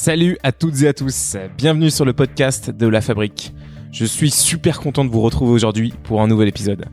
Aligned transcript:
Salut 0.00 0.38
à 0.44 0.52
toutes 0.52 0.80
et 0.82 0.86
à 0.86 0.92
tous, 0.92 1.36
bienvenue 1.56 1.90
sur 1.90 2.04
le 2.04 2.12
podcast 2.12 2.70
de 2.70 2.86
La 2.86 3.00
Fabrique. 3.00 3.52
Je 3.90 4.04
suis 4.04 4.30
super 4.30 4.78
content 4.78 5.04
de 5.04 5.10
vous 5.10 5.20
retrouver 5.20 5.50
aujourd'hui 5.50 5.92
pour 6.04 6.22
un 6.22 6.28
nouvel 6.28 6.46
épisode. 6.46 6.84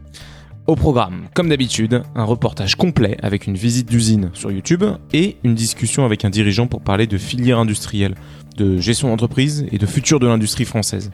Au 0.65 0.75
programme, 0.75 1.27
comme 1.35 1.47
d'habitude, 1.47 2.01
un 2.15 2.23
reportage 2.23 2.73
complet 2.73 3.15
avec 3.21 3.45
une 3.45 3.57
visite 3.57 3.87
d'usine 3.87 4.31
sur 4.33 4.51
YouTube 4.51 4.83
et 5.13 5.37
une 5.43 5.53
discussion 5.53 6.03
avec 6.03 6.25
un 6.25 6.31
dirigeant 6.31 6.65
pour 6.65 6.81
parler 6.81 7.05
de 7.05 7.19
filière 7.19 7.59
industrielle, 7.59 8.15
de 8.57 8.79
gestion 8.79 9.09
d'entreprise 9.09 9.67
et 9.71 9.77
de 9.77 9.85
futur 9.85 10.19
de 10.19 10.25
l'industrie 10.25 10.65
française. 10.65 11.11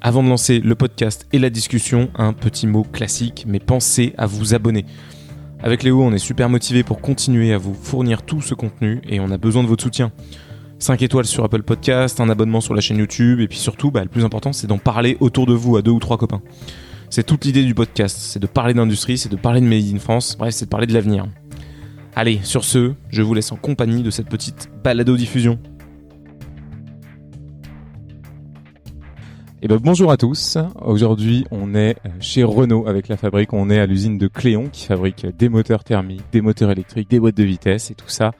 Avant 0.00 0.24
de 0.24 0.28
lancer 0.28 0.58
le 0.58 0.74
podcast 0.74 1.28
et 1.32 1.38
la 1.38 1.48
discussion, 1.48 2.10
un 2.16 2.32
petit 2.32 2.66
mot 2.66 2.82
classique, 2.82 3.44
mais 3.46 3.60
pensez 3.60 4.14
à 4.18 4.26
vous 4.26 4.52
abonner. 4.52 4.84
Avec 5.62 5.84
Léo, 5.84 6.02
on 6.02 6.12
est 6.12 6.18
super 6.18 6.48
motivé 6.48 6.82
pour 6.82 7.00
continuer 7.00 7.52
à 7.52 7.58
vous 7.58 7.74
fournir 7.74 8.22
tout 8.22 8.40
ce 8.40 8.54
contenu 8.54 9.00
et 9.08 9.20
on 9.20 9.30
a 9.30 9.38
besoin 9.38 9.62
de 9.62 9.68
votre 9.68 9.84
soutien. 9.84 10.10
5 10.80 11.02
étoiles 11.02 11.26
sur 11.26 11.44
Apple 11.44 11.62
Podcast, 11.62 12.20
un 12.20 12.30
abonnement 12.30 12.62
sur 12.62 12.72
la 12.74 12.80
chaîne 12.80 12.96
YouTube 12.96 13.40
et 13.40 13.48
puis 13.48 13.58
surtout, 13.58 13.90
bah, 13.90 14.02
le 14.02 14.08
plus 14.08 14.24
important, 14.24 14.54
c'est 14.54 14.66
d'en 14.66 14.78
parler 14.78 15.18
autour 15.20 15.44
de 15.44 15.52
vous 15.52 15.76
à 15.76 15.82
deux 15.82 15.90
ou 15.90 15.98
trois 15.98 16.16
copains. 16.16 16.40
C'est 17.10 17.22
toute 17.22 17.44
l'idée 17.44 17.64
du 17.64 17.74
podcast, 17.74 18.16
c'est 18.18 18.38
de 18.38 18.46
parler 18.46 18.72
d'industrie, 18.72 19.18
c'est 19.18 19.28
de 19.28 19.36
parler 19.36 19.60
de 19.60 19.66
Made 19.66 19.94
in 19.94 19.98
France, 19.98 20.36
bref, 20.38 20.54
c'est 20.54 20.64
de 20.64 20.70
parler 20.70 20.86
de 20.86 20.94
l'avenir. 20.94 21.26
Allez, 22.16 22.40
sur 22.44 22.64
ce, 22.64 22.94
je 23.10 23.20
vous 23.20 23.34
laisse 23.34 23.52
en 23.52 23.56
compagnie 23.56 24.02
de 24.02 24.10
cette 24.10 24.30
petite 24.30 24.70
balado-diffusion. 24.82 25.58
Et 29.62 29.68
ben 29.68 29.76
bonjour 29.76 30.10
à 30.10 30.16
tous. 30.16 30.56
Aujourd'hui, 30.80 31.44
on 31.50 31.74
est 31.74 31.96
chez 32.20 32.42
Renault 32.42 32.88
avec 32.88 33.08
la 33.08 33.18
fabrique. 33.18 33.52
On 33.52 33.68
est 33.68 33.78
à 33.78 33.84
l'usine 33.84 34.16
de 34.16 34.28
Cléon 34.28 34.70
qui 34.72 34.86
fabrique 34.86 35.26
des 35.36 35.50
moteurs 35.50 35.84
thermiques, 35.84 36.24
des 36.32 36.40
moteurs 36.40 36.70
électriques, 36.70 37.10
des 37.10 37.20
boîtes 37.20 37.36
de 37.36 37.44
vitesse 37.44 37.90
et 37.90 37.94
tout 37.94 38.08
ça. 38.08 38.32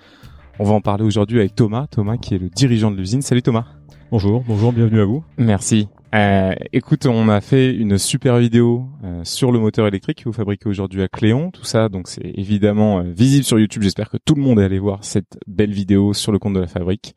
On 0.63 0.65
va 0.65 0.75
en 0.75 0.83
parler 0.83 1.05
aujourd'hui 1.05 1.39
avec 1.39 1.55
Thomas. 1.55 1.87
Thomas 1.87 2.19
qui 2.19 2.35
est 2.35 2.39
le 2.39 2.51
dirigeant 2.51 2.91
de 2.91 2.97
l'usine. 2.99 3.23
Salut 3.23 3.41
Thomas. 3.41 3.65
Bonjour, 4.11 4.45
bonjour, 4.47 4.75
bienvenue 4.75 5.01
à 5.01 5.07
vous. 5.07 5.25
Merci. 5.39 5.89
Euh, 6.15 6.53
écoute, 6.75 7.07
on 7.07 7.31
a 7.31 7.41
fait 7.41 7.75
une 7.75 7.97
super 7.97 8.37
vidéo 8.37 8.85
euh, 9.03 9.23
sur 9.25 9.53
le 9.53 9.59
moteur 9.59 9.87
électrique 9.87 10.19
que 10.19 10.25
vous 10.29 10.35
fabriquez 10.35 10.69
aujourd'hui 10.69 11.01
à 11.01 11.09
Cléon. 11.09 11.51
Tout 11.51 11.65
ça, 11.65 11.89
donc 11.89 12.09
c'est 12.09 12.31
évidemment 12.35 12.99
euh, 12.99 13.05
visible 13.05 13.45
sur 13.45 13.59
YouTube. 13.59 13.83
J'espère 13.83 14.11
que 14.11 14.19
tout 14.23 14.35
le 14.35 14.43
monde 14.43 14.61
est 14.61 14.65
allé 14.65 14.79
voir 14.79 14.99
cette 15.03 15.39
belle 15.47 15.73
vidéo 15.73 16.13
sur 16.13 16.31
le 16.31 16.39
compte 16.39 16.53
de 16.53 16.61
la 16.61 16.67
fabrique. 16.67 17.17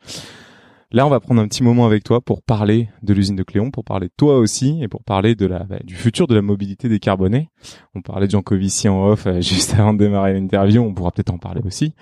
Là, 0.94 1.06
on 1.06 1.10
va 1.10 1.20
prendre 1.20 1.42
un 1.42 1.48
petit 1.50 1.64
moment 1.64 1.86
avec 1.86 2.06
toi 2.06 2.22
pour 2.22 2.44
parler 2.44 2.88
de 3.02 3.14
l'usine 3.14 3.36
de 3.36 3.44
Cléon, 3.44 3.72
pour 3.72 3.84
parler 3.84 4.08
de 4.08 4.14
toi 4.16 4.38
aussi 4.38 4.82
et 4.82 4.88
pour 4.88 5.04
parler 5.04 5.36
de 5.36 5.48
la 5.48 5.66
bah, 5.66 5.80
du 5.84 5.96
futur 5.96 6.28
de 6.28 6.36
la 6.36 6.42
mobilité 6.42 6.88
décarbonée. 6.88 7.50
On 7.94 8.02
parlait 8.02 8.28
de 8.28 8.32
Jean 8.32 8.42
Covici 8.42 8.88
en 8.88 9.06
off 9.06 9.28
euh, 9.28 9.42
juste 9.42 9.74
avant 9.74 9.94
de 9.94 10.00
démarrer 10.00 10.34
l'interview. 10.34 10.82
On 10.82 10.94
pourra 10.94 11.12
peut-être 11.12 11.34
en 11.34 11.40
parler 11.40 11.62
aussi. 11.66 11.94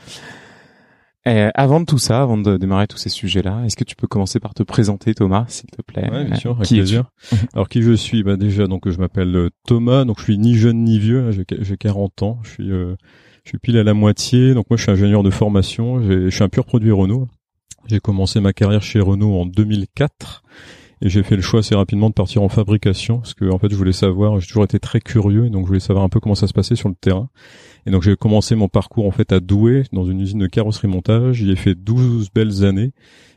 Et 1.25 1.49
avant 1.53 1.79
de 1.79 1.85
tout 1.85 1.99
ça, 1.99 2.21
avant 2.21 2.37
de 2.37 2.57
démarrer 2.57 2.87
tous 2.87 2.97
ces 2.97 3.09
sujets-là, 3.09 3.61
est-ce 3.65 3.75
que 3.75 3.83
tu 3.83 3.95
peux 3.95 4.07
commencer 4.07 4.39
par 4.39 4.55
te 4.55 4.63
présenter, 4.63 5.13
Thomas, 5.13 5.45
s'il 5.47 5.69
te 5.69 5.81
plaît? 5.83 6.09
Oui, 6.11 6.25
bien 6.25 6.35
sûr, 6.35 6.55
avec 6.55 6.67
plaisir. 6.67 7.05
Alors 7.53 7.69
qui 7.69 7.83
je 7.83 7.93
suis? 7.93 8.23
Bah 8.23 8.37
déjà, 8.37 8.65
donc 8.65 8.89
je 8.89 8.97
m'appelle 8.97 9.35
euh, 9.35 9.49
Thomas, 9.67 10.03
donc 10.03 10.17
je 10.19 10.23
suis 10.23 10.39
ni 10.39 10.55
jeune 10.55 10.83
ni 10.83 10.97
vieux, 10.97 11.29
hein, 11.29 11.43
j'ai 11.59 11.77
40 11.77 12.23
ans, 12.23 12.39
je 12.43 12.49
suis 12.49 12.71
euh, 12.71 12.95
je 13.43 13.49
suis 13.49 13.59
pile 13.59 13.77
à 13.77 13.83
la 13.83 13.93
moitié. 13.93 14.53
Donc 14.53 14.69
moi, 14.69 14.77
je 14.77 14.83
suis 14.83 14.91
ingénieur 14.91 15.23
de 15.23 15.29
formation, 15.29 16.01
je 16.01 16.29
suis 16.29 16.43
un 16.43 16.49
pur 16.49 16.65
produit 16.65 16.91
Renault. 16.91 17.27
J'ai 17.87 17.99
commencé 17.99 18.39
ma 18.39 18.53
carrière 18.53 18.83
chez 18.83 18.99
Renault 18.99 19.39
en 19.39 19.45
2004 19.45 20.43
et 21.01 21.09
j'ai 21.09 21.23
fait 21.23 21.35
le 21.35 21.41
choix 21.41 21.61
assez 21.61 21.73
rapidement 21.73 22.09
de 22.09 22.13
partir 22.13 22.43
en 22.43 22.49
fabrication 22.49 23.17
parce 23.17 23.33
que 23.33 23.49
en 23.49 23.57
fait 23.57 23.71
je 23.71 23.75
voulais 23.75 23.91
savoir, 23.91 24.39
j'ai 24.39 24.45
toujours 24.45 24.63
été 24.63 24.79
très 24.79 24.99
curieux 24.99 25.49
donc 25.49 25.63
je 25.63 25.67
voulais 25.67 25.79
savoir 25.79 26.05
un 26.05 26.09
peu 26.09 26.19
comment 26.19 26.35
ça 26.35 26.45
se 26.45 26.53
passait 26.53 26.75
sur 26.75 26.89
le 26.89 26.95
terrain. 26.95 27.29
Et 27.85 27.91
donc 27.91 28.03
j'ai 28.03 28.15
commencé 28.15 28.55
mon 28.55 28.67
parcours 28.67 29.05
en 29.05 29.11
fait 29.11 29.31
à 29.31 29.39
Douai 29.39 29.83
dans 29.91 30.05
une 30.05 30.19
usine 30.19 30.39
de 30.39 30.47
carrosserie 30.47 30.87
montage, 30.87 31.37
j'y 31.37 31.51
ai 31.51 31.55
fait 31.55 31.75
12 31.75 32.29
belles 32.33 32.63
années 32.63 32.91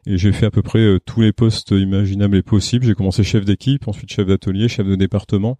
et 0.06 0.18
j'ai 0.18 0.32
fait 0.32 0.46
à 0.46 0.50
peu 0.50 0.62
près 0.62 0.80
euh, 0.80 0.98
tous 1.04 1.22
les 1.22 1.32
postes 1.32 1.70
imaginables 1.70 2.36
et 2.36 2.42
possibles. 2.42 2.84
J'ai 2.84 2.94
commencé 2.94 3.22
chef 3.22 3.44
d'équipe, 3.44 3.88
ensuite 3.88 4.10
chef 4.10 4.26
d'atelier, 4.26 4.68
chef 4.68 4.86
de 4.86 4.96
département 4.96 5.56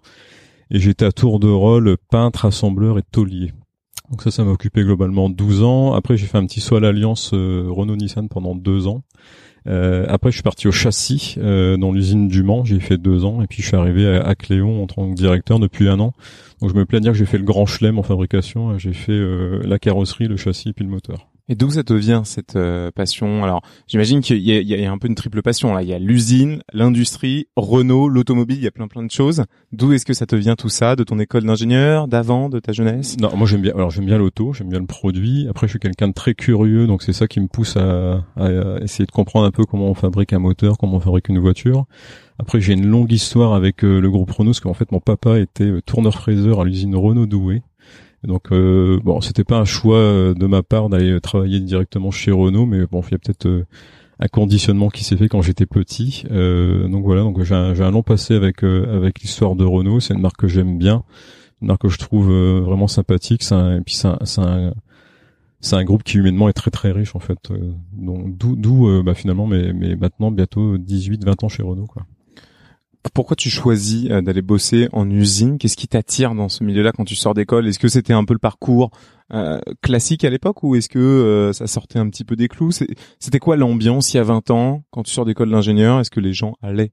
et 0.70 0.78
j'étais 0.78 1.04
à 1.04 1.12
tour 1.12 1.40
de 1.40 1.48
rôle 1.48 1.96
peintre, 2.10 2.44
assembleur 2.44 2.98
et 2.98 3.02
taulier. 3.02 3.52
Donc 4.10 4.22
ça, 4.22 4.30
ça 4.30 4.44
m'a 4.44 4.50
occupé 4.50 4.82
globalement 4.82 5.30
12 5.30 5.62
ans. 5.62 5.94
Après, 5.94 6.16
j'ai 6.16 6.26
fait 6.26 6.38
un 6.38 6.46
petit 6.46 6.60
saut 6.60 6.76
à 6.76 6.80
l'alliance 6.80 7.30
euh, 7.32 7.66
Renault-Nissan 7.70 8.28
pendant 8.28 8.54
deux 8.54 8.86
ans. 8.86 9.02
Euh, 9.66 10.04
après, 10.08 10.30
je 10.30 10.36
suis 10.36 10.42
parti 10.42 10.68
au 10.68 10.72
châssis 10.72 11.36
euh, 11.38 11.76
dans 11.76 11.92
l'usine 11.92 12.28
du 12.28 12.42
Mans. 12.42 12.64
J'ai 12.64 12.80
fait 12.80 12.98
deux 12.98 13.24
ans 13.24 13.42
et 13.42 13.46
puis 13.46 13.62
je 13.62 13.68
suis 13.68 13.76
arrivé 13.76 14.06
à, 14.06 14.34
Cléon 14.34 14.82
en 14.82 14.86
tant 14.86 15.08
que 15.10 15.14
directeur 15.14 15.58
depuis 15.58 15.88
un 15.88 16.00
an. 16.00 16.12
Donc 16.60 16.70
je 16.70 16.74
me 16.74 16.84
plais 16.84 16.98
à 16.98 17.00
dire 17.00 17.12
que 17.12 17.18
j'ai 17.18 17.26
fait 17.26 17.38
le 17.38 17.44
grand 17.44 17.66
chelem 17.66 17.98
en 17.98 18.02
fabrication. 18.02 18.78
J'ai 18.78 18.92
fait 18.92 19.18
la 19.64 19.78
carrosserie, 19.78 20.28
le 20.28 20.36
châssis 20.36 20.72
puis 20.72 20.84
le 20.84 20.90
moteur. 20.90 21.28
Et 21.48 21.56
d'où 21.56 21.70
ça 21.70 21.84
te 21.84 21.92
vient 21.92 22.24
cette 22.24 22.56
euh, 22.56 22.90
passion? 22.90 23.44
Alors, 23.44 23.60
j'imagine 23.86 24.22
qu'il 24.22 24.38
y, 24.38 24.50
y, 24.50 24.86
a 24.86 24.90
un 24.90 24.96
peu 24.96 25.08
une 25.08 25.14
triple 25.14 25.42
passion 25.42 25.74
là. 25.74 25.82
Il 25.82 25.88
y 25.88 25.92
a 25.92 25.98
l'usine, 25.98 26.62
l'industrie, 26.72 27.48
Renault, 27.54 28.08
l'automobile. 28.08 28.56
Il 28.56 28.64
y 28.64 28.66
a 28.66 28.70
plein 28.70 28.88
plein 28.88 29.02
de 29.02 29.10
choses. 29.10 29.44
D'où 29.70 29.92
est-ce 29.92 30.06
que 30.06 30.14
ça 30.14 30.24
te 30.24 30.36
vient 30.36 30.56
tout 30.56 30.70
ça? 30.70 30.96
De 30.96 31.04
ton 31.04 31.18
école 31.18 31.44
d'ingénieur, 31.44 32.08
d'avant, 32.08 32.48
de 32.48 32.60
ta 32.60 32.72
jeunesse? 32.72 33.18
Non, 33.20 33.36
moi 33.36 33.46
j'aime 33.46 33.60
bien. 33.60 33.74
Alors 33.74 33.90
j'aime 33.90 34.06
bien 34.06 34.16
l'auto, 34.16 34.54
j'aime 34.54 34.70
bien 34.70 34.80
le 34.80 34.86
produit. 34.86 35.46
Après, 35.50 35.66
je 35.66 35.72
suis 35.72 35.78
quelqu'un 35.78 36.08
de 36.08 36.14
très 36.14 36.34
curieux, 36.34 36.86
donc 36.86 37.02
c'est 37.02 37.12
ça 37.12 37.26
qui 37.26 37.40
me 37.40 37.48
pousse 37.48 37.76
à, 37.76 38.24
essayer 38.80 39.04
de 39.04 39.12
comprendre 39.12 39.44
un 39.44 39.50
peu 39.50 39.64
comment 39.64 39.88
on 39.88 39.94
fabrique 39.94 40.32
un 40.32 40.38
moteur, 40.38 40.78
comment 40.78 40.96
on 40.96 41.00
fabrique 41.00 41.28
une 41.28 41.40
voiture. 41.40 41.84
Après, 42.38 42.58
j'ai 42.60 42.72
une 42.72 42.86
longue 42.86 43.12
histoire 43.12 43.52
avec 43.52 43.84
euh, 43.84 44.00
le 44.00 44.10
groupe 44.10 44.30
Renault, 44.30 44.50
parce 44.50 44.60
qu'en 44.60 44.74
fait, 44.74 44.90
mon 44.90 44.98
papa 44.98 45.38
était 45.38 45.64
euh, 45.64 45.80
tourneur-fraiseur 45.82 46.60
à 46.60 46.64
l'usine 46.64 46.96
Renault 46.96 47.26
Douai 47.26 47.62
donc 48.26 48.52
euh, 48.52 48.98
bon, 49.04 49.20
c'était 49.20 49.44
pas 49.44 49.58
un 49.58 49.64
choix 49.64 49.98
euh, 49.98 50.34
de 50.34 50.46
ma 50.46 50.62
part 50.62 50.88
d'aller 50.88 51.20
travailler 51.20 51.60
directement 51.60 52.10
chez 52.10 52.30
Renault, 52.30 52.66
mais 52.66 52.86
bon, 52.86 53.02
il 53.02 53.12
y 53.12 53.14
a 53.14 53.18
peut-être 53.18 53.46
euh, 53.46 53.66
un 54.18 54.28
conditionnement 54.28 54.88
qui 54.88 55.04
s'est 55.04 55.16
fait 55.16 55.28
quand 55.28 55.42
j'étais 55.42 55.66
petit. 55.66 56.24
Euh, 56.30 56.88
donc 56.88 57.04
voilà, 57.04 57.22
donc 57.22 57.42
j'ai 57.42 57.54
un, 57.54 57.90
long 57.90 58.02
passé 58.02 58.34
avec 58.34 58.62
avec 58.62 59.20
l'histoire 59.20 59.56
de 59.56 59.64
Renault. 59.64 60.00
C'est 60.00 60.14
une 60.14 60.20
marque 60.20 60.38
que 60.38 60.48
j'aime 60.48 60.78
bien, 60.78 61.04
une 61.60 61.68
marque 61.68 61.82
que 61.82 61.88
je 61.88 61.98
trouve 61.98 62.32
vraiment 62.32 62.88
sympathique. 62.88 63.42
C'est 63.42 63.54
et 63.54 63.80
puis 63.80 63.94
c'est 63.94 64.08
un, 64.08 64.18
c'est 65.60 65.76
un, 65.76 65.84
groupe 65.84 66.02
qui 66.02 66.18
humainement 66.18 66.48
est 66.48 66.54
très 66.54 66.70
très 66.70 66.92
riche 66.92 67.14
en 67.16 67.20
fait. 67.20 67.38
donc 67.92 68.36
d'où 68.36 68.56
d'où 68.56 69.02
bah, 69.02 69.14
finalement 69.14 69.46
mais 69.46 69.72
mais 69.72 69.96
maintenant 69.96 70.30
bientôt 70.30 70.78
18 70.78 71.24
20 71.24 71.44
ans 71.44 71.48
chez 71.48 71.62
Renault 71.62 71.86
quoi. 71.86 72.04
Pourquoi 73.12 73.36
tu 73.36 73.50
choisis 73.50 74.10
euh, 74.10 74.22
d'aller 74.22 74.42
bosser 74.42 74.88
en 74.92 75.08
usine? 75.10 75.58
Qu'est-ce 75.58 75.76
qui 75.76 75.88
t'attire 75.88 76.34
dans 76.34 76.48
ce 76.48 76.64
milieu-là 76.64 76.92
quand 76.92 77.04
tu 77.04 77.14
sors 77.14 77.34
d'école? 77.34 77.66
Est-ce 77.68 77.78
que 77.78 77.88
c'était 77.88 78.12
un 78.12 78.24
peu 78.24 78.32
le 78.32 78.38
parcours 78.38 78.90
euh, 79.32 79.60
classique 79.82 80.24
à 80.24 80.30
l'époque 80.30 80.62
ou 80.62 80.74
est-ce 80.74 80.88
que 80.88 80.98
euh, 80.98 81.52
ça 81.52 81.66
sortait 81.66 81.98
un 81.98 82.08
petit 82.08 82.24
peu 82.24 82.36
des 82.36 82.48
clous? 82.48 82.70
C'était 83.18 83.38
quoi 83.38 83.56
l'ambiance 83.56 84.14
il 84.14 84.16
y 84.16 84.20
a 84.20 84.24
20 84.24 84.50
ans 84.50 84.84
quand 84.90 85.02
tu 85.02 85.12
sors 85.12 85.24
d'école 85.24 85.50
d'ingénieur? 85.50 86.00
Est-ce 86.00 86.10
que 86.10 86.20
les 86.20 86.32
gens 86.32 86.54
allaient 86.62 86.92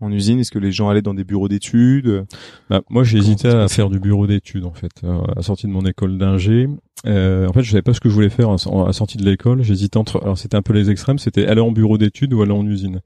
en 0.00 0.12
usine? 0.12 0.40
Est-ce 0.40 0.50
que 0.50 0.58
les 0.58 0.72
gens 0.72 0.90
allaient 0.90 1.02
dans 1.02 1.14
des 1.14 1.24
bureaux 1.24 1.48
d'études? 1.48 2.26
Bah, 2.68 2.82
Moi, 2.90 3.02
j'ai 3.02 3.16
hésité 3.18 3.48
à 3.48 3.66
faire 3.68 3.88
du 3.88 3.98
bureau 3.98 4.26
d'études 4.26 4.66
en 4.66 4.74
fait, 4.74 4.92
à 5.04 5.36
la 5.36 5.42
sortie 5.42 5.66
de 5.66 5.72
mon 5.72 5.86
école 5.86 6.18
d'ingé. 6.18 6.68
en 7.06 7.52
fait, 7.54 7.62
je 7.62 7.70
savais 7.70 7.82
pas 7.82 7.94
ce 7.94 8.00
que 8.00 8.10
je 8.10 8.14
voulais 8.14 8.28
faire 8.28 8.50
à 8.50 8.86
la 8.86 8.92
sortie 8.92 9.16
de 9.16 9.24
l'école. 9.24 9.62
J'hésitais 9.62 9.96
entre, 9.96 10.22
alors 10.22 10.36
c'était 10.36 10.56
un 10.56 10.62
peu 10.62 10.74
les 10.74 10.90
extrêmes, 10.90 11.18
c'était 11.18 11.46
aller 11.46 11.62
en 11.62 11.72
bureau 11.72 11.96
d'études 11.96 12.34
ou 12.34 12.42
aller 12.42 12.52
en 12.52 12.66
usine. 12.66 13.00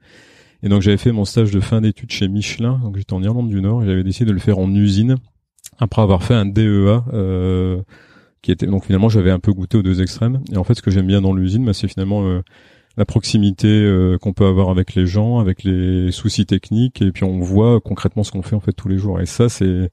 Et 0.63 0.69
donc 0.69 0.83
j'avais 0.83 0.97
fait 0.97 1.13
mon 1.13 1.25
stage 1.25 1.51
de 1.51 1.61
fin 1.61 1.81
d'études 1.81 2.13
chez 2.13 2.29
Michelin, 2.29 2.79
donc 2.83 2.97
j'étais 2.97 3.15
en 3.15 3.23
Irlande 3.23 3.49
du 3.49 3.61
Nord, 3.61 3.83
et 3.83 3.87
j'avais 3.87 4.05
décidé 4.05 4.27
de 4.27 4.33
le 4.33 4.41
faire 4.41 4.59
en 4.59 4.73
usine 4.75 5.17
après 5.79 6.03
avoir 6.03 6.23
fait 6.23 6.35
un 6.35 6.47
DEA. 6.47 7.05
Euh, 7.13 7.81
qui 8.43 8.53
était 8.53 8.67
donc 8.67 8.87
finalement 8.87 9.09
j'avais 9.09 9.31
un 9.31 9.39
peu 9.39 9.53
goûté 9.53 9.79
aux 9.79 9.83
deux 9.83 10.01
extrêmes. 10.01 10.41
Et 10.53 10.57
en 10.57 10.65
fait 10.65 10.75
ce 10.75 10.83
que 10.83 10.91
j'aime 10.91 11.07
bien 11.07 11.21
dans 11.21 11.35
l'usine 11.35 11.65
bah, 11.65 11.75
c'est 11.75 11.89
finalement 11.89 12.25
euh, 12.25 12.43
la 12.97 13.05
proximité 13.05 13.69
euh, 13.69 14.19
qu'on 14.19 14.33
peut 14.33 14.47
avoir 14.47 14.71
avec 14.71 14.95
les 14.95 15.07
gens 15.07 15.39
avec 15.39 15.65
les 15.65 16.11
soucis 16.11 16.47
techniques. 16.47 17.03
Et 17.03 17.13
puis 17.13 17.25
on 17.25 17.41
voit 17.41 17.81
concrètement 17.81 18.23
ce 18.23 18.33
qu'on 18.33 18.43
fait 18.43 18.57
en 18.57 18.61
fait 18.61 18.73
tous 18.73 18.89
les 18.89 18.99
jours. 18.99 19.21
Et 19.21 19.27
ça 19.27 19.49
c'est 19.49 19.91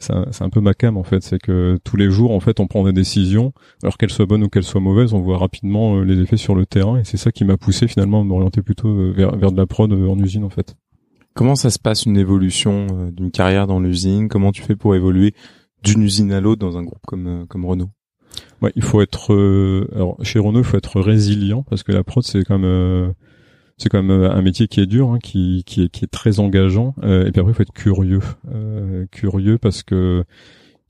c'est 0.00 0.42
un, 0.42 0.50
peu 0.50 0.60
ma 0.60 0.74
cam 0.74 0.96
en 0.96 1.02
fait, 1.02 1.22
c'est 1.22 1.38
que 1.38 1.78
tous 1.84 1.96
les 1.96 2.10
jours 2.10 2.32
en 2.32 2.40
fait 2.40 2.58
on 2.58 2.66
prend 2.66 2.84
des 2.84 2.92
décisions, 2.92 3.52
alors 3.82 3.98
qu'elles 3.98 4.10
soient 4.10 4.26
bonnes 4.26 4.44
ou 4.44 4.48
qu'elles 4.48 4.64
soient 4.64 4.80
mauvaises, 4.80 5.12
on 5.12 5.20
voit 5.20 5.38
rapidement 5.38 5.96
euh, 5.96 6.04
les 6.04 6.20
effets 6.20 6.36
sur 6.36 6.54
le 6.54 6.66
terrain. 6.66 6.98
Et 6.98 7.04
c'est 7.04 7.16
ça 7.16 7.32
qui 7.32 7.44
m'a 7.44 7.56
poussé 7.56 7.86
finalement 7.86 8.20
à 8.20 8.24
m'orienter 8.24 8.62
plutôt 8.62 8.88
euh, 8.88 9.12
vers, 9.14 9.36
vers 9.36 9.52
de 9.52 9.56
la 9.56 9.66
prod 9.66 9.92
euh, 9.92 10.08
en 10.08 10.18
usine 10.18 10.44
en 10.44 10.50
fait. 10.50 10.76
Comment 11.34 11.54
ça 11.54 11.70
se 11.70 11.78
passe 11.78 12.06
une 12.06 12.16
évolution 12.16 13.10
d'une 13.12 13.30
carrière 13.30 13.66
dans 13.66 13.78
l'usine? 13.78 14.28
Comment 14.28 14.52
tu 14.52 14.62
fais 14.62 14.74
pour 14.74 14.94
évoluer 14.94 15.34
d'une 15.84 16.02
usine 16.02 16.32
à 16.32 16.40
l'autre 16.40 16.60
dans 16.60 16.76
un 16.76 16.82
groupe 16.82 17.04
comme 17.06 17.46
comme 17.48 17.64
Renault? 17.64 17.90
Ouais, 18.62 18.72
il 18.74 18.82
faut 18.82 19.00
être 19.00 19.32
alors 19.94 20.16
chez 20.22 20.38
Renault, 20.38 20.60
il 20.60 20.64
faut 20.64 20.76
être 20.76 21.00
résilient 21.00 21.62
parce 21.62 21.82
que 21.82 21.92
la 21.92 22.02
prod 22.02 22.24
c'est 22.24 22.42
quand 22.42 22.58
même 22.58 23.14
c'est 23.80 23.88
quand 23.88 24.02
même 24.02 24.10
euh, 24.10 24.30
un 24.30 24.42
métier 24.42 24.68
qui 24.68 24.80
est 24.80 24.86
dur, 24.86 25.10
hein, 25.10 25.18
qui, 25.22 25.62
qui, 25.64 25.84
est, 25.84 25.88
qui 25.88 26.04
est 26.04 26.08
très 26.08 26.38
engageant. 26.38 26.94
Euh, 27.02 27.26
et 27.26 27.32
puis 27.32 27.40
après, 27.40 27.52
il 27.52 27.54
faut 27.54 27.62
être 27.62 27.72
curieux, 27.72 28.20
euh, 28.52 29.06
curieux 29.10 29.56
parce 29.56 29.82
que 29.82 30.24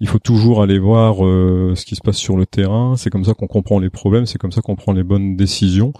il 0.00 0.08
faut 0.08 0.18
toujours 0.18 0.62
aller 0.62 0.78
voir 0.78 1.16
ce 1.16 1.84
qui 1.84 1.94
se 1.94 2.00
passe 2.00 2.16
sur 2.16 2.38
le 2.38 2.46
terrain. 2.46 2.96
C'est 2.96 3.10
comme 3.10 3.24
ça 3.24 3.34
qu'on 3.34 3.46
comprend 3.46 3.78
les 3.78 3.90
problèmes, 3.90 4.24
c'est 4.24 4.38
comme 4.38 4.50
ça 4.50 4.62
qu'on 4.62 4.74
prend 4.74 4.92
les 4.92 5.02
bonnes 5.02 5.36
décisions. 5.36 5.92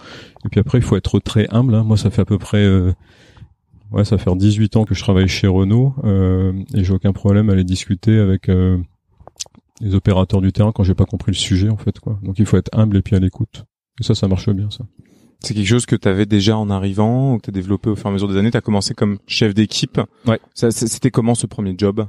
Et 0.43 0.49
puis 0.49 0.59
après, 0.59 0.79
il 0.79 0.83
faut 0.83 0.95
être 0.95 1.19
très 1.19 1.47
humble. 1.51 1.75
Hein. 1.75 1.83
Moi, 1.83 1.97
ça 1.97 2.09
fait 2.09 2.23
à 2.23 2.25
peu 2.25 2.39
près, 2.39 2.67
ouais, 3.91 4.03
ça 4.03 4.17
fait 4.17 4.35
18 4.35 4.75
ans 4.75 4.85
que 4.85 4.95
je 4.95 5.03
travaille 5.03 5.27
chez 5.27 5.45
Renault 5.45 5.93
et 6.73 6.83
j'ai 6.83 6.93
aucun 6.93 7.13
problème 7.13 7.51
à 7.51 7.53
aller 7.53 7.63
discuter 7.63 8.17
avec 8.17 8.49
les 9.81 9.93
opérateurs 9.93 10.41
du 10.41 10.51
terrain 10.51 10.71
quand 10.71 10.81
j'ai 10.81 10.95
pas 10.95 11.05
compris 11.05 11.31
le 11.31 11.37
sujet 11.37 11.69
en 11.69 11.77
fait. 11.77 11.99
Quoi. 11.99 12.17
Donc 12.23 12.39
il 12.39 12.47
faut 12.47 12.57
être 12.57 12.75
humble 12.75 12.97
et 12.97 13.03
puis 13.03 13.15
à 13.15 13.19
l'écoute. 13.19 13.65
Et 13.99 14.03
ça, 14.03 14.15
ça 14.15 14.27
marche 14.27 14.49
bien, 14.49 14.71
ça. 14.71 14.83
C'est 15.43 15.53
quelque 15.53 15.67
chose 15.67 15.85
que 15.85 15.95
tu 15.95 16.07
avais 16.07 16.25
déjà 16.25 16.57
en 16.57 16.69
arrivant 16.69 17.33
ou 17.33 17.37
que 17.37 17.43
tu 17.43 17.49
as 17.49 17.53
développé 17.53 17.89
au 17.89 17.95
fur 17.95 18.05
et 18.05 18.09
à 18.09 18.11
mesure 18.11 18.27
des 18.27 18.37
années? 18.37 18.51
Tu 18.51 18.57
as 18.57 18.61
commencé 18.61 18.93
comme 18.93 19.17
chef 19.27 19.53
d'équipe? 19.53 19.99
Ouais. 20.25 20.39
C'était 20.53 21.11
comment 21.11 21.35
ce 21.35 21.47
premier 21.47 21.73
job? 21.77 22.05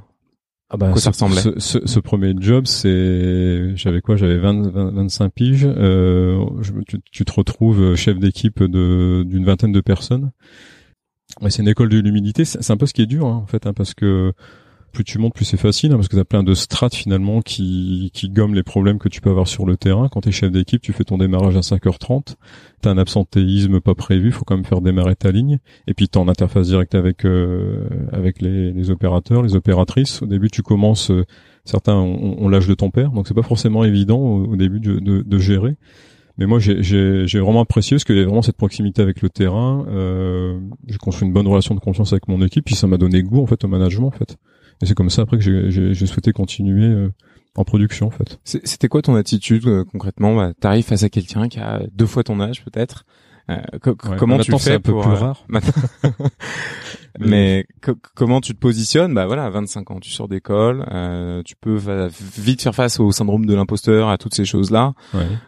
Ah 0.69 0.77
bah, 0.77 0.89
quoi 0.89 1.01
ça 1.01 1.11
ressemblait? 1.11 1.41
ce, 1.41 1.59
ce, 1.59 1.85
ce, 1.85 1.99
premier 1.99 2.33
job, 2.39 2.65
c'est 2.65 3.75
j'avais 3.75 4.01
quoi? 4.01 4.15
J'avais 4.15 4.39
20, 4.39 4.71
25 4.71 5.29
piges. 5.31 5.67
Euh, 5.67 6.43
je, 6.61 6.71
tu, 6.87 6.97
tu, 7.11 7.25
te 7.25 7.31
retrouves 7.31 7.95
chef 7.95 8.17
d'équipe 8.17 8.63
d'une 8.63 9.45
vingtaine 9.45 9.71
de 9.71 9.81
personnes. 9.81 10.31
Ouais, 11.41 11.49
c'est 11.49 11.61
une 11.61 11.67
école 11.67 11.89
de 11.89 11.99
l'humilité. 11.99 12.45
C'est 12.45 12.71
un 12.71 12.77
peu 12.77 12.85
ce 12.85 12.93
qui 12.93 13.01
est 13.01 13.07
dur 13.07 13.27
hein, 13.27 13.41
en 13.43 13.45
fait, 13.45 13.67
hein, 13.67 13.73
parce 13.73 13.93
que 13.93 14.33
plus 14.93 15.03
tu 15.03 15.17
montes, 15.17 15.33
plus 15.33 15.43
c'est 15.43 15.57
facile, 15.57 15.91
hein, 15.91 15.95
parce 15.95 16.07
que 16.07 16.15
tu 16.15 16.21
as 16.21 16.25
plein 16.25 16.43
de 16.43 16.53
strates 16.53 16.93
finalement 16.93 17.41
qui, 17.41 18.11
qui 18.13 18.29
gomment 18.29 18.53
les 18.53 18.63
problèmes 18.63 18.99
que 18.99 19.09
tu 19.09 19.19
peux 19.19 19.31
avoir 19.31 19.47
sur 19.47 19.65
le 19.65 19.75
terrain. 19.75 20.07
Quand 20.07 20.21
tu 20.21 20.29
es 20.29 20.31
chef 20.31 20.51
d'équipe, 20.51 20.81
tu 20.81 20.93
fais 20.93 21.03
ton 21.03 21.17
démarrage 21.17 21.57
à 21.57 21.61
5h30, 21.61 22.35
tu 22.81 22.87
un 22.87 22.97
absentéisme 22.97 23.81
pas 23.81 23.95
prévu, 23.95 24.31
faut 24.31 24.45
quand 24.45 24.55
même 24.55 24.65
faire 24.65 24.81
démarrer 24.81 25.15
ta 25.15 25.31
ligne, 25.31 25.57
et 25.87 25.93
puis 25.93 26.07
tu 26.07 26.17
en 26.17 26.27
interface 26.27 26.67
directe 26.67 26.95
avec 26.95 27.25
euh, 27.25 27.89
avec 28.11 28.41
les, 28.41 28.71
les, 28.71 28.89
opérateurs, 28.91 29.41
les 29.41 29.55
opératrices. 29.55 30.21
Au 30.21 30.27
début, 30.27 30.49
tu 30.49 30.61
commences, 30.61 31.09
euh, 31.09 31.25
certains 31.65 31.95
ont, 31.95 32.47
l'âge 32.47 32.67
de 32.67 32.75
ton 32.75 32.91
père, 32.91 33.09
donc 33.09 33.27
c'est 33.27 33.33
pas 33.33 33.41
forcément 33.41 33.83
évident 33.83 34.19
au, 34.19 34.55
début 34.55 34.79
de, 34.79 34.99
de, 34.99 35.37
gérer. 35.39 35.75
Mais 36.37 36.45
moi, 36.45 36.59
j'ai 36.59 37.39
vraiment 37.39 37.61
apprécié 37.61 37.95
parce 37.95 38.03
qu'il 38.03 38.17
y 38.17 38.21
a 38.21 38.25
vraiment 38.25 38.41
cette 38.43 38.57
proximité 38.57 39.01
avec 39.01 39.21
le 39.21 39.29
terrain. 39.29 39.85
Euh, 39.89 40.59
j'ai 40.87 40.97
construit 40.97 41.27
une 41.27 41.33
bonne 41.33 41.47
relation 41.47 41.73
de 41.73 41.79
confiance 41.79 42.13
avec 42.13 42.27
mon 42.27 42.41
équipe, 42.43 42.65
puis 42.65 42.75
ça 42.75 42.85
m'a 42.85 42.97
donné 42.97 43.23
goût 43.23 43.41
en 43.41 43.47
fait 43.47 43.63
au 43.63 43.67
management 43.67 44.07
en 44.07 44.11
fait. 44.11 44.37
Et 44.81 44.85
c'est 44.85 44.95
comme 44.95 45.09
ça 45.09 45.23
après 45.23 45.37
que 45.37 45.69
j'ai 45.69 46.05
souhaité 46.05 46.31
continuer 46.31 46.87
euh, 46.87 47.09
en 47.55 47.63
production 47.63 48.07
en 48.07 48.11
fait. 48.11 48.39
C'était 48.43 48.87
quoi 48.87 49.01
ton 49.01 49.15
attitude 49.15 49.67
euh, 49.67 49.85
concrètement? 49.85 50.35
Bah, 50.35 50.53
T'arrives 50.59 50.85
face 50.85 51.03
à 51.03 51.09
quelqu'un 51.09 51.47
qui 51.47 51.59
a 51.59 51.81
deux 51.93 52.05
fois 52.05 52.23
ton 52.23 52.39
âge 52.39 52.63
peut-être. 52.63 53.05
Euh, 53.49 53.57
comment 54.17 54.39
tu 54.39 54.57
fais 54.57 54.75
un 54.75 54.79
peu 54.79 54.93
pour 54.93 55.01
plus 55.01 55.11
rare. 55.11 55.45
mais 57.19 57.65
comment 58.15 58.39
tu 58.39 58.53
te 58.53 58.59
positionnes? 58.59 59.13
Bah 59.13 59.25
voilà, 59.25 59.43
à 59.43 59.49
25 59.49 59.91
ans, 59.91 59.99
tu 59.99 60.11
sors 60.11 60.29
d'école, 60.29 60.85
tu 61.43 61.55
peux 61.59 61.77
vite 62.37 62.61
faire 62.61 62.73
face 62.73 63.01
au 63.01 63.11
syndrome 63.11 63.45
de 63.45 63.53
l'imposteur, 63.53 64.07
à 64.07 64.17
toutes 64.17 64.33
ces 64.33 64.45
choses-là. 64.45 64.93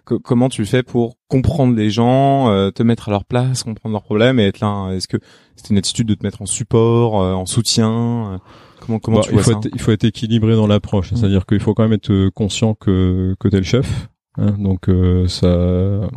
comment 0.04 0.50
tu 0.50 0.66
fais 0.66 0.84
pour 0.84 1.16
comprendre 1.30 1.74
les 1.74 1.90
gens, 1.90 2.70
te 2.72 2.84
mettre 2.84 3.08
à 3.08 3.12
leur 3.12 3.24
place, 3.24 3.64
comprendre 3.64 3.94
leurs 3.94 4.04
problèmes 4.04 4.42
et 4.42 4.48
être 4.48 4.60
là? 4.60 4.90
Est-ce 4.92 5.08
que 5.08 5.18
c'est 5.56 5.70
une 5.70 5.78
attitude 5.78 6.08
de 6.08 6.16
te 6.16 6.24
mettre 6.26 6.42
en 6.42 6.46
support, 6.46 7.14
en 7.14 7.46
soutien 7.46 8.42
Comment, 8.80 9.00
comment 9.00 9.18
bah, 9.18 9.24
tu 9.28 9.34
il, 9.34 9.40
faut 9.40 9.52
ça 9.52 9.58
être, 9.58 9.70
il 9.74 9.82
faut 9.82 9.92
être 9.92 10.04
équilibré 10.04 10.56
dans 10.56 10.68
l'approche. 10.68 11.12
Mmh. 11.12 11.16
C'est-à-dire 11.16 11.46
qu'il 11.46 11.60
faut 11.60 11.74
quand 11.74 11.84
même 11.84 11.94
être 11.94 12.12
euh, 12.12 12.32
conscient 12.32 12.74
que, 12.74 13.36
que 13.40 13.48
t'es 13.48 13.58
le 13.58 13.64
chef. 13.64 14.10
Hein, 14.38 14.56
donc 14.60 14.90
euh, 14.90 15.28
ça, 15.28 16.10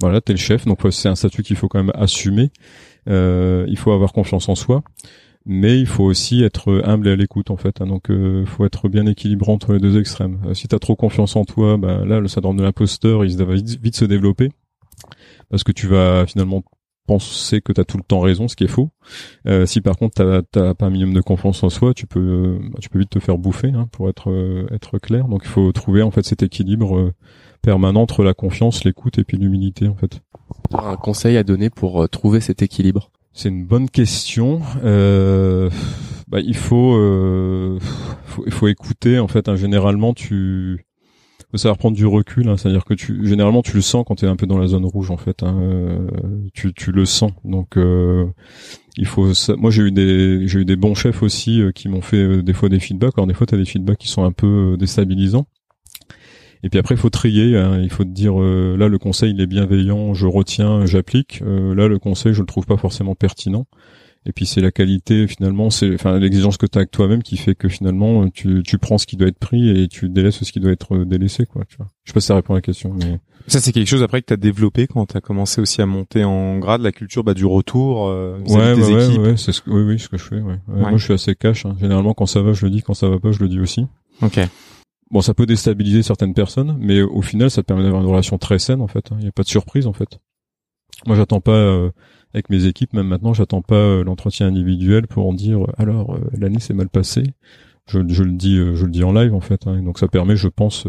voilà, 0.00 0.20
t'es 0.20 0.32
le 0.32 0.38
chef. 0.38 0.66
Donc 0.66 0.80
c'est 0.90 1.08
un 1.08 1.14
statut 1.14 1.42
qu'il 1.42 1.56
faut 1.56 1.68
quand 1.68 1.82
même 1.82 1.92
assumer. 1.94 2.50
Euh, 3.08 3.64
il 3.68 3.78
faut 3.78 3.92
avoir 3.92 4.12
confiance 4.12 4.48
en 4.48 4.54
soi, 4.54 4.82
mais 5.44 5.80
il 5.80 5.86
faut 5.86 6.04
aussi 6.04 6.44
être 6.44 6.82
humble 6.84 7.08
et 7.08 7.12
à 7.12 7.16
l'écoute 7.16 7.50
en 7.50 7.56
fait. 7.56 7.80
Hein, 7.80 7.86
donc 7.86 8.04
il 8.10 8.46
faut 8.46 8.64
être 8.64 8.88
bien 8.88 9.06
équilibrant 9.06 9.54
entre 9.54 9.72
les 9.72 9.80
deux 9.80 9.98
extrêmes. 9.98 10.40
si 10.54 10.68
t'as 10.68 10.78
trop 10.78 10.94
confiance 10.94 11.36
en 11.36 11.44
toi, 11.44 11.78
bah, 11.78 12.04
là 12.04 12.20
le 12.20 12.28
syndrome 12.28 12.56
de 12.56 12.62
l'imposteur, 12.62 13.24
il 13.24 13.36
va 13.36 13.54
vite, 13.54 13.80
vite 13.82 13.96
se 13.96 14.04
développer 14.04 14.50
parce 15.50 15.64
que 15.64 15.72
tu 15.72 15.86
vas 15.86 16.26
finalement 16.26 16.62
penser 17.12 17.60
que 17.60 17.72
tu 17.72 17.80
as 17.80 17.84
tout 17.84 17.98
le 17.98 18.02
temps 18.02 18.20
raison, 18.20 18.48
ce 18.48 18.56
qui 18.56 18.64
est 18.64 18.68
faux. 18.68 18.90
Euh, 19.46 19.66
si 19.66 19.80
par 19.80 19.96
contre 19.96 20.42
tu 20.52 20.58
n'as 20.58 20.74
pas 20.74 20.86
un 20.86 20.90
minimum 20.90 21.14
de 21.14 21.20
confiance 21.20 21.62
en 21.62 21.68
soi, 21.68 21.92
tu 21.94 22.06
peux 22.06 22.58
tu 22.80 22.88
peux 22.88 22.98
vite 22.98 23.10
te 23.10 23.18
faire 23.18 23.38
bouffer, 23.38 23.68
hein, 23.68 23.86
pour 23.92 24.08
être 24.08 24.30
euh, 24.30 24.66
être 24.70 24.98
clair. 24.98 25.28
Donc 25.28 25.42
il 25.44 25.48
faut 25.48 25.70
trouver 25.72 26.02
en 26.02 26.10
fait 26.10 26.24
cet 26.24 26.42
équilibre 26.42 26.96
euh, 26.96 27.12
permanent 27.60 28.02
entre 28.02 28.24
la 28.24 28.34
confiance, 28.34 28.84
l'écoute 28.84 29.18
et 29.18 29.24
puis 29.24 29.36
l'humilité 29.36 29.88
en 29.88 29.94
fait. 29.94 30.22
Un 30.72 30.96
conseil 30.96 31.36
à 31.36 31.44
donner 31.44 31.70
pour 31.70 32.08
trouver 32.08 32.40
cet 32.40 32.62
équilibre? 32.62 33.10
C'est 33.34 33.48
une 33.48 33.64
bonne 33.64 33.88
question. 33.88 34.60
Bah, 36.28 36.40
il 36.40 36.56
faut, 36.56 37.78
faut, 38.24 38.42
il 38.46 38.52
faut 38.52 38.68
écouter 38.68 39.18
en 39.18 39.28
fait. 39.28 39.48
Hein, 39.48 39.56
généralement 39.56 40.14
tu 40.14 40.86
faut 41.52 41.58
savoir 41.58 41.76
prendre 41.76 41.96
du 41.96 42.06
recul, 42.06 42.48
hein, 42.48 42.56
c'est-à-dire 42.56 42.84
que 42.86 42.94
tu 42.94 43.26
généralement 43.26 43.60
tu 43.60 43.76
le 43.76 43.82
sens 43.82 44.04
quand 44.06 44.14
tu 44.14 44.24
es 44.24 44.28
un 44.28 44.36
peu 44.36 44.46
dans 44.46 44.56
la 44.56 44.66
zone 44.66 44.86
rouge 44.86 45.10
en 45.10 45.18
fait, 45.18 45.42
hein, 45.42 45.58
euh, 45.60 46.08
tu, 46.54 46.72
tu 46.72 46.92
le 46.92 47.04
sens. 47.04 47.32
Donc 47.44 47.76
euh, 47.76 48.24
il 48.96 49.06
faut 49.06 49.30
moi 49.58 49.70
j'ai 49.70 49.82
eu 49.82 49.92
des 49.92 50.48
j'ai 50.48 50.60
eu 50.60 50.64
des 50.64 50.76
bons 50.76 50.94
chefs 50.94 51.22
aussi 51.22 51.60
euh, 51.60 51.70
qui 51.70 51.90
m'ont 51.90 52.00
fait 52.00 52.42
des 52.42 52.54
fois 52.54 52.70
des 52.70 52.80
feedbacks. 52.80 53.12
Alors 53.18 53.26
des 53.26 53.34
fois 53.34 53.46
tu 53.46 53.54
as 53.54 53.58
des 53.58 53.66
feedbacks 53.66 53.98
qui 53.98 54.08
sont 54.08 54.24
un 54.24 54.32
peu 54.32 54.76
déstabilisants. 54.78 55.46
Et 56.62 56.70
puis 56.70 56.78
après 56.78 56.94
il 56.94 56.98
faut 56.98 57.10
trier, 57.10 57.58
hein, 57.58 57.80
il 57.82 57.90
faut 57.90 58.04
te 58.04 58.10
dire 58.10 58.38
là 58.38 58.88
le 58.88 58.98
conseil 58.98 59.32
il 59.32 59.40
est 59.40 59.46
bienveillant, 59.46 60.14
je 60.14 60.26
retiens, 60.26 60.86
j'applique. 60.86 61.40
là 61.40 61.86
le 61.86 61.98
conseil 61.98 62.32
je 62.32 62.40
le 62.40 62.46
trouve 62.46 62.64
pas 62.64 62.78
forcément 62.78 63.14
pertinent. 63.14 63.66
Et 64.24 64.32
puis 64.32 64.46
c'est 64.46 64.60
la 64.60 64.70
qualité 64.70 65.26
finalement, 65.26 65.70
c'est 65.70 65.94
enfin 65.94 66.18
l'exigence 66.18 66.56
que 66.56 66.66
tu 66.66 66.78
as 66.78 66.80
avec 66.80 66.90
toi-même 66.90 67.22
qui 67.22 67.36
fait 67.36 67.54
que 67.54 67.68
finalement 67.68 68.28
tu, 68.30 68.62
tu 68.62 68.78
prends 68.78 68.98
ce 68.98 69.06
qui 69.06 69.16
doit 69.16 69.28
être 69.28 69.38
pris 69.38 69.68
et 69.70 69.88
tu 69.88 70.08
délaisses 70.08 70.42
ce 70.42 70.52
qui 70.52 70.60
doit 70.60 70.70
être 70.70 71.04
délaissé 71.04 71.44
quoi. 71.44 71.64
Tu 71.68 71.76
vois. 71.76 71.88
Je 72.04 72.10
sais 72.10 72.14
pas 72.14 72.20
si 72.20 72.26
ça 72.28 72.36
répond 72.36 72.54
à 72.54 72.58
la 72.58 72.62
question, 72.62 72.94
mais 72.94 73.18
ça 73.48 73.60
c'est 73.60 73.72
quelque 73.72 73.88
chose 73.88 74.02
après 74.02 74.20
que 74.20 74.26
tu 74.26 74.32
as 74.32 74.36
développé 74.36 74.86
quand 74.86 75.06
tu 75.06 75.16
as 75.16 75.20
commencé 75.20 75.60
aussi 75.60 75.82
à 75.82 75.86
monter 75.86 76.22
en 76.22 76.58
grade 76.58 76.82
la 76.82 76.92
culture 76.92 77.24
bah, 77.24 77.34
du 77.34 77.46
retour 77.46 78.06
euh, 78.06 78.38
ouais, 78.46 78.76
des 78.76 78.92
ouais, 78.92 79.06
équipes. 79.06 79.20
Ouais, 79.20 79.36
c'est 79.36 79.52
ce 79.52 79.60
que, 79.60 79.70
oui 79.70 79.82
oui 79.82 79.98
ce 79.98 80.08
que 80.08 80.16
je 80.16 80.24
fais. 80.24 80.40
Ouais. 80.40 80.58
Moi 80.68 80.96
je 80.96 81.04
suis 81.04 81.14
assez 81.14 81.34
cash. 81.34 81.66
Hein. 81.66 81.76
Généralement 81.80 82.14
quand 82.14 82.26
ça 82.26 82.42
va 82.42 82.52
je 82.52 82.64
le 82.64 82.70
dis, 82.70 82.82
quand 82.82 82.94
ça 82.94 83.08
va 83.08 83.18
pas 83.18 83.32
je 83.32 83.40
le 83.40 83.48
dis 83.48 83.58
aussi. 83.58 83.86
Ok. 84.20 84.38
Bon, 85.12 85.20
ça 85.20 85.34
peut 85.34 85.44
déstabiliser 85.44 86.02
certaines 86.02 86.32
personnes, 86.32 86.78
mais 86.80 87.02
au 87.02 87.20
final, 87.20 87.50
ça 87.50 87.60
te 87.60 87.66
permet 87.66 87.82
d'avoir 87.82 88.00
une 88.00 88.08
relation 88.08 88.38
très 88.38 88.58
saine, 88.58 88.80
en 88.80 88.88
fait. 88.88 89.10
Il 89.10 89.18
n'y 89.18 89.28
a 89.28 89.32
pas 89.32 89.42
de 89.42 89.48
surprise, 89.48 89.86
en 89.86 89.92
fait. 89.92 90.18
Moi, 91.04 91.16
j'attends 91.16 91.42
pas 91.42 91.52
euh, 91.52 91.90
avec 92.34 92.50
mes 92.50 92.66
équipes, 92.66 92.92
même 92.94 93.08
maintenant, 93.08 93.34
j'attends 93.34 93.62
pas 93.62 93.74
euh, 93.74 94.04
l'entretien 94.04 94.46
individuel 94.46 95.06
pour 95.06 95.28
en 95.28 95.32
dire 95.32 95.66
alors 95.76 96.14
euh, 96.14 96.20
l'année 96.36 96.60
s'est 96.60 96.74
mal 96.74 96.88
passée. 96.88 97.24
Je, 97.86 97.98
le 97.98 98.32
dis, 98.32 98.56
euh, 98.56 98.74
je 98.74 98.86
le 98.86 98.92
dis 98.92 99.04
en 99.04 99.12
live 99.12 99.34
en 99.34 99.40
fait. 99.40 99.66
Hein, 99.66 99.82
donc 99.82 99.98
ça 99.98 100.08
permet, 100.08 100.36
je 100.36 100.48
pense, 100.48 100.86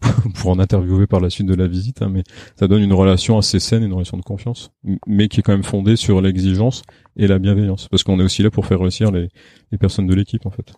pour 0.34 0.50
en 0.50 0.58
interviewer 0.58 1.06
par 1.06 1.20
la 1.20 1.30
suite 1.30 1.46
de 1.46 1.54
la 1.54 1.66
visite, 1.66 2.02
hein, 2.02 2.10
mais 2.12 2.22
ça 2.56 2.68
donne 2.68 2.82
une 2.82 2.92
relation 2.92 3.38
assez 3.38 3.58
saine, 3.58 3.82
une 3.82 3.92
relation 3.92 4.16
de 4.16 4.22
confiance, 4.22 4.70
mais 5.06 5.28
qui 5.28 5.40
est 5.40 5.42
quand 5.42 5.52
même 5.52 5.64
fondée 5.64 5.96
sur 5.96 6.20
l'exigence 6.20 6.82
et 7.16 7.26
la 7.26 7.38
bienveillance, 7.38 7.88
parce 7.88 8.04
qu'on 8.04 8.20
est 8.20 8.24
aussi 8.24 8.42
là 8.42 8.50
pour 8.50 8.66
faire 8.66 8.80
réussir 8.80 9.10
les, 9.10 9.28
les 9.72 9.78
personnes 9.78 10.06
de 10.06 10.14
l'équipe 10.14 10.46
en 10.46 10.50
fait. 10.50 10.72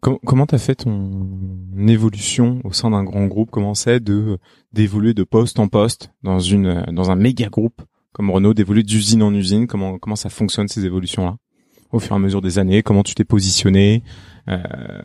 Comment 0.00 0.46
t'as 0.46 0.58
fait 0.58 0.74
ton 0.74 1.28
évolution 1.86 2.60
au 2.64 2.72
sein 2.72 2.90
d'un 2.90 3.04
grand 3.04 3.26
groupe? 3.28 3.52
Comment 3.52 3.74
c'est 3.74 4.00
de 4.00 4.36
d'évoluer 4.72 5.14
de 5.14 5.22
poste 5.22 5.60
en 5.60 5.68
poste 5.68 6.10
dans 6.24 6.40
une 6.40 6.86
dans 6.90 7.12
un 7.12 7.14
méga 7.14 7.48
groupe? 7.48 7.82
Comme 8.12 8.30
Renault 8.30 8.54
d'évoluer 8.54 8.82
d'usine 8.82 9.22
en 9.22 9.32
usine 9.32 9.66
Comment 9.66 9.98
comment 9.98 10.16
ça 10.16 10.30
fonctionne 10.30 10.68
ces 10.68 10.84
évolutions 10.84 11.24
là 11.24 11.36
au 11.90 11.98
fur 11.98 12.12
et 12.12 12.16
à 12.16 12.18
mesure 12.18 12.40
des 12.40 12.58
années 12.58 12.82
Comment 12.82 13.02
tu 13.02 13.14
t'es 13.14 13.24
positionné 13.24 14.02
euh, 14.48 15.02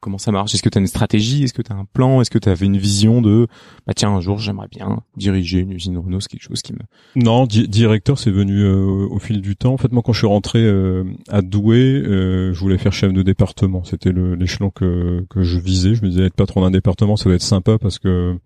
comment, 0.00 0.18
ça 0.18 0.32
marche? 0.32 0.54
Est-ce 0.54 0.62
que 0.62 0.68
tu 0.68 0.78
as 0.78 0.80
une 0.80 0.86
stratégie? 0.86 1.44
Est-ce 1.44 1.54
que 1.54 1.62
tu 1.62 1.72
as 1.72 1.76
un 1.76 1.84
plan? 1.84 2.20
Est-ce 2.20 2.30
que 2.30 2.38
tu 2.38 2.48
avais 2.48 2.66
une 2.66 2.76
vision 2.76 3.20
de 3.20 3.46
bah 3.86 3.94
tiens 3.94 4.10
un 4.10 4.20
jour 4.20 4.38
j'aimerais 4.38 4.68
bien 4.70 5.00
diriger 5.16 5.60
une 5.60 5.72
usine 5.72 5.98
Renault? 5.98 6.20
C'est 6.20 6.28
quelque 6.28 6.42
chose 6.42 6.62
qui 6.62 6.72
me 6.72 6.78
non 7.16 7.46
directeur 7.46 8.18
c'est 8.18 8.30
venu 8.30 8.60
euh, 8.60 9.06
au 9.10 9.18
fil 9.18 9.40
du 9.40 9.56
temps. 9.56 9.74
En 9.74 9.76
fait 9.76 9.92
moi 9.92 10.02
quand 10.04 10.12
je 10.12 10.18
suis 10.18 10.26
rentré 10.26 10.60
euh, 10.62 11.04
à 11.28 11.42
Douai, 11.42 11.78
euh, 11.78 12.52
je 12.52 12.60
voulais 12.60 12.78
faire 12.78 12.92
chef 12.92 13.12
de 13.12 13.22
département. 13.22 13.84
C'était 13.84 14.12
l'échelon 14.12 14.70
que 14.70 15.24
que 15.28 15.42
je 15.42 15.58
visais. 15.58 15.94
Je 15.94 16.02
me 16.02 16.10
disais 16.10 16.24
être 16.24 16.34
patron 16.34 16.62
d'un 16.62 16.70
département 16.70 17.16
ça 17.16 17.28
va 17.28 17.34
être 17.34 17.42
sympa 17.42 17.78
parce 17.78 17.98
que 17.98 18.38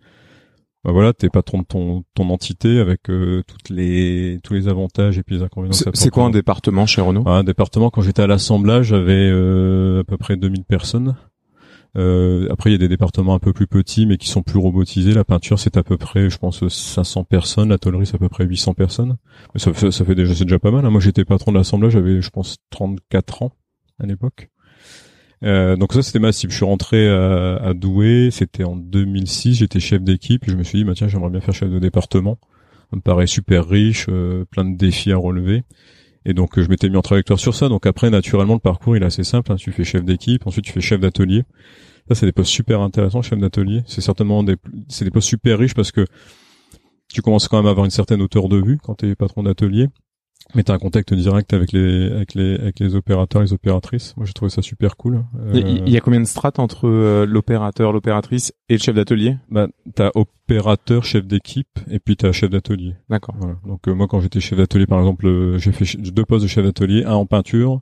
bah 0.84 0.92
voilà, 0.92 1.12
t'es 1.12 1.28
patron 1.28 1.58
de 1.58 1.64
ton, 1.64 2.04
ton 2.14 2.30
entité 2.30 2.78
avec 2.78 3.10
euh, 3.10 3.42
toutes 3.46 3.68
les 3.68 4.40
tous 4.42 4.54
les 4.54 4.66
avantages 4.66 5.18
et 5.18 5.22
puis 5.22 5.36
les 5.36 5.42
inconvénients. 5.42 5.76
C'est 5.92 6.10
quoi 6.10 6.24
un 6.24 6.30
département 6.30 6.86
chez 6.86 7.02
Renault? 7.02 7.28
Un 7.28 7.44
département, 7.44 7.90
quand 7.90 8.00
j'étais 8.00 8.22
à 8.22 8.26
l'assemblage, 8.26 8.86
j'avais 8.86 9.28
euh, 9.30 10.00
à 10.00 10.04
peu 10.04 10.16
près 10.16 10.36
2000 10.36 10.64
personnes. 10.64 11.16
Euh, 11.98 12.46
après, 12.50 12.70
il 12.70 12.72
y 12.72 12.76
a 12.76 12.78
des 12.78 12.88
départements 12.88 13.34
un 13.34 13.38
peu 13.38 13.52
plus 13.52 13.66
petits, 13.66 14.06
mais 14.06 14.16
qui 14.16 14.28
sont 14.28 14.42
plus 14.42 14.58
robotisés. 14.58 15.12
La 15.12 15.24
peinture, 15.24 15.58
c'est 15.58 15.76
à 15.76 15.82
peu 15.82 15.98
près, 15.98 16.30
je 16.30 16.38
pense, 16.38 16.66
500 16.66 17.24
personnes. 17.24 17.68
La 17.68 17.78
tôlerie, 17.78 18.06
c'est 18.06 18.14
à 18.14 18.18
peu 18.18 18.28
près 18.28 18.44
800 18.44 18.74
personnes. 18.74 19.16
Mais 19.54 19.60
ça, 19.60 19.72
fait, 19.72 19.90
ça 19.90 20.04
fait 20.04 20.14
déjà, 20.14 20.34
c'est 20.34 20.44
déjà 20.44 20.58
pas 20.58 20.70
mal. 20.70 20.86
Hein. 20.86 20.90
Moi, 20.90 21.00
j'étais 21.00 21.24
patron 21.24 21.52
de 21.52 21.58
l'assemblage, 21.58 21.92
j'avais, 21.92 22.22
je 22.22 22.30
pense, 22.30 22.58
34 22.70 23.42
ans 23.42 23.52
à 23.98 24.06
l'époque. 24.06 24.50
Euh, 25.42 25.76
donc 25.76 25.92
ça 25.92 26.02
c'était 26.02 26.18
massif. 26.18 26.50
Je 26.50 26.56
suis 26.56 26.64
rentré 26.64 27.08
à, 27.08 27.56
à 27.56 27.74
Douai, 27.74 28.30
c'était 28.30 28.64
en 28.64 28.76
2006. 28.76 29.54
J'étais 29.54 29.80
chef 29.80 30.02
d'équipe. 30.02 30.44
Je 30.46 30.54
me 30.54 30.62
suis 30.62 30.78
dit 30.78 30.84
bah 30.84 30.92
tiens 30.94 31.08
j'aimerais 31.08 31.30
bien 31.30 31.40
faire 31.40 31.54
chef 31.54 31.70
de 31.70 31.78
département. 31.78 32.38
Ça 32.90 32.96
me 32.96 33.00
paraît 33.00 33.26
super 33.26 33.68
riche, 33.68 34.06
euh, 34.08 34.44
plein 34.44 34.64
de 34.64 34.76
défis 34.76 35.12
à 35.12 35.16
relever. 35.16 35.62
Et 36.26 36.34
donc 36.34 36.60
je 36.60 36.68
m'étais 36.68 36.88
mis 36.90 36.96
en 36.96 37.02
trajectoire 37.02 37.38
sur 37.38 37.54
ça. 37.54 37.68
Donc 37.68 37.86
après 37.86 38.10
naturellement 38.10 38.54
le 38.54 38.60
parcours 38.60 38.96
il 38.96 39.02
est 39.02 39.06
assez 39.06 39.24
simple. 39.24 39.52
Hein. 39.52 39.56
Tu 39.56 39.72
fais 39.72 39.84
chef 39.84 40.04
d'équipe, 40.04 40.46
ensuite 40.46 40.64
tu 40.64 40.72
fais 40.72 40.80
chef 40.80 41.00
d'atelier. 41.00 41.44
Ça 42.08 42.14
c'est 42.14 42.26
des 42.26 42.32
postes 42.32 42.50
super 42.50 42.80
intéressants, 42.80 43.22
chef 43.22 43.38
d'atelier. 43.38 43.82
C'est 43.86 44.02
certainement 44.02 44.42
des 44.42 44.56
c'est 44.88 45.04
des 45.04 45.10
postes 45.10 45.28
super 45.28 45.58
riches 45.58 45.74
parce 45.74 45.92
que 45.92 46.04
tu 47.08 47.22
commences 47.22 47.48
quand 47.48 47.56
même 47.56 47.66
à 47.66 47.70
avoir 47.70 47.84
une 47.84 47.90
certaine 47.90 48.20
hauteur 48.22 48.48
de 48.48 48.56
vue 48.56 48.78
quand 48.82 48.96
tu 48.96 49.08
es 49.08 49.14
patron 49.14 49.42
d'atelier. 49.42 49.88
Mais 50.54 50.64
t'as 50.64 50.74
un 50.74 50.78
contact 50.78 51.14
direct 51.14 51.52
avec 51.52 51.72
les 51.72 52.10
avec 52.10 52.34
les 52.34 52.56
avec 52.56 52.80
les 52.80 52.94
opérateurs, 52.94 53.42
les 53.42 53.52
opératrices. 53.52 54.14
Moi, 54.16 54.26
j'ai 54.26 54.32
trouvé 54.32 54.50
ça 54.50 54.62
super 54.62 54.96
cool. 54.96 55.24
Il 55.52 55.64
euh, 55.64 55.88
y, 55.88 55.96
a 55.96 56.00
combien 56.00 56.20
de 56.20 56.26
strates 56.26 56.58
entre 56.58 56.88
euh, 56.88 57.24
l'opérateur, 57.24 57.92
l'opératrice 57.92 58.52
et 58.68 58.74
le 58.74 58.78
chef 58.80 58.94
d'atelier? 58.94 59.36
Bah, 59.50 59.68
t'as 59.94 60.10
opérateur, 60.14 61.04
chef 61.04 61.26
d'équipe, 61.26 61.78
et 61.88 62.00
puis 62.00 62.16
t'as 62.16 62.32
chef 62.32 62.50
d'atelier. 62.50 62.96
D'accord. 63.08 63.36
Voilà. 63.38 63.56
Donc 63.64 63.86
moi, 63.86 64.08
quand 64.08 64.20
j'étais 64.20 64.40
chef 64.40 64.58
d'atelier, 64.58 64.86
par 64.86 64.98
exemple, 64.98 65.56
j'ai 65.58 65.72
fait 65.72 65.96
deux 65.98 66.24
postes 66.24 66.42
de 66.42 66.48
chef 66.48 66.64
d'atelier, 66.64 67.04
un 67.04 67.14
en 67.14 67.26
peinture 67.26 67.80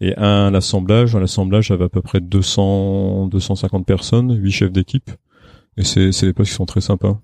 et 0.00 0.14
un 0.18 0.48
à 0.48 0.50
l'assemblage. 0.50 1.16
À 1.16 1.20
l'assemblage, 1.20 1.68
j'avais 1.68 1.84
à 1.84 1.88
peu 1.88 2.02
près 2.02 2.20
200 2.20 3.28
250 3.28 3.86
personnes, 3.86 4.36
huit 4.36 4.52
chefs 4.52 4.72
d'équipe, 4.72 5.10
et 5.78 5.84
c'est 5.84 6.12
c'est 6.12 6.26
des 6.26 6.34
postes 6.34 6.50
qui 6.50 6.56
sont 6.56 6.66
très 6.66 6.82
sympas, 6.82 7.18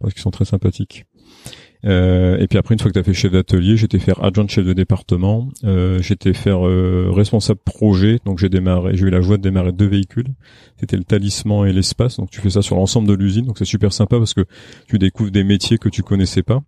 parce 0.00 0.14
qu'ils 0.14 0.22
sont 0.22 0.30
très 0.30 0.46
sympathiques. 0.46 1.04
Euh, 1.84 2.38
et 2.38 2.46
puis 2.46 2.58
après, 2.58 2.74
une 2.74 2.80
fois 2.80 2.90
que 2.90 2.94
tu 2.94 2.98
as 2.98 3.02
fait 3.02 3.12
chef 3.12 3.32
d'atelier, 3.32 3.76
j'étais 3.76 3.98
faire 3.98 4.22
adjoint 4.24 4.46
chef 4.48 4.64
de 4.64 4.72
département. 4.72 5.48
Euh, 5.64 6.00
j'étais 6.00 6.32
faire 6.32 6.66
euh, 6.66 7.10
responsable 7.10 7.60
projet. 7.64 8.18
Donc 8.24 8.38
j'ai 8.38 8.48
démarré, 8.48 8.96
j'ai 8.96 9.06
eu 9.06 9.10
la 9.10 9.20
joie 9.20 9.36
de 9.36 9.42
démarrer 9.42 9.72
deux 9.72 9.86
véhicules. 9.86 10.28
C'était 10.78 10.96
le 10.96 11.04
talisman 11.04 11.66
et 11.66 11.72
l'espace. 11.72 12.16
Donc 12.16 12.30
tu 12.30 12.40
fais 12.40 12.50
ça 12.50 12.62
sur 12.62 12.76
l'ensemble 12.76 13.08
de 13.08 13.14
l'usine. 13.14 13.44
Donc 13.44 13.58
c'est 13.58 13.64
super 13.64 13.92
sympa 13.92 14.18
parce 14.18 14.34
que 14.34 14.44
tu 14.88 14.98
découvres 14.98 15.30
des 15.30 15.44
métiers 15.44 15.78
que 15.78 15.88
tu 15.88 16.02
connaissais 16.02 16.42
pas. 16.42 16.62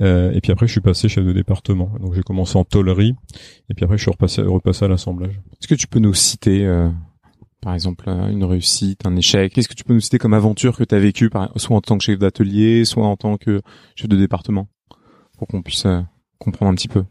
Euh, 0.00 0.32
et 0.32 0.40
puis 0.40 0.52
après, 0.52 0.66
je 0.66 0.72
suis 0.72 0.80
passé 0.80 1.08
chef 1.08 1.24
de 1.24 1.32
département. 1.32 1.90
Donc 2.00 2.14
j'ai 2.14 2.22
commencé 2.22 2.56
en 2.58 2.64
tôlerie. 2.64 3.14
Et 3.70 3.74
puis 3.74 3.84
après, 3.84 3.96
je 3.96 4.02
suis 4.02 4.10
repassé, 4.10 4.42
repassé 4.42 4.84
à 4.84 4.88
l'assemblage. 4.88 5.40
Est-ce 5.60 5.68
que 5.68 5.74
tu 5.74 5.86
peux 5.86 6.00
nous 6.00 6.14
citer 6.14 6.66
par 7.66 7.74
exemple 7.74 8.08
une 8.08 8.44
réussite, 8.44 9.04
un 9.06 9.16
échec. 9.16 9.52
Qu'est-ce 9.52 9.68
que 9.68 9.74
tu 9.74 9.82
peux 9.82 9.92
nous 9.92 9.98
citer 9.98 10.18
comme 10.18 10.34
aventure 10.34 10.76
que 10.76 10.84
tu 10.84 10.94
as 10.94 11.00
vécu, 11.00 11.28
soit 11.56 11.76
en 11.76 11.80
tant 11.80 11.98
que 11.98 12.04
chef 12.04 12.16
d'atelier, 12.16 12.84
soit 12.84 13.04
en 13.04 13.16
tant 13.16 13.38
que 13.38 13.60
chef 13.96 14.08
de 14.08 14.16
département, 14.16 14.68
pour 15.36 15.48
qu'on 15.48 15.62
puisse 15.62 15.84
euh, 15.84 16.00
comprendre 16.38 16.70
un 16.70 16.76
petit 16.76 16.86
peu? 16.86 17.02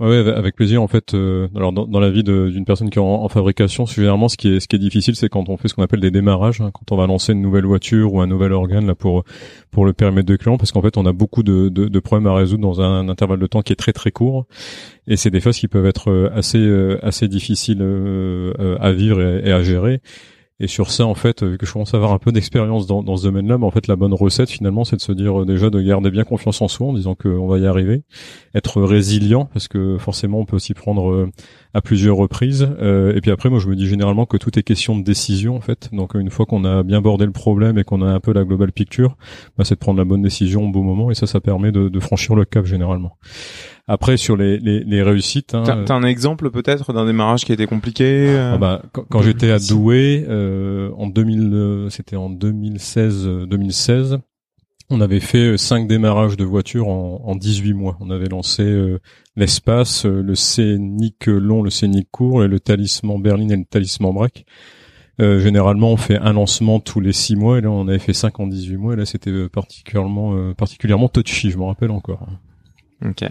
Ouais, 0.00 0.16
avec 0.16 0.56
plaisir. 0.56 0.82
En 0.82 0.88
fait, 0.88 1.14
euh, 1.14 1.46
alors 1.54 1.72
dans, 1.72 2.00
la 2.00 2.10
vie 2.10 2.24
d'une 2.24 2.64
personne 2.64 2.90
qui 2.90 2.98
est 2.98 3.02
en, 3.02 3.28
fabrication, 3.28 3.86
généralement, 3.86 4.28
ce 4.28 4.36
qui 4.36 4.48
est 4.48 4.58
ce 4.58 4.66
qui 4.66 4.74
est 4.74 4.80
difficile, 4.80 5.14
c'est 5.14 5.28
quand 5.28 5.48
on 5.48 5.56
fait 5.56 5.68
ce 5.68 5.74
qu'on 5.74 5.84
appelle 5.84 6.00
des 6.00 6.10
démarrages, 6.10 6.60
hein, 6.60 6.72
quand 6.74 6.90
on 6.90 6.96
va 6.96 7.06
lancer 7.06 7.32
une 7.32 7.40
nouvelle 7.40 7.64
voiture 7.64 8.12
ou 8.12 8.20
un 8.20 8.26
nouvel 8.26 8.52
organe 8.52 8.86
là 8.88 8.96
pour 8.96 9.22
pour 9.70 9.86
le 9.86 9.92
permettre 9.92 10.26
de 10.26 10.34
client, 10.34 10.56
parce 10.58 10.72
qu'en 10.72 10.82
fait, 10.82 10.96
on 10.96 11.06
a 11.06 11.12
beaucoup 11.12 11.44
de, 11.44 11.68
de, 11.68 12.00
problèmes 12.00 12.26
à 12.26 12.34
résoudre 12.34 12.62
dans 12.62 12.80
un, 12.80 13.08
intervalle 13.08 13.38
de 13.38 13.46
temps 13.46 13.62
qui 13.62 13.72
est 13.72 13.76
très 13.76 13.92
très 13.92 14.10
court, 14.10 14.46
et 15.06 15.16
c'est 15.16 15.30
des 15.30 15.40
phases 15.40 15.58
qui 15.58 15.68
peuvent 15.68 15.86
être 15.86 16.10
euh, 16.10 16.28
assez 16.34 16.58
euh, 16.58 16.98
assez 17.02 17.28
difficiles 17.28 17.82
à 18.80 18.92
vivre 18.92 19.22
et 19.22 19.52
à 19.52 19.62
gérer. 19.62 20.00
Et 20.60 20.68
sur 20.68 20.90
ça, 20.92 21.04
en 21.04 21.14
fait, 21.14 21.40
que 21.40 21.66
je 21.66 21.72
commence 21.72 21.94
à 21.94 21.96
avoir 21.96 22.12
un 22.12 22.18
peu 22.18 22.30
d'expérience 22.30 22.86
dans, 22.86 23.02
dans 23.02 23.16
ce 23.16 23.24
domaine-là, 23.24 23.58
mais 23.58 23.64
en 23.64 23.72
fait, 23.72 23.88
la 23.88 23.96
bonne 23.96 24.14
recette, 24.14 24.50
finalement, 24.50 24.84
c'est 24.84 24.94
de 24.94 25.00
se 25.00 25.10
dire 25.10 25.42
euh, 25.42 25.44
déjà 25.44 25.68
de 25.68 25.80
garder 25.80 26.12
bien 26.12 26.22
confiance 26.22 26.62
en 26.62 26.68
soi, 26.68 26.86
en 26.86 26.92
disant 26.92 27.16
qu'on 27.16 27.48
va 27.48 27.58
y 27.58 27.66
arriver, 27.66 28.04
être 28.54 28.80
résilient, 28.80 29.46
parce 29.52 29.66
que 29.66 29.98
forcément, 29.98 30.38
on 30.38 30.44
peut 30.44 30.54
aussi 30.54 30.72
prendre 30.72 31.10
euh, 31.10 31.30
à 31.74 31.80
plusieurs 31.80 32.16
reprises. 32.16 32.68
Euh, 32.80 33.16
et 33.16 33.20
puis 33.20 33.32
après, 33.32 33.50
moi, 33.50 33.58
je 33.58 33.68
me 33.68 33.74
dis 33.74 33.88
généralement 33.88 34.26
que 34.26 34.36
tout 34.36 34.56
est 34.56 34.62
question 34.62 34.96
de 34.96 35.02
décision, 35.02 35.56
en 35.56 35.60
fait. 35.60 35.88
Donc, 35.92 36.14
une 36.14 36.30
fois 36.30 36.46
qu'on 36.46 36.64
a 36.64 36.84
bien 36.84 37.00
bordé 37.00 37.26
le 37.26 37.32
problème 37.32 37.76
et 37.76 37.82
qu'on 37.82 38.00
a 38.02 38.06
un 38.06 38.20
peu 38.20 38.32
la 38.32 38.44
global 38.44 38.70
picture, 38.70 39.16
bah, 39.58 39.64
c'est 39.64 39.74
de 39.74 39.80
prendre 39.80 39.98
la 39.98 40.04
bonne 40.04 40.22
décision 40.22 40.66
au 40.66 40.70
bon 40.70 40.84
moment, 40.84 41.10
et 41.10 41.14
ça, 41.14 41.26
ça 41.26 41.40
permet 41.40 41.72
de, 41.72 41.88
de 41.88 42.00
franchir 42.00 42.36
le 42.36 42.44
cap 42.44 42.64
généralement. 42.64 43.16
Après 43.86 44.16
sur 44.16 44.36
les, 44.36 44.58
les, 44.58 44.80
les 44.80 45.02
réussites. 45.02 45.54
Hein, 45.54 45.84
T'as 45.84 45.94
un 45.94 46.04
exemple 46.04 46.50
peut-être 46.50 46.94
d'un 46.94 47.04
démarrage 47.04 47.44
qui 47.44 47.52
a 47.52 47.54
été 47.54 47.66
compliqué 47.66 48.28
euh 48.28 48.54
ah 48.54 48.58
bah, 48.58 48.82
Quand, 48.92 49.20
j'étais 49.20 49.50
à 49.50 49.58
Douai 49.58 50.24
euh, 50.26 50.90
en 50.96 51.06
2000, 51.06 51.50
euh, 51.52 51.90
c'était 51.90 52.16
en 52.16 52.30
2016, 52.30 53.28
2016, 53.46 54.20
on 54.88 55.00
avait 55.02 55.20
fait 55.20 55.58
cinq 55.58 55.86
démarrages 55.86 56.38
de 56.38 56.44
voitures 56.44 56.88
en, 56.88 57.20
en 57.24 57.36
18 57.36 57.74
mois. 57.74 57.98
On 58.00 58.08
avait 58.10 58.28
lancé 58.28 58.64
l'espace, 59.36 60.06
le 60.06 60.34
scénic 60.34 61.26
long, 61.26 61.62
le 61.62 61.70
scénic 61.70 62.08
court, 62.10 62.44
et 62.44 62.48
le 62.48 62.60
talisman 62.60 63.20
Berlin 63.20 63.48
et 63.50 63.56
le 63.56 63.64
talisman 63.64 64.14
Braque. 64.14 64.46
Euh, 65.20 65.40
généralement, 65.40 65.92
on 65.92 65.96
fait 65.96 66.18
un 66.18 66.32
lancement 66.32 66.80
tous 66.80 67.00
les 67.00 67.12
six 67.12 67.36
mois, 67.36 67.58
et 67.58 67.60
là, 67.60 67.70
on 67.70 67.86
avait 67.86 67.98
fait 67.98 68.12
cinq 68.14 68.40
en 68.40 68.46
18 68.46 68.76
mois, 68.76 68.94
et 68.94 68.96
là, 68.96 69.04
c'était 69.04 69.48
particulièrement, 69.48 70.54
particulièrement 70.54 71.08
touchy, 71.08 71.50
je 71.50 71.58
me 71.58 71.64
rappelle 71.64 71.90
encore. 71.90 72.26
Ok. 73.04 73.24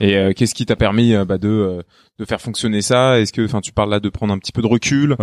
Et 0.00 0.16
euh, 0.16 0.32
qu'est-ce 0.32 0.54
qui 0.54 0.66
t'a 0.66 0.76
permis 0.76 1.14
euh, 1.14 1.24
bah, 1.24 1.38
de 1.38 1.48
euh, 1.48 1.82
de 2.18 2.24
faire 2.24 2.40
fonctionner 2.40 2.82
ça? 2.82 3.20
Est-ce 3.20 3.32
que, 3.32 3.44
enfin, 3.44 3.60
tu 3.60 3.72
parles 3.72 3.90
là 3.90 4.00
de 4.00 4.08
prendre 4.08 4.32
un 4.32 4.38
petit 4.38 4.52
peu 4.52 4.62
de 4.62 4.66
recul. 4.66 5.16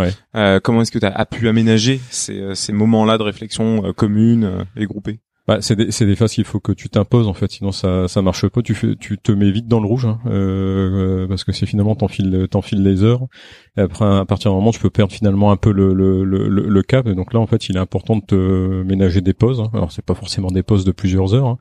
comment 0.64 0.82
est-ce 0.82 0.92
que 0.92 1.00
tu 1.00 1.06
as, 1.06 1.26
pu 1.26 1.48
aménager 1.48 2.00
ces, 2.10 2.56
ces 2.56 2.74
moments-là 2.74 3.18
de 3.18 3.24
réflexion 3.24 3.94
commune 3.94 4.66
et 4.76 4.86
groupée? 4.86 5.20
Bah, 5.46 5.58
c'est 5.60 5.76
des, 5.76 5.92
c'est 5.92 6.06
des 6.06 6.16
phases 6.16 6.32
qu'il 6.32 6.46
faut 6.46 6.62
que 6.62 6.72
tu 6.72 6.88
t'imposes 6.88 7.28
en 7.28 7.34
fait, 7.34 7.52
sinon 7.52 7.74
ça 7.74 8.08
ça 8.08 8.22
marche 8.22 8.48
pas. 8.48 8.62
Tu 8.62 8.74
fais, 8.74 8.96
tu 8.96 9.18
te 9.18 9.34
mets 9.34 9.52
vite 9.52 9.68
dans 9.68 9.82
le 9.82 9.88
rouge 9.88 10.06
hein, 10.06 10.20
euh, 10.26 11.28
parce 11.28 11.44
que 11.44 11.52
c'est 11.52 11.66
finalement 11.66 11.96
t'enfiles 11.96 12.48
t'enfiles 12.50 12.82
les 12.82 13.04
heures. 13.04 13.28
Et 13.76 13.82
après 13.82 14.06
à 14.06 14.24
partir 14.24 14.52
d'un 14.52 14.56
moment, 14.56 14.72
tu 14.72 14.80
peux 14.80 14.90
perdre 14.90 15.12
finalement 15.12 15.52
un 15.52 15.58
peu 15.58 15.74
le 15.74 15.94
le, 15.94 16.24
le, 16.24 16.48
le 16.48 16.82
cap. 16.82 17.08
Et 17.08 17.16
donc 17.16 17.34
là 17.34 17.42
en 17.42 17.48
fait, 17.48 17.68
il 17.68 17.76
est 17.76 17.80
important 17.80 18.16
de 18.16 18.22
te 18.22 18.84
ménager 18.84 19.20
des 19.20 19.34
pauses. 19.34 19.60
Hein. 19.60 19.70
Alors 19.74 19.92
c'est 19.92 20.06
pas 20.06 20.16
forcément 20.16 20.48
des 20.48 20.64
pauses 20.64 20.86
de 20.86 20.94
plusieurs 20.94 21.34
heures, 21.34 21.48
hein, 21.48 21.58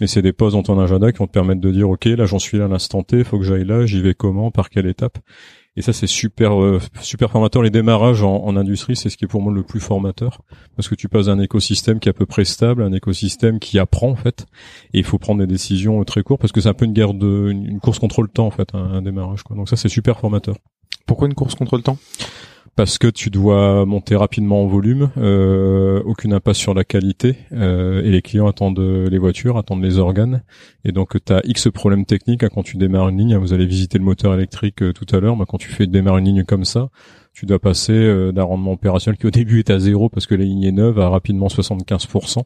mais 0.00 0.06
c'est 0.06 0.22
des 0.22 0.32
pauses 0.32 0.52
dans 0.52 0.62
ton 0.62 0.78
agenda 0.78 1.12
qui 1.12 1.18
vont 1.18 1.26
te 1.26 1.32
permettre 1.32 1.60
de 1.60 1.70
dire 1.70 1.88
ok 1.88 2.04
là 2.06 2.26
j'en 2.26 2.38
suis 2.38 2.58
là 2.58 2.66
à 2.66 2.68
l'instant 2.68 3.02
T, 3.02 3.24
faut 3.24 3.38
que 3.38 3.44
j'aille 3.44 3.64
là, 3.64 3.86
j'y 3.86 4.00
vais 4.00 4.14
comment, 4.14 4.50
par 4.50 4.70
quelle 4.70 4.86
étape. 4.86 5.18
Et 5.76 5.82
ça 5.82 5.92
c'est 5.92 6.08
super 6.08 6.60
euh, 6.60 6.80
super 7.00 7.30
formateur. 7.30 7.62
Les 7.62 7.70
démarrages 7.70 8.22
en, 8.24 8.44
en 8.44 8.56
industrie 8.56 8.96
c'est 8.96 9.10
ce 9.10 9.16
qui 9.16 9.26
est 9.26 9.28
pour 9.28 9.40
moi 9.40 9.52
le 9.52 9.62
plus 9.62 9.78
formateur 9.78 10.42
parce 10.74 10.88
que 10.88 10.96
tu 10.96 11.08
passes 11.08 11.26
d'un 11.26 11.38
écosystème 11.38 12.00
qui 12.00 12.08
est 12.08 12.10
à 12.10 12.14
peu 12.14 12.26
près 12.26 12.44
stable, 12.44 12.82
un 12.82 12.92
écosystème 12.92 13.60
qui 13.60 13.78
apprend 13.78 14.10
en 14.10 14.16
fait. 14.16 14.46
Et 14.92 14.98
il 14.98 15.04
faut 15.04 15.18
prendre 15.18 15.40
des 15.40 15.46
décisions 15.46 16.02
très 16.04 16.22
courtes 16.22 16.40
parce 16.40 16.52
que 16.52 16.60
c'est 16.60 16.68
un 16.68 16.74
peu 16.74 16.84
une 16.84 16.94
guerre 16.94 17.14
de 17.14 17.50
une 17.50 17.78
course 17.78 18.00
contre 18.00 18.22
le 18.22 18.28
temps 18.28 18.46
en 18.46 18.50
fait 18.50 18.74
un, 18.74 18.94
un 18.94 19.02
démarrage 19.02 19.44
quoi. 19.44 19.54
Donc 19.56 19.68
ça 19.68 19.76
c'est 19.76 19.88
super 19.88 20.18
formateur. 20.18 20.56
Pourquoi 21.06 21.28
une 21.28 21.34
course 21.34 21.54
contre 21.54 21.76
le 21.76 21.82
temps? 21.82 21.96
Parce 22.78 22.96
que 22.96 23.08
tu 23.08 23.28
dois 23.28 23.84
monter 23.86 24.14
rapidement 24.14 24.62
en 24.62 24.68
volume, 24.68 25.10
euh, 25.16 26.00
aucune 26.04 26.32
impasse 26.32 26.58
sur 26.58 26.74
la 26.74 26.84
qualité, 26.84 27.34
euh, 27.50 28.04
et 28.04 28.10
les 28.12 28.22
clients 28.22 28.46
attendent 28.46 28.78
les 28.78 29.18
voitures, 29.18 29.58
attendent 29.58 29.82
les 29.82 29.98
organes, 29.98 30.44
et 30.84 30.92
donc 30.92 31.16
tu 31.24 31.32
as 31.32 31.40
X 31.42 31.70
problèmes 31.74 32.04
techniques 32.04 32.44
hein, 32.44 32.48
quand 32.54 32.62
tu 32.62 32.76
démarres 32.76 33.08
une 33.08 33.18
ligne, 33.18 33.36
vous 33.36 33.52
allez 33.52 33.66
visiter 33.66 33.98
le 33.98 34.04
moteur 34.04 34.32
électrique 34.32 34.80
euh, 34.80 34.92
tout 34.92 35.06
à 35.12 35.18
l'heure, 35.18 35.36
mais 35.36 35.44
quand 35.44 35.58
tu 35.58 35.70
fais 35.70 35.88
démarrer 35.88 36.20
une 36.20 36.26
ligne 36.26 36.44
comme 36.44 36.64
ça, 36.64 36.88
tu 37.32 37.46
dois 37.46 37.58
passer 37.58 38.32
d'un 38.32 38.44
rendement 38.44 38.72
opérationnel 38.72 39.18
qui 39.18 39.26
au 39.26 39.30
début 39.30 39.58
est 39.58 39.70
à 39.70 39.80
zéro 39.80 40.08
parce 40.08 40.26
que 40.26 40.36
la 40.36 40.44
ligne 40.44 40.62
est 40.62 40.72
neuve 40.72 41.00
à 41.00 41.08
rapidement 41.08 41.48
75%, 41.48 42.42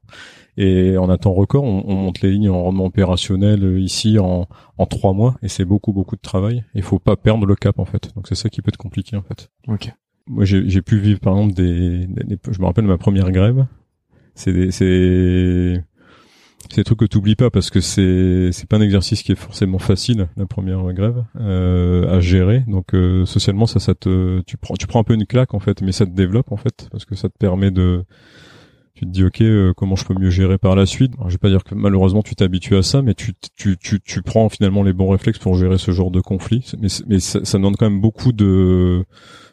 et 0.57 0.97
en 0.97 1.11
un 1.11 1.19
temps 1.19 1.35
record, 1.35 1.65
on, 1.65 1.85
on 1.87 1.95
monte 1.95 2.23
les 2.23 2.31
lignes 2.31 2.49
en 2.49 2.62
rendement 2.62 2.87
opérationnel 2.87 3.79
ici 3.79 4.19
en, 4.19 4.49
en 4.79 4.87
trois 4.87 5.12
mois, 5.12 5.37
et 5.43 5.49
c'est 5.49 5.67
beaucoup 5.67 5.93
beaucoup 5.93 6.17
de 6.17 6.23
travail, 6.23 6.65
il 6.75 6.83
faut 6.83 6.99
pas 6.99 7.17
perdre 7.17 7.45
le 7.45 7.55
cap 7.55 7.79
en 7.79 7.85
fait, 7.85 8.15
donc 8.17 8.29
c'est 8.29 8.35
ça 8.35 8.49
qui 8.49 8.62
peut 8.62 8.71
être 8.71 8.79
compliqué 8.79 9.15
en 9.15 9.23
fait. 9.23 9.51
Ok. 9.69 9.93
Moi, 10.26 10.45
j'ai 10.45 10.83
pu 10.83 10.99
vivre, 10.99 11.21
par 11.21 11.37
exemple, 11.37 11.55
des, 11.55 12.09
je 12.50 12.61
me 12.61 12.64
rappelle 12.67 12.87
ma 12.87 12.99
première 12.99 13.31
grève. 13.33 13.67
C'est 14.35 14.71
c'est 14.71 15.83
c'est 16.71 16.81
des 16.81 16.85
trucs 16.85 17.00
que 17.00 17.05
t'oublies 17.05 17.35
pas 17.37 17.50
parce 17.50 17.69
que 17.69 17.81
c'est 17.81 18.50
c'est 18.52 18.67
pas 18.67 18.79
un 18.79 18.81
exercice 18.81 19.23
qui 19.23 19.33
est 19.33 19.37
forcément 19.37 19.79
facile 19.79 20.29
la 20.37 20.47
première 20.47 20.83
grève 20.95 21.25
euh, 21.38 22.17
à 22.17 22.21
gérer. 22.21 22.64
Donc 22.67 22.95
euh, 22.95 23.26
socialement 23.26 23.67
ça 23.67 23.79
ça 23.79 23.95
te 23.95 24.41
tu 24.47 24.57
prends 24.57 24.75
tu 24.75 24.87
prends 24.87 25.00
un 25.00 25.05
peu 25.05 25.14
une 25.14 25.26
claque 25.26 25.52
en 25.52 25.61
fait 25.61 25.83
mais 25.83 25.93
ça 25.93 26.07
te 26.07 26.12
développe 26.12 26.50
en 26.50 26.57
fait 26.57 26.88
parce 26.91 27.05
que 27.05 27.14
ça 27.14 27.29
te 27.29 27.37
permet 27.37 27.71
de 27.71 28.05
tu 28.95 29.05
te 29.05 29.11
dis 29.11 29.25
ok 29.25 29.43
euh, 29.43 29.73
comment 29.76 29.97
je 29.97 30.07
peux 30.07 30.14
mieux 30.14 30.31
gérer 30.31 30.57
par 30.57 30.75
la 30.75 30.87
suite? 30.87 31.12
Alors, 31.17 31.29
je 31.29 31.35
vais 31.35 31.38
pas 31.38 31.50
dire 31.50 31.64
que 31.64 31.75
malheureusement 31.75 32.23
tu 32.23 32.35
t'habitues 32.35 32.76
à 32.76 32.83
ça 32.83 33.02
mais 33.02 33.14
tu, 33.14 33.35
tu 33.55 33.76
tu 33.76 34.00
tu 34.00 34.23
prends 34.23 34.49
finalement 34.49 34.83
les 34.83 34.95
bons 34.95 35.11
réflexes 35.11 35.41
pour 35.41 35.57
gérer 35.57 35.76
ce 35.76 35.91
genre 35.91 36.11
de 36.11 36.21
conflit. 36.21 36.73
Mais 36.81 36.88
mais 37.07 37.21
ça, 37.21 37.45
ça 37.45 37.59
demande 37.59 37.76
quand 37.76 37.91
même 37.91 38.00
beaucoup 38.00 38.33
de 38.33 39.05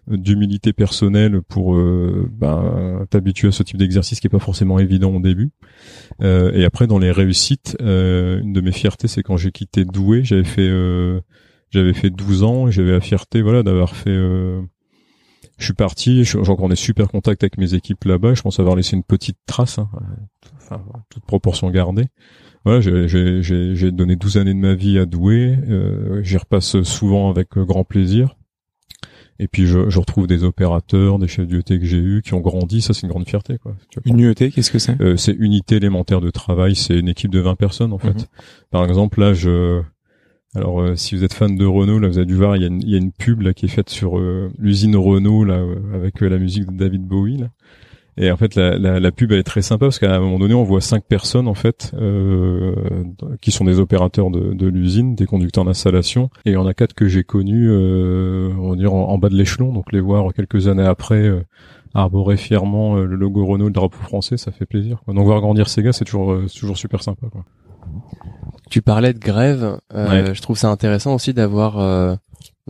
d'humilité 0.09 0.73
personnelle 0.73 1.41
pour 1.47 1.75
euh, 1.75 2.27
ben, 2.31 3.05
t'habituer 3.09 3.49
à 3.49 3.51
ce 3.51 3.63
type 3.63 3.77
d'exercice 3.77 4.19
qui 4.19 4.27
est 4.27 4.29
pas 4.29 4.39
forcément 4.39 4.79
évident 4.79 5.15
au 5.15 5.19
début. 5.19 5.51
Euh, 6.21 6.51
et 6.53 6.65
après, 6.65 6.87
dans 6.87 6.99
les 6.99 7.11
réussites, 7.11 7.77
euh, 7.81 8.41
une 8.41 8.53
de 8.53 8.61
mes 8.61 8.71
fiertés, 8.71 9.07
c'est 9.07 9.23
quand 9.23 9.37
j'ai 9.37 9.51
quitté 9.51 9.85
Douai, 9.85 10.23
j'avais 10.23 10.43
fait 10.43 10.67
euh, 10.67 11.21
j'avais 11.69 11.93
fait 11.93 12.09
12 12.09 12.43
ans 12.43 12.67
et 12.67 12.71
j'avais 12.71 12.91
la 12.91 13.01
fierté 13.01 13.41
voilà 13.41 13.61
d'avoir 13.61 13.95
fait 13.95 14.09
euh, 14.09 14.61
je 15.59 15.65
suis 15.65 15.73
parti, 15.73 16.23
j'ai 16.23 16.37
encore 16.39 16.69
des 16.69 16.75
super 16.75 17.09
contacts 17.09 17.43
avec 17.43 17.57
mes 17.57 17.73
équipes 17.73 18.05
là-bas, 18.05 18.33
je 18.33 18.41
pense 18.41 18.59
avoir 18.59 18.75
laissé 18.75 18.95
une 18.95 19.03
petite 19.03 19.37
trace, 19.45 19.77
hein, 19.77 19.89
enfin, 20.55 20.81
toute 21.09 21.25
proportion 21.25 21.69
gardée. 21.69 22.05
Voilà, 22.63 22.79
j'ai 22.79 23.91
donné 23.91 24.15
12 24.15 24.37
années 24.37 24.53
de 24.53 24.59
ma 24.59 24.73
vie 24.73 24.97
à 24.97 25.05
Douai, 25.05 25.57
j'y 26.21 26.37
repasse 26.37 26.81
souvent 26.83 27.29
avec 27.29 27.49
grand 27.57 27.83
plaisir. 27.83 28.35
Et 29.39 29.47
puis 29.47 29.65
je, 29.65 29.89
je, 29.89 29.99
retrouve 29.99 30.27
des 30.27 30.43
opérateurs, 30.43 31.17
des 31.17 31.27
chefs 31.27 31.47
d'UET 31.47 31.63
que 31.63 31.85
j'ai 31.85 31.97
eu 31.97 32.21
qui 32.21 32.33
ont 32.33 32.41
grandi, 32.41 32.81
ça 32.81 32.93
c'est 32.93 33.03
une 33.03 33.09
grande 33.09 33.27
fierté 33.27 33.57
quoi. 33.57 33.75
Une 34.05 34.19
UET, 34.19 34.51
qu'est-ce 34.51 34.69
que 34.69 34.79
c'est? 34.79 34.99
Euh, 35.01 35.15
C'est 35.15 35.31
unité 35.31 35.77
élémentaire 35.77 36.19
de 36.19 36.29
travail, 36.29 36.75
c'est 36.75 36.99
une 36.99 37.07
équipe 37.07 37.31
de 37.31 37.39
20 37.39 37.55
personnes 37.55 37.93
en 37.93 37.97
fait. 37.97 38.15
Mhm. 38.15 38.25
Par 38.69 38.83
exemple 38.83 39.21
là 39.21 39.33
je 39.33 39.81
alors 40.55 40.81
euh, 40.81 40.95
si 40.95 41.15
vous 41.15 41.23
êtes 41.23 41.33
fan 41.33 41.55
de 41.55 41.65
Renault, 41.65 41.99
là 41.99 42.09
vous 42.09 42.17
avez 42.17 42.25
dû 42.25 42.35
voir 42.35 42.57
il 42.57 42.63
y 42.63 42.65
a 42.65 42.67
une, 42.67 42.81
il 42.81 42.89
y 42.89 42.95
a 42.95 42.97
une 42.97 43.13
pub 43.13 43.41
là 43.41 43.53
qui 43.53 43.65
est 43.65 43.69
faite 43.69 43.89
sur 43.89 44.19
euh, 44.19 44.51
l'usine 44.57 44.95
Renault 44.97 45.45
là 45.45 45.63
avec 45.93 46.19
la 46.19 46.37
musique 46.37 46.65
de 46.65 46.77
David 46.77 47.03
Bowie 47.03 47.37
là. 47.37 47.49
Et 48.17 48.31
en 48.31 48.37
fait, 48.37 48.55
la, 48.55 48.77
la, 48.77 48.99
la, 48.99 49.11
pub 49.11 49.31
elle 49.31 49.39
est 49.39 49.43
très 49.43 49.61
sympa 49.61 49.85
parce 49.85 49.99
qu'à 49.99 50.13
un 50.13 50.19
moment 50.19 50.39
donné, 50.39 50.53
on 50.53 50.63
voit 50.63 50.81
cinq 50.81 51.03
personnes 51.05 51.47
en 51.47 51.53
fait 51.53 51.91
euh, 51.95 52.75
qui 53.41 53.51
sont 53.51 53.63
des 53.63 53.79
opérateurs 53.79 54.29
de, 54.29 54.53
de 54.53 54.67
l'usine, 54.67 55.15
des 55.15 55.25
conducteurs 55.25 55.65
d'installation, 55.65 56.29
et 56.45 56.51
il 56.51 56.53
y 56.53 56.57
en 56.57 56.67
a 56.67 56.73
quatre 56.73 56.93
que 56.93 57.07
j'ai 57.07 57.23
connus, 57.23 57.69
euh, 57.69 58.51
on 58.59 58.71
va 58.71 58.75
dire 58.75 58.93
en, 58.93 59.17
bas 59.17 59.29
de 59.29 59.35
l'échelon, 59.35 59.71
donc 59.71 59.91
les 59.91 60.01
voir 60.01 60.33
quelques 60.33 60.67
années 60.67 60.85
après 60.85 61.21
euh, 61.21 61.45
arborer 61.93 62.37
fièrement 62.37 62.97
euh, 62.97 63.05
le 63.05 63.15
logo 63.15 63.45
Renault, 63.45 63.67
le 63.67 63.73
drapeau 63.73 63.99
français, 63.99 64.37
ça 64.37 64.51
fait 64.51 64.65
plaisir. 64.65 65.01
Quoi. 65.05 65.13
Donc 65.13 65.25
voir 65.25 65.39
grandir 65.39 65.69
ces 65.69 65.81
gars, 65.81 65.93
c'est 65.93 66.05
toujours, 66.05 66.33
euh, 66.33 66.47
toujours 66.53 66.77
super 66.77 67.01
sympa. 67.01 67.27
Quoi. 67.31 67.45
Tu 68.69 68.81
parlais 68.81 69.13
de 69.13 69.19
grève, 69.19 69.79
je 69.91 70.41
trouve 70.41 70.57
ça 70.57 70.69
intéressant 70.69 71.15
aussi 71.15 71.33
d'avoir 71.33 72.19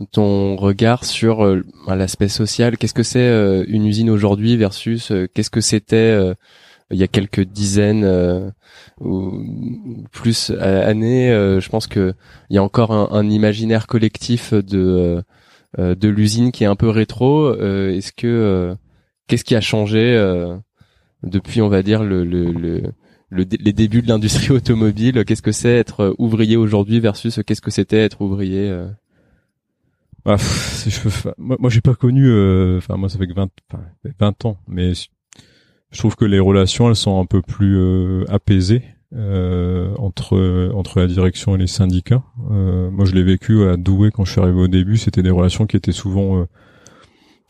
ton 0.06 0.56
regard 0.56 1.04
sur 1.04 1.44
euh, 1.44 1.64
l'aspect 1.88 2.28
social. 2.28 2.76
Qu'est-ce 2.76 2.94
que 2.94 3.02
c'est 3.02 3.18
euh, 3.18 3.64
une 3.68 3.86
usine 3.86 4.10
aujourd'hui 4.10 4.56
versus 4.56 5.10
euh, 5.10 5.26
qu'est-ce 5.32 5.50
que 5.50 5.60
c'était 5.60 6.18
il 6.92 6.98
y 6.98 7.04
a 7.04 7.08
quelques 7.08 7.42
dizaines 7.42 8.52
ou 9.00 9.44
plus 10.10 10.50
années. 10.50 11.28
je 11.28 11.68
pense 11.68 11.86
que 11.86 12.14
il 12.50 12.56
y 12.56 12.58
a 12.58 12.62
encore 12.64 12.90
un, 12.90 13.30
imaginaire 13.30 13.86
collectif 13.86 14.52
de 14.54 15.22
de 15.78 16.08
l'usine 16.08 16.50
qui 16.50 16.64
est 16.64 16.66
un 16.66 16.74
peu 16.74 16.88
rétro. 16.88 17.54
Est-ce 17.54 18.12
que 18.12 18.76
qu'est-ce 19.28 19.44
qui 19.44 19.54
a 19.54 19.60
changé 19.60 20.18
depuis, 21.22 21.62
on 21.62 21.68
va 21.68 21.84
dire 21.84 22.02
le, 22.02 22.24
le, 22.24 22.50
le 22.50 22.82
les 23.30 23.72
débuts 23.72 24.02
de 24.02 24.08
l'industrie 24.08 24.50
automobile, 24.50 25.24
qu'est-ce 25.24 25.42
que 25.42 25.52
c'est 25.52 25.76
être 25.76 26.16
ouvrier 26.18 26.56
aujourd'hui 26.56 26.98
versus 26.98 27.40
qu'est-ce 27.46 27.62
que 27.62 27.70
c'était 27.70 27.98
être 27.98 28.20
ouvrier 28.20 28.76
bah, 30.24 30.36
je, 30.36 31.28
moi, 31.38 31.70
j'ai 31.70 31.80
pas 31.80 31.94
connu. 31.94 32.26
Euh, 32.26 32.78
enfin, 32.78 32.96
moi, 32.96 33.08
ça 33.08 33.18
fait 33.18 33.26
que 33.26 33.34
20, 33.34 33.50
20 34.18 34.44
ans, 34.44 34.58
mais 34.68 34.92
je 35.90 35.98
trouve 35.98 36.16
que 36.16 36.24
les 36.24 36.38
relations, 36.38 36.88
elles 36.88 36.96
sont 36.96 37.20
un 37.20 37.26
peu 37.26 37.42
plus 37.42 37.76
euh, 37.76 38.24
apaisées 38.28 38.82
euh, 39.12 39.92
entre 39.96 40.70
entre 40.74 41.00
la 41.00 41.06
direction 41.06 41.56
et 41.56 41.58
les 41.58 41.66
syndicats. 41.66 42.22
Euh, 42.50 42.90
moi, 42.90 43.04
je 43.04 43.14
l'ai 43.14 43.24
vécu 43.24 43.64
à 43.64 43.76
Douai 43.76 44.10
quand 44.10 44.24
je 44.24 44.32
suis 44.32 44.40
arrivé 44.40 44.60
au 44.60 44.68
début. 44.68 44.96
C'était 44.98 45.22
des 45.22 45.30
relations 45.30 45.66
qui 45.66 45.76
étaient 45.76 45.92
souvent, 45.92 46.46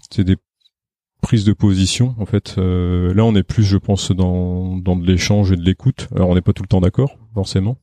c'était 0.03 0.25
des 0.25 0.37
prises 1.21 1.45
de 1.45 1.53
position. 1.53 2.15
En 2.19 2.25
fait, 2.25 2.57
là, 2.57 3.25
on 3.25 3.35
est 3.35 3.43
plus, 3.43 3.65
je 3.65 3.77
pense, 3.77 4.11
dans 4.11 4.79
dans 4.79 4.97
de 4.97 5.07
l'échange 5.07 5.53
et 5.53 5.57
de 5.57 5.63
l'écoute. 5.63 6.09
Alors, 6.15 6.31
on 6.31 6.35
n'est 6.35 6.41
pas 6.41 6.55
tout 6.55 6.63
le 6.63 6.69
temps 6.69 6.81
d'accord, 6.81 7.19
forcément, 7.35 7.77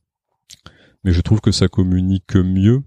mais 1.04 1.12
je 1.12 1.20
trouve 1.20 1.40
que 1.40 1.52
ça 1.52 1.68
communique 1.68 2.34
mieux 2.34 2.82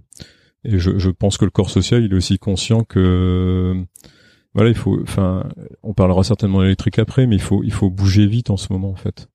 et 0.63 0.79
je, 0.79 0.97
je, 0.97 1.09
pense 1.09 1.37
que 1.37 1.45
le 1.45 1.51
corps 1.51 1.69
social, 1.69 2.03
il 2.03 2.11
est 2.11 2.15
aussi 2.15 2.37
conscient 2.37 2.83
que 2.83 3.75
voilà, 4.53 4.69
il 4.69 4.75
faut. 4.75 4.99
Enfin, 5.01 5.45
on 5.81 5.93
parlera 5.93 6.23
certainement 6.23 6.61
d'électrique 6.61 6.99
après, 6.99 7.25
mais 7.25 7.35
il 7.35 7.41
faut 7.41 7.63
il 7.63 7.71
faut 7.71 7.89
bouger 7.89 8.27
vite 8.27 8.49
en 8.49 8.57
ce 8.57 8.71
moment 8.71 8.89
en 8.89 8.95
fait. 8.95 9.29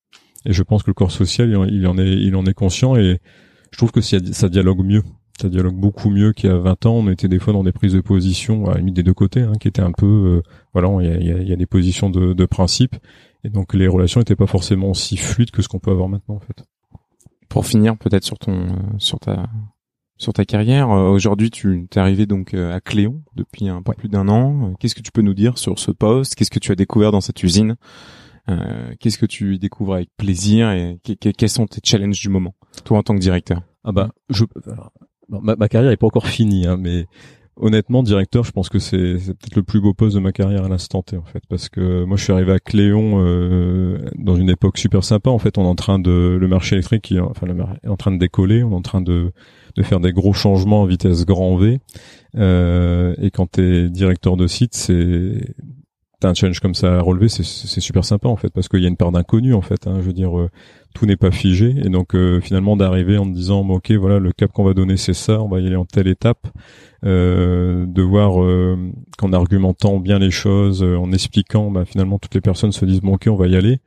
Et 0.44 0.52
je 0.52 0.62
pense 0.62 0.82
que 0.82 0.90
le 0.90 0.94
corps 0.94 1.10
social, 1.10 1.50
il 1.70 1.86
en 1.86 1.98
est 1.98 2.12
il 2.12 2.36
en 2.36 2.44
est 2.44 2.54
conscient 2.54 2.96
et 2.96 3.18
je 3.70 3.78
trouve 3.78 3.92
que 3.92 4.00
ça 4.00 4.48
dialogue 4.48 4.84
mieux. 4.84 5.02
Ça 5.40 5.50
dialogue 5.50 5.74
beaucoup 5.74 6.08
mieux 6.08 6.32
qu'il 6.32 6.48
y 6.48 6.52
a 6.52 6.56
20 6.56 6.86
ans. 6.86 6.94
On 6.94 7.10
était 7.10 7.28
des 7.28 7.38
fois 7.38 7.52
dans 7.52 7.62
des 7.62 7.72
prises 7.72 7.92
de 7.92 8.00
position, 8.00 8.70
à 8.70 8.72
la 8.72 8.78
limite 8.78 8.96
des 8.96 9.02
deux 9.02 9.12
côtés, 9.12 9.42
hein, 9.42 9.52
qui 9.60 9.68
étaient 9.68 9.82
un 9.82 9.92
peu, 9.92 10.06
euh, 10.06 10.42
voilà, 10.72 10.88
il 11.02 11.26
y 11.26 11.30
a, 11.30 11.42
y, 11.42 11.48
y 11.48 11.52
a, 11.52 11.56
des 11.56 11.66
positions 11.66 12.08
de, 12.08 12.32
de 12.32 12.46
principe, 12.46 12.96
et 13.44 13.50
donc 13.50 13.74
les 13.74 13.86
relations 13.86 14.20
n'étaient 14.20 14.34
pas 14.34 14.46
forcément 14.46 14.92
aussi 14.92 15.18
fluides 15.18 15.50
que 15.50 15.60
ce 15.60 15.68
qu'on 15.68 15.78
peut 15.78 15.90
avoir 15.90 16.08
maintenant, 16.08 16.36
en 16.36 16.40
fait. 16.40 16.64
Pour 17.50 17.66
finir, 17.66 17.98
peut-être 17.98 18.24
sur 18.24 18.38
ton, 18.38 18.62
euh, 18.62 18.68
sur 18.96 19.20
ta 19.20 19.46
sur 20.18 20.32
ta 20.32 20.44
carrière. 20.44 20.90
Euh, 20.90 21.08
aujourd'hui, 21.10 21.50
tu 21.50 21.88
es 21.94 21.98
arrivé 21.98 22.26
donc 22.26 22.54
euh, 22.54 22.74
à 22.74 22.80
Cléon 22.80 23.22
depuis 23.34 23.68
un 23.68 23.82
peu 23.82 23.92
plus 23.92 24.08
d'un 24.08 24.28
an. 24.28 24.70
Euh, 24.70 24.74
qu'est-ce 24.78 24.94
que 24.94 25.02
tu 25.02 25.12
peux 25.12 25.22
nous 25.22 25.34
dire 25.34 25.58
sur 25.58 25.78
ce 25.78 25.90
poste? 25.90 26.34
Qu'est-ce 26.34 26.50
que 26.50 26.58
tu 26.58 26.72
as 26.72 26.76
découvert 26.76 27.12
dans 27.12 27.20
cette 27.20 27.42
usine? 27.42 27.76
Qu'est-ce 29.00 29.18
que 29.18 29.26
tu 29.26 29.58
découvres 29.58 29.94
avec 29.94 30.08
plaisir 30.16 30.70
et 30.70 31.00
quels 31.02 31.48
sont 31.48 31.66
tes 31.66 31.80
challenges 31.82 32.20
du 32.20 32.28
moment, 32.28 32.54
toi 32.84 32.98
en 32.98 33.02
tant 33.02 33.16
que 33.16 33.20
directeur. 33.20 33.60
Ah 33.82 33.90
bah, 33.90 34.12
je, 34.30 34.44
ma, 35.28 35.56
ma, 35.56 35.68
carrière 35.68 35.90
est 35.90 35.96
pas 35.96 36.06
encore 36.06 36.28
finie, 36.28 36.64
hein, 36.64 36.76
mais 36.76 37.06
honnêtement, 37.56 38.04
directeur, 38.04 38.44
je 38.44 38.52
pense 38.52 38.68
que 38.68 38.78
c'est 38.78 39.14
peut-être 39.14 39.56
le 39.56 39.64
plus 39.64 39.80
beau 39.80 39.94
poste 39.94 40.14
de 40.14 40.20
ma 40.20 40.30
carrière 40.30 40.62
à 40.62 40.68
l'instant 40.68 41.02
T 41.02 41.16
en 41.16 41.24
fait, 41.24 41.42
parce 41.48 41.68
que 41.68 42.04
moi 42.04 42.16
je 42.16 42.22
suis 42.22 42.32
arrivé 42.32 42.52
à 42.52 42.60
Cléon 42.60 43.18
dans 44.14 44.36
une 44.36 44.48
époque 44.48 44.78
super 44.78 45.02
sympa. 45.02 45.30
En 45.30 45.40
fait, 45.40 45.58
on 45.58 45.64
est 45.64 45.68
en 45.68 45.74
train 45.74 45.98
de 45.98 46.38
le 46.40 46.46
marché 46.46 46.76
électrique, 46.76 47.12
enfin 47.20 47.48
le 47.48 47.56
est 47.82 47.88
en 47.88 47.96
train 47.96 48.12
de 48.12 48.18
décoller, 48.18 48.62
on 48.62 48.70
est 48.70 48.76
en 48.76 48.80
train 48.80 49.00
de 49.00 49.32
de 49.76 49.82
faire 49.82 50.00
des 50.00 50.12
gros 50.12 50.32
changements 50.32 50.82
en 50.82 50.86
vitesse 50.86 51.24
grand 51.26 51.56
V. 51.56 51.80
Euh, 52.36 53.14
et 53.20 53.30
quand 53.30 53.46
t'es 53.52 53.88
directeur 53.88 54.36
de 54.36 54.46
site, 54.46 54.74
c'est 54.74 55.54
t'as 56.20 56.30
un 56.30 56.34
challenge 56.34 56.60
comme 56.60 56.74
ça 56.74 56.96
à 56.96 57.00
relever, 57.00 57.28
c'est 57.28 57.44
super 57.44 58.04
sympa 58.04 58.28
en 58.28 58.36
fait 58.36 58.48
parce 58.50 58.68
qu'il 58.68 58.80
y 58.80 58.86
a 58.86 58.88
une 58.88 58.96
part 58.96 59.12
d'inconnu 59.12 59.52
en 59.54 59.60
fait. 59.60 59.86
Hein, 59.86 59.96
je 59.98 60.06
veux 60.06 60.12
dire, 60.12 60.38
euh, 60.38 60.50
tout 60.94 61.04
n'est 61.06 61.16
pas 61.16 61.30
figé 61.30 61.74
et 61.84 61.90
donc 61.90 62.14
euh, 62.14 62.40
finalement 62.40 62.76
d'arriver 62.76 63.18
en 63.18 63.26
te 63.26 63.34
disant 63.34 63.66
ok 63.68 63.90
voilà 63.92 64.18
le 64.18 64.32
cap 64.32 64.50
qu'on 64.52 64.64
va 64.64 64.72
donner 64.72 64.96
c'est 64.96 65.14
ça, 65.14 65.42
on 65.42 65.48
va 65.48 65.60
y 65.60 65.66
aller 65.66 65.76
en 65.76 65.84
telle 65.84 66.08
étape, 66.08 66.48
euh, 67.04 67.84
de 67.86 68.02
voir 68.02 68.36
qu'en 69.18 69.32
argumentant 69.32 69.98
bien 69.98 70.18
les 70.18 70.30
choses, 70.30 70.82
en 70.82 71.12
expliquant, 71.12 71.70
bah, 71.70 71.84
finalement 71.84 72.18
toutes 72.18 72.34
les 72.34 72.40
personnes 72.40 72.72
se 72.72 72.84
disent 72.84 73.00
bon 73.00 73.14
ok 73.14 73.28
on 73.28 73.36
va 73.36 73.46
y 73.46 73.56
aller. 73.56 73.80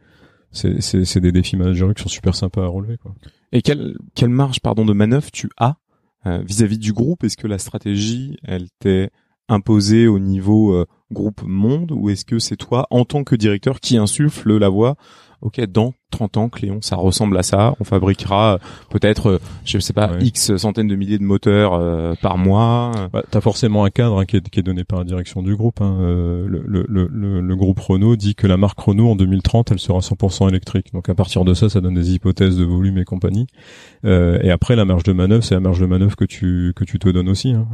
C'est 0.52 1.20
des 1.20 1.32
défis 1.32 1.58
managériaux 1.58 1.94
qui 1.94 2.04
sont 2.04 2.10
super 2.10 2.36
sympas 2.36 2.64
à 2.64 2.68
relever 2.68 2.98
quoi. 2.98 3.14
Et 3.52 3.62
quelle, 3.62 3.98
quelle 4.16 4.30
marge 4.30 4.60
pardon, 4.60 4.86
de 4.86 4.94
manœuvre 4.94 5.32
tu 5.32 5.50
as 5.58 5.78
euh, 6.26 6.42
vis-à-vis 6.44 6.78
du 6.78 6.94
groupe? 6.94 7.24
Est-ce 7.24 7.38
que 7.38 7.48
la 7.48 7.58
stratégie, 7.58 8.38
elle 8.44 8.68
t'est 8.80 9.10
imposée 9.48 10.08
au 10.08 10.20
niveau 10.20 10.74
euh, 10.74 10.86
groupe 11.12 11.42
monde? 11.44 11.92
Ou 11.92 12.10
est-ce 12.10 12.26
que 12.26 12.40
c'est 12.40 12.58
toi, 12.58 12.88
en 12.92 13.06
tant 13.06 13.24
que 13.24 13.36
directeur, 13.36 13.80
qui 13.80 13.98
insuffle 13.98 14.58
la 14.58 14.70
voix 14.70 14.96
Ok, 15.42 15.62
dans 15.66 15.94
30 16.12 16.38
ans, 16.38 16.50
Cléon, 16.50 16.80
ça 16.82 16.98
ressemble 16.98 17.38
à 17.38 17.44
ça. 17.44 17.76
On 17.80 17.86
fabriquera 17.86 18.56
euh, 18.56 18.58
peut-être, 18.90 19.30
euh, 19.30 19.40
je 19.64 19.80
sais 19.80 19.94
pas, 19.94 20.12
X 20.20 20.58
centaines 20.58 20.88
de 20.88 20.96
milliers 20.96 21.18
de 21.18 21.24
moteurs 21.24 21.74
euh, 21.74 22.14
par 22.22 22.38
mois. 22.38 22.92
Bah, 23.14 23.24
T'as 23.30 23.40
forcément 23.40 23.86
un 23.86 23.90
cadre 23.90 24.20
hein, 24.20 24.26
qui, 24.26 24.36
est, 24.36 24.50
qui, 24.50 24.60
est, 24.60 24.64
donné 24.64 24.84
par 24.84 25.00
la 25.00 25.06
direction 25.06 25.42
du 25.42 25.56
groupe. 25.56 25.80
Hein. 25.80 25.98
Le, 26.00 26.64
le, 26.68 26.86
le, 26.90 27.40
le, 27.40 27.56
groupe 27.56 27.80
Renault 27.80 28.18
dit 28.18 28.36
que 28.36 28.48
la 28.48 28.58
marque 28.58 28.80
Renault 28.80 29.12
en 29.12 29.16
2030, 29.16 29.72
elle 29.72 29.80
sera 29.80 30.00
100% 30.00 30.50
électrique. 30.50 30.92
Donc 30.94 31.08
à 31.08 31.16
partir 31.16 31.46
de 31.46 31.54
ça, 31.54 31.70
ça 31.70 31.80
donne 31.80 31.94
des 31.94 32.14
hypothèses 32.14 32.58
de 32.58 32.66
volume 32.66 32.98
et 32.98 33.06
compagnie. 33.06 33.48
Euh, 34.04 34.40
et 34.42 34.52
après, 34.52 34.76
la 34.76 34.84
marge 34.84 35.04
de 35.04 35.14
manœuvre, 35.14 35.44
c'est 35.44 35.56
la 35.56 35.62
marge 35.62 35.80
de 35.80 35.86
manœuvre 35.86 36.18
que 36.18 36.26
tu 36.26 36.74
que 36.76 36.84
tu 36.84 37.00
te 37.00 37.08
donnes 37.08 37.30
aussi. 37.30 37.52
Hein. 37.52 37.68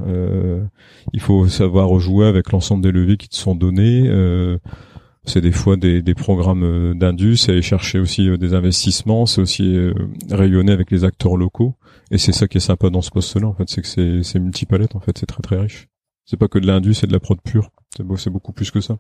il 1.14 1.20
faut 1.20 1.48
savoir 1.48 2.00
jouer 2.00 2.28
avec 2.28 2.52
l'ensemble 2.52 2.84
des 2.84 2.92
leviers 2.92 3.18
qui 3.18 3.30
te 3.30 3.36
sont 3.36 3.56
donnés 3.56 4.08
c'est 5.26 5.42
des 5.42 5.52
fois 5.52 5.76
des, 5.76 6.02
des 6.02 6.14
programmes 6.14 6.64
euh, 6.64 6.94
d'indus, 6.94 7.38
c'est 7.38 7.52
aller 7.52 7.62
chercher 7.62 8.00
aussi 8.00 8.30
euh, 8.30 8.38
des 8.38 8.54
investissements, 8.54 9.26
c'est 9.26 9.42
aussi 9.42 9.76
euh, 9.76 9.94
rayonner 10.30 10.72
avec 10.72 10.92
les 10.92 11.04
acteurs 11.04 11.38
locaux. 11.38 11.76
Et 12.12 12.18
c'est 12.18 12.32
ça 12.32 12.48
qui 12.48 12.58
est 12.58 12.62
sympa 12.62 12.90
dans 12.90 13.02
ce 13.02 13.12
poste-là, 13.12 13.48
en 13.48 13.54
fait, 13.54 13.70
c'est 13.70 13.82
que 13.82 13.88
c'est, 13.88 14.24
c'est 14.24 14.40
multipalette, 14.40 14.96
en 14.96 15.00
fait, 15.00 15.18
c'est 15.18 15.26
très 15.26 15.42
très 15.42 15.58
riche. 15.58 15.88
C'est 16.26 16.38
pas 16.38 16.48
que 16.48 16.60
de 16.60 16.68
l'indus, 16.68 16.94
c'est 16.94 17.08
de 17.08 17.14
la 17.14 17.20
prod 17.20 17.40
pure. 17.42 17.70
C'est, 17.96 18.04
c'est 18.18 18.30
beaucoup 18.30 18.54
plus 18.54 18.72
que 18.72 18.82
ça. 18.82 18.98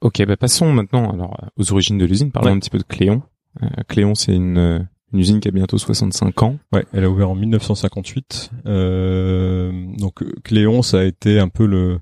Ok, 0.00 0.22
bah 0.26 0.36
passons 0.36 0.70
maintenant 0.72 1.10
alors 1.10 1.36
aux 1.56 1.72
origines 1.72 1.96
de 1.96 2.04
l'usine. 2.04 2.30
Parlons 2.30 2.50
un 2.50 2.58
petit 2.58 2.70
peu 2.70 2.78
de 2.78 2.84
Cléon. 2.84 3.22
Cléon, 3.88 4.14
c'est 4.14 4.34
une, 4.34 4.86
une 5.14 5.20
usine 5.20 5.40
qui 5.40 5.48
a 5.48 5.52
bientôt 5.52 5.78
65 5.78 6.42
ans. 6.42 6.58
Ouais, 6.72 6.84
elle 6.92 7.04
a 7.04 7.10
ouvert 7.10 7.30
en 7.30 7.36
1958. 7.36 8.50
Euh, 8.66 9.86
donc 9.96 10.24
Cléon, 10.42 10.82
ça 10.82 10.98
a 10.98 11.04
été 11.04 11.38
un 11.38 11.48
peu 11.48 11.66
le 11.66 12.00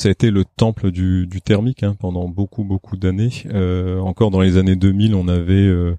ça 0.00 0.08
a 0.08 0.12
été 0.12 0.30
le 0.30 0.46
temple 0.46 0.90
du, 0.90 1.28
thermique 1.44 1.82
hein, 1.82 1.94
pendant 1.98 2.26
beaucoup 2.26 2.64
beaucoup 2.64 2.96
d'années. 2.96 3.28
Euh, 3.52 3.98
encore 3.98 4.30
dans 4.30 4.40
les 4.40 4.56
années 4.56 4.74
2000, 4.74 5.14
on 5.14 5.28
avait 5.28 5.52
euh, 5.52 5.94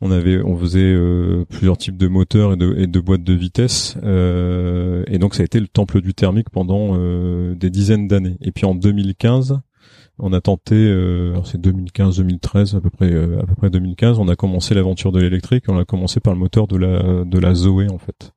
on 0.00 0.10
avait 0.10 0.42
on 0.42 0.56
faisait 0.56 0.80
euh, 0.80 1.44
plusieurs 1.46 1.76
types 1.76 1.98
de 1.98 2.08
moteurs 2.08 2.54
et 2.54 2.86
de, 2.86 3.00
boîtes 3.00 3.22
de 3.22 3.34
vitesse 3.34 3.96
et 4.02 5.18
donc 5.18 5.34
ça 5.34 5.42
a 5.42 5.44
été 5.44 5.60
le 5.60 5.68
temple 5.68 6.00
du 6.00 6.14
thermique 6.14 6.48
pendant 6.48 6.96
des 7.54 7.68
dizaines 7.68 8.08
d'années. 8.08 8.38
Et 8.40 8.50
puis 8.50 8.64
en 8.64 8.74
2015, 8.74 9.60
on 10.18 10.32
a 10.32 10.40
tenté, 10.40 10.74
c'est 11.44 11.60
2015-2013 11.60 12.76
à 12.76 12.80
peu 12.80 12.88
près 12.88 13.14
à 13.14 13.44
peu 13.44 13.54
près 13.56 13.68
2015, 13.68 14.18
on 14.18 14.28
a 14.28 14.36
commencé 14.36 14.74
l'aventure 14.74 15.12
de 15.12 15.20
l'électrique. 15.20 15.64
On 15.68 15.78
a 15.78 15.84
commencé 15.84 16.20
par 16.20 16.32
le 16.32 16.38
moteur 16.38 16.66
de 16.66 16.78
la 16.78 17.24
de 17.26 17.38
la 17.38 17.54
Zoé 17.54 17.90
en 17.90 17.98
fait. 17.98 18.32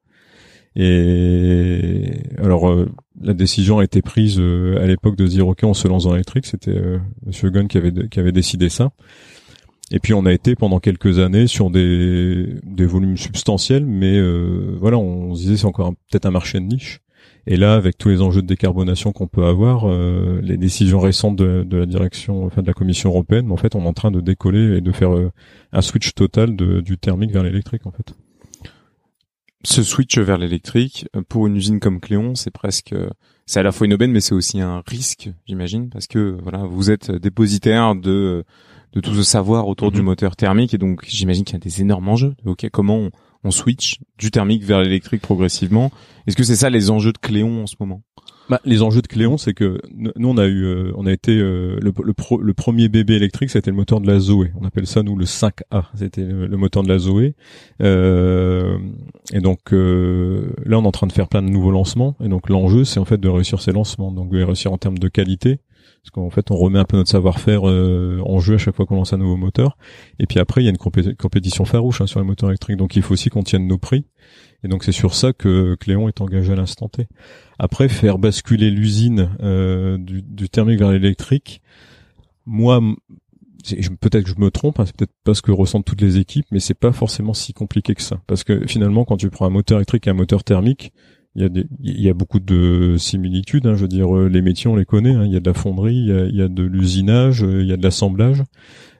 Et 0.76 2.22
alors 2.38 2.70
euh, 2.70 2.90
la 3.22 3.34
décision 3.34 3.80
a 3.80 3.84
été 3.84 4.02
prise 4.02 4.38
euh, 4.40 4.82
à 4.82 4.86
l'époque 4.86 5.16
de 5.16 5.26
dire 5.26 5.48
ok 5.48 5.62
on 5.64 5.74
se 5.74 5.88
lance 5.88 6.04
dans 6.04 6.12
l'électrique, 6.12 6.46
c'était 6.46 6.76
euh, 6.76 7.00
Monsieur 7.26 7.50
Gunn 7.50 7.68
qui 7.68 7.78
avait 7.78 8.08
qui 8.08 8.20
avait 8.20 8.32
décidé 8.32 8.70
ça. 8.70 8.92
Et 9.92 10.00
puis 10.00 10.14
on 10.14 10.26
a 10.28 10.32
été 10.32 10.56
pendant 10.56 10.80
quelques 10.80 11.18
années 11.18 11.48
sur 11.48 11.72
des 11.72 12.56
des 12.64 12.86
volumes 12.86 13.18
substantiels, 13.18 13.86
mais 13.86 14.22
voilà 14.78 15.00
on 15.00 15.34
se 15.34 15.42
disait 15.42 15.58
c'est 15.58 15.66
encore 15.66 15.94
peut-être 16.10 16.28
un 16.28 16.32
marché 16.32 16.60
de 16.60 16.66
niche. 16.66 17.00
Et 17.48 17.58
là, 17.58 17.74
avec 17.74 17.98
tous 17.98 18.10
les 18.10 18.22
enjeux 18.22 18.44
de 18.44 18.48
décarbonation 18.48 19.12
qu'on 19.12 19.26
peut 19.26 19.46
avoir, 19.46 19.88
les 20.42 20.58
décisions 20.58 21.00
récentes 21.00 21.36
de, 21.36 21.64
de, 21.64 21.78
la 21.78 21.88
direction, 21.88 22.46
enfin 22.46 22.62
de 22.62 22.68
la 22.68 22.74
Commission 22.74 23.10
européenne, 23.10 23.52
en 23.52 23.58
fait, 23.58 23.74
on 23.74 23.86
est 23.86 23.88
en 23.88 23.94
train 23.94 24.12
de 24.12 24.22
décoller 24.22 24.78
et 24.78 24.82
de 24.82 24.92
faire 24.92 25.12
un 25.72 25.82
switch 25.82 26.14
total 26.14 26.56
de, 26.56 26.82
du 26.82 27.00
thermique 27.00 27.32
vers 27.32 27.42
l'électrique, 27.42 27.88
en 27.88 27.92
fait. 27.92 28.14
Ce 29.64 29.84
switch 29.84 30.18
vers 30.18 30.38
l'électrique 30.38 31.08
pour 31.28 31.48
une 31.48 31.56
usine 31.56 31.80
comme 31.80 32.00
Cléon, 32.00 32.36
c'est 32.36 32.52
presque 32.52 32.96
c'est 33.46 33.60
à 33.60 33.64
la 33.64 33.72
fois 33.72 33.88
une 33.88 33.94
aubaine 33.94 34.12
mais 34.12 34.22
c'est 34.22 34.36
aussi 34.36 34.62
un 34.62 34.84
risque, 34.86 35.30
j'imagine 35.48 35.90
parce 35.90 36.08
que 36.08 36.38
voilà, 36.42 36.60
vous 36.60 36.92
êtes 36.92 37.12
dépositaire 37.12 37.96
de 37.96 38.46
de 38.94 39.02
tout 39.02 39.14
ce 39.14 39.24
savoir 39.24 39.68
autour 39.68 39.92
du 39.92 40.00
mhm. 40.00 40.06
moteur 40.06 40.36
thermique 40.36 40.74
et 40.74 40.78
donc 40.78 41.04
j'imagine 41.08 41.44
qu'il 41.44 41.54
y 41.54 41.58
a 41.58 41.60
des 41.60 41.82
énormes 41.82 42.10
enjeux. 42.10 42.36
OK, 42.46 42.68
comment 42.72 42.98
on, 42.98 43.12
on 43.44 43.52
switch 43.52 44.00
du 44.18 44.32
thermique 44.32 44.64
vers 44.64 44.82
l'électrique 44.82 45.22
progressivement 45.22 45.92
Est-ce 46.28 46.36
que 46.36 46.44
c'est 46.44 46.56
ça 46.56 46.70
les 46.70 46.90
enjeux 46.90 47.14
de 47.14 47.18
Cléon 47.18 47.64
en 47.64 47.68
ce 47.68 47.76
moment? 47.80 48.02
Bah, 48.50 48.60
les 48.66 48.82
enjeux 48.82 49.04
de 49.04 49.08
Cléon, 49.08 49.38
c'est 49.38 49.54
que 49.54 49.80
nous 49.94 50.28
on 50.28 50.38
a 50.38 50.48
eu, 50.48 50.64
euh, 50.64 50.92
on 50.96 51.06
a 51.06 51.12
été 51.12 51.38
euh, 51.38 51.78
le, 51.84 51.94
le, 52.04 52.54
premier 52.56 52.90
bébé 52.90 53.14
électrique, 53.14 53.52
c'était 53.52 53.70
le 53.70 53.78
moteur 53.78 54.02
de 54.02 54.08
la 54.08 54.18
Zoé. 54.18 54.52
On 54.60 54.66
appelle 54.66 54.88
ça 54.88 55.04
nous 55.04 55.16
le 55.16 55.26
5A. 55.26 55.84
C'était 55.94 56.26
le, 56.26 56.58
moteur 56.58 56.82
de 56.82 56.90
la 56.90 56.98
Zoé. 56.98 57.36
Euh, 57.84 58.80
et 59.32 59.40
donc 59.40 59.72
là, 59.72 60.80
on 60.80 60.84
est 60.84 60.88
en 60.88 60.92
train 60.92 61.06
de 61.06 61.12
faire 61.12 61.28
plein 61.28 61.44
de 61.44 61.50
nouveaux 61.50 61.70
lancements. 61.70 62.16
Et 62.24 62.28
donc 62.28 62.50
l'enjeu, 62.50 62.86
c'est 62.86 63.00
en 63.00 63.06
fait 63.06 63.20
de 63.20 63.30
réussir 63.30 63.62
ces 63.62 63.72
lancements, 63.72 64.12
donc 64.12 64.32
de 64.32 64.42
réussir 64.42 64.74
en 64.74 64.80
termes 64.80 64.98
de 64.98 65.10
qualité, 65.10 65.60
parce 66.02 66.12
qu'en 66.12 66.30
fait 66.30 66.52
on 66.52 66.56
remet 66.56 66.80
un 66.80 66.86
peu 66.86 66.98
notre 66.98 67.10
savoir-faire 67.10 67.64
en 67.64 68.40
jeu 68.40 68.56
à 68.56 68.58
chaque 68.58 68.76
fois 68.76 68.86
qu'on 68.86 68.96
lance 68.96 69.14
un 69.14 69.18
nouveau 69.18 69.38
moteur 69.38 69.78
et 70.20 70.26
puis 70.26 70.40
après 70.40 70.62
il 70.62 70.66
y 70.66 70.68
a 70.68 70.72
une 70.72 71.16
compétition 71.16 71.66
farouche 71.66 72.02
hein, 72.02 72.08
sur 72.08 72.20
les 72.20 72.26
moteurs 72.26 72.50
électriques 72.50 72.78
donc 72.78 72.96
il 72.96 73.02
faut 73.02 73.14
aussi 73.14 73.30
qu'on 73.30 73.44
tienne 73.44 73.68
nos 73.68 73.78
prix 73.78 74.06
et 74.64 74.68
donc 74.68 74.84
c'est 74.84 74.92
sur 74.92 75.14
ça 75.14 75.34
que 75.34 75.76
Cléon 75.76 76.08
est 76.08 76.22
engagé 76.22 76.52
à 76.52 76.56
l'instant 76.56 76.90
T. 76.90 77.08
Après 77.60 77.88
faire 77.88 78.18
basculer 78.18 78.70
l'usine 78.70 79.30
euh, 79.42 79.98
du, 79.98 80.22
du, 80.22 80.50
thermique 80.50 80.80
vers 80.80 80.92
l'électrique, 80.92 81.62
moi 82.46 82.82
peut-être 84.00 84.24
que 84.24 84.30
je 84.30 84.40
me 84.40 84.52
trompe, 84.52 84.80
hein, 84.80 84.86
c'est 84.86 84.96
peut-être 84.96 85.14
pas 85.24 85.34
ce 85.34 85.42
que 85.42 85.52
ressentent 85.52 85.86
toutes 85.86 86.02
les 86.02 86.18
équipes, 86.18 86.46
mais 86.52 86.60
c'est 86.60 86.74
pas 86.74 86.92
forcément 86.92 87.34
si 87.34 87.54
compliqué 87.54 87.96
que 87.96 88.02
ça. 88.02 88.22
Parce 88.28 88.44
que 88.44 88.66
finalement, 88.68 89.06
quand 89.06 89.18
tu 89.18 89.30
prends 89.30 89.46
un 89.46 89.50
moteur 89.50 89.78
électrique 89.78 90.08
et 90.08 90.10
un 90.10 90.14
moteur 90.14 90.44
thermique, 90.44 90.94
il 91.40 92.02
y 92.02 92.10
a, 92.10 92.14
beaucoup 92.14 92.40
de 92.40 92.96
similitudes. 92.98 93.66
Hein, 93.66 93.76
je 93.76 93.82
veux 93.82 93.88
dire, 93.88 94.16
euh, 94.16 94.28
les 94.28 94.42
métiers 94.42 94.70
on 94.70 94.76
les 94.76 94.86
connaît. 94.86 95.16
Hein, 95.16 95.26
il 95.26 95.32
y 95.32 95.38
a 95.38 95.40
de 95.40 95.50
la 95.50 95.54
fonderie, 95.54 95.96
il 95.96 96.36
y 96.36 96.42
a, 96.42 96.48
de 96.48 96.64
l'usinage, 96.64 97.44
euh, 97.44 97.62
il 97.62 97.68
y 97.68 97.74
a 97.74 97.78
de 97.78 97.84
l'assemblage. 97.84 98.44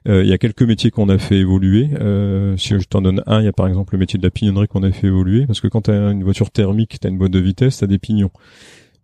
Euh, 0.08 0.22
il 0.22 0.30
y 0.30 0.32
a 0.32 0.38
quelques 0.38 0.62
métiers 0.62 0.90
qu'on 0.90 1.08
a 1.10 1.18
fait 1.18 1.36
évoluer. 1.36 1.90
Si 2.56 2.68
je 2.78 2.88
t'en 2.88 3.02
donne 3.02 3.22
un, 3.26 3.40
il 3.40 3.44
y 3.44 3.48
a 3.48 3.52
par 3.52 3.68
exemple 3.68 3.94
le 3.94 3.98
métier 3.98 4.18
de 4.18 4.24
la 4.24 4.30
pignonnerie 4.30 4.68
qu'on 4.68 4.82
a 4.82 4.90
fait 4.90 5.08
évoluer, 5.08 5.46
parce 5.46 5.60
que 5.60 5.68
quand 5.68 5.82
tu 5.82 5.90
as 5.90 6.10
une 6.10 6.24
voiture 6.24 6.50
thermique, 6.50 6.98
tu 7.00 7.06
as 7.06 7.10
une 7.10 7.18
boîte 7.18 7.32
de 7.32 7.38
vitesse, 7.38 7.78
tu 7.78 7.84
as 7.84 7.86
des 7.86 7.98
pignons. 7.98 8.30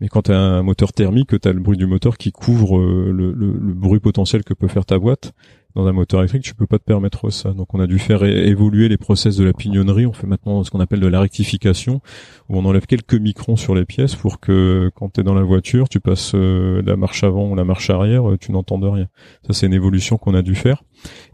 Mais 0.01 0.09
quand 0.09 0.23
tu 0.23 0.33
as 0.33 0.39
un 0.39 0.63
moteur 0.63 0.93
thermique, 0.93 1.41
tu 1.41 1.49
as 1.49 1.53
le 1.53 1.61
bruit 1.61 1.77
du 1.77 1.87
moteur 1.87 2.19
qui 2.19 2.33
couvre 2.33 2.79
euh, 2.79 3.11
le, 3.13 3.33
le, 3.33 3.75
bruit 3.75 4.01
potentiel 4.01 4.45
que 4.45 4.55
peut 4.55 4.69
faire 4.69 4.85
ta 4.85 4.99
boîte. 4.99 5.33
Dans 5.75 5.87
un 5.87 5.93
moteur 5.93 6.21
électrique, 6.21 6.43
tu 6.43 6.55
peux 6.55 6.67
pas 6.67 6.79
te 6.79 6.85
permettre 6.85 7.29
ça. 7.29 7.53
Donc 7.53 7.75
on 7.75 7.81
a 7.81 7.87
dû 7.87 7.99
faire 7.99 8.25
évoluer 8.25 8.89
les 8.89 8.97
process 8.97 9.37
de 9.37 9.45
la 9.45 9.53
pignonnerie. 9.53 10.07
On 10.07 10.13
fait 10.15 10.27
maintenant 10.27 10.65
ce 10.65 10.71
qu'on 10.71 10.81
appelle 10.81 11.01
de 11.01 11.07
la 11.07 11.21
rectification, 11.21 12.01
où 12.49 12.57
on 12.59 12.65
enlève 12.65 12.87
quelques 12.87 13.15
microns 13.15 13.57
sur 13.57 13.75
les 13.75 13.85
pièces 13.85 14.15
pour 14.15 14.41
que 14.41 14.91
quand 14.95 15.13
tu 15.13 15.21
es 15.21 15.23
dans 15.23 15.35
la 15.35 15.43
voiture, 15.43 15.91
tu 15.91 16.01
passes 16.01 16.33
la 16.33 16.97
marche 16.97 17.25
avant 17.25 17.51
ou 17.51 17.55
la 17.55 17.65
marche 17.65 17.91
arrière, 17.91 18.25
tu 18.41 18.53
n'entendes 18.53 18.85
rien. 18.85 19.09
Ça 19.47 19.53
c'est 19.53 19.67
une 19.67 19.75
évolution 19.75 20.17
qu'on 20.17 20.33
a 20.33 20.41
dû 20.41 20.55
faire. 20.55 20.83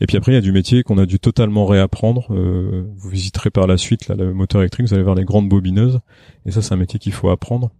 Et 0.01 0.07
puis 0.07 0.17
après, 0.17 0.33
il 0.33 0.35
y 0.35 0.39
a 0.39 0.43
du 0.43 0.53
métier 0.53 0.83
qu'on 0.83 0.99
a 0.99 1.07
dû 1.07 1.19
totalement 1.19 1.67
réapprendre. 1.67 2.27
Euh, 2.31 2.85
vous 2.97 3.09
visiterez 3.09 3.51
par 3.51 3.67
la 3.67 3.77
suite 3.77 4.09
là, 4.09 4.15
le 4.15 4.35
moteur 4.35 4.61
électrique, 4.61 4.87
vous 4.87 4.95
allez 4.95 5.03
voir 5.03 5.15
les 5.15 5.25
grandes 5.25 5.49
bobineuses. 5.49 6.01
Et 6.47 6.51
ça, 6.51 6.63
c'est 6.63 6.75
un 6.75 6.79
métier 6.79 6.99
qu'il 6.99 7.13
faut 7.13 7.31
apprendre. 7.31 7.71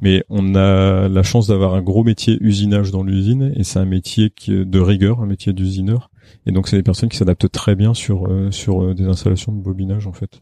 Mais 0.00 0.24
on 0.28 0.54
a 0.54 1.08
la 1.08 1.22
chance 1.22 1.46
d'avoir 1.46 1.74
un 1.74 1.82
gros 1.82 2.04
métier 2.04 2.38
usinage 2.40 2.90
dans 2.90 3.02
l'usine, 3.02 3.52
et 3.56 3.64
c'est 3.64 3.78
un 3.78 3.84
métier 3.84 4.30
qui 4.30 4.52
est 4.54 4.64
de 4.64 4.80
rigueur, 4.80 5.20
un 5.20 5.26
métier 5.26 5.52
d'usineur. 5.52 6.10
Et 6.46 6.52
donc, 6.52 6.68
c'est 6.68 6.76
des 6.76 6.82
personnes 6.82 7.08
qui 7.08 7.16
s'adaptent 7.16 7.50
très 7.50 7.74
bien 7.74 7.94
sur 7.94 8.26
euh, 8.26 8.50
sur 8.50 8.82
euh, 8.82 8.94
des 8.94 9.04
installations 9.04 9.52
de 9.52 9.60
bobinage 9.60 10.06
en 10.06 10.12
fait. 10.12 10.40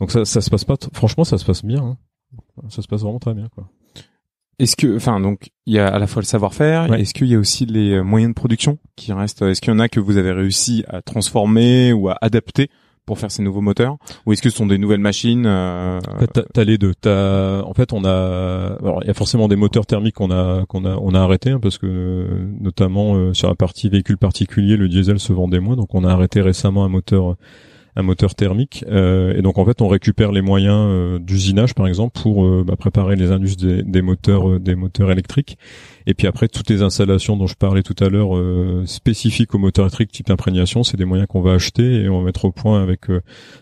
Donc 0.00 0.10
ça, 0.10 0.24
ça 0.24 0.40
se 0.40 0.50
passe 0.50 0.64
pas. 0.64 0.76
Franchement, 0.92 1.24
ça 1.24 1.38
se 1.38 1.44
passe 1.44 1.64
bien. 1.64 1.82
Hein. 1.82 1.96
Ça 2.68 2.82
se 2.82 2.88
passe 2.88 3.02
vraiment 3.02 3.18
très 3.18 3.34
bien, 3.34 3.48
quoi. 3.54 3.68
Est-ce 4.60 4.76
que, 4.76 4.96
enfin, 4.96 5.18
donc, 5.18 5.50
il 5.66 5.74
y 5.74 5.78
a 5.80 5.88
à 5.88 5.98
la 5.98 6.06
fois 6.06 6.22
le 6.22 6.26
savoir-faire. 6.26 6.92
Est-ce 6.94 7.12
qu'il 7.12 7.26
y 7.26 7.34
a 7.34 7.38
aussi 7.38 7.66
les 7.66 7.94
euh, 7.94 8.02
moyens 8.02 8.30
de 8.30 8.34
production 8.34 8.78
qui 8.94 9.12
restent 9.12 9.42
Est-ce 9.42 9.60
qu'il 9.60 9.72
y 9.72 9.76
en 9.76 9.80
a 9.80 9.88
que 9.88 9.98
vous 9.98 10.16
avez 10.16 10.30
réussi 10.30 10.84
à 10.88 11.02
transformer 11.02 11.92
ou 11.92 12.08
à 12.08 12.16
adapter 12.20 12.70
pour 13.06 13.18
faire 13.18 13.30
ces 13.30 13.42
nouveaux 13.42 13.60
moteurs 13.60 13.96
ou 14.26 14.32
est-ce 14.32 14.42
que 14.42 14.50
ce 14.50 14.56
sont 14.56 14.66
des 14.66 14.78
nouvelles 14.78 15.00
machines 15.00 15.44
euh... 15.46 15.98
t'as, 16.52 16.64
les 16.64 16.78
deux 16.78 16.92
en 17.04 17.74
fait 17.74 17.92
on 17.92 18.04
a 18.04 18.76
alors 18.80 19.00
il 19.02 19.08
y 19.08 19.10
a 19.10 19.14
forcément 19.14 19.48
des 19.48 19.56
moteurs 19.56 19.86
thermiques 19.86 20.14
qu'on 20.14 20.30
a 20.30 20.64
qu'on 20.66 20.84
a 20.84 20.96
on 20.96 21.14
a 21.14 21.20
arrêté 21.20 21.50
hein, 21.50 21.60
parce 21.60 21.78
que 21.78 22.26
notamment 22.60 23.14
euh, 23.14 23.34
sur 23.34 23.48
la 23.48 23.54
partie 23.54 23.88
véhicule 23.88 24.18
particulier 24.18 24.76
le 24.76 24.88
diesel 24.88 25.18
se 25.18 25.32
vendait 25.32 25.60
moins 25.60 25.76
donc 25.76 25.94
on 25.94 26.04
a 26.04 26.10
arrêté 26.10 26.40
récemment 26.40 26.84
un 26.84 26.88
moteur 26.88 27.36
un 27.96 28.02
moteur 28.02 28.34
thermique. 28.34 28.84
Euh, 28.88 29.36
et 29.36 29.42
donc 29.42 29.58
en 29.58 29.64
fait, 29.64 29.80
on 29.80 29.88
récupère 29.88 30.32
les 30.32 30.42
moyens 30.42 30.86
euh, 30.88 31.18
d'usinage, 31.18 31.74
par 31.74 31.86
exemple, 31.86 32.20
pour 32.20 32.44
euh, 32.44 32.64
bah, 32.66 32.76
préparer 32.76 33.16
les 33.16 33.30
indus 33.30 33.56
des, 33.56 33.82
des 33.82 34.02
moteurs, 34.02 34.58
des 34.60 34.74
moteurs 34.74 35.10
électriques. 35.10 35.58
Et 36.06 36.14
puis 36.14 36.26
après, 36.26 36.48
toutes 36.48 36.68
les 36.70 36.82
installations 36.82 37.36
dont 37.36 37.46
je 37.46 37.54
parlais 37.54 37.82
tout 37.82 37.96
à 38.00 38.08
l'heure, 38.08 38.30
spécifiques 38.86 39.54
aux 39.54 39.58
moteurs 39.58 39.86
électriques 39.86 40.12
type 40.12 40.30
imprégnation, 40.30 40.82
c'est 40.82 40.96
des 40.96 41.04
moyens 41.04 41.26
qu'on 41.28 41.40
va 41.40 41.52
acheter 41.52 42.02
et 42.02 42.08
on 42.08 42.18
va 42.18 42.26
mettre 42.26 42.44
au 42.44 42.52
point 42.52 42.82
avec 42.82 43.06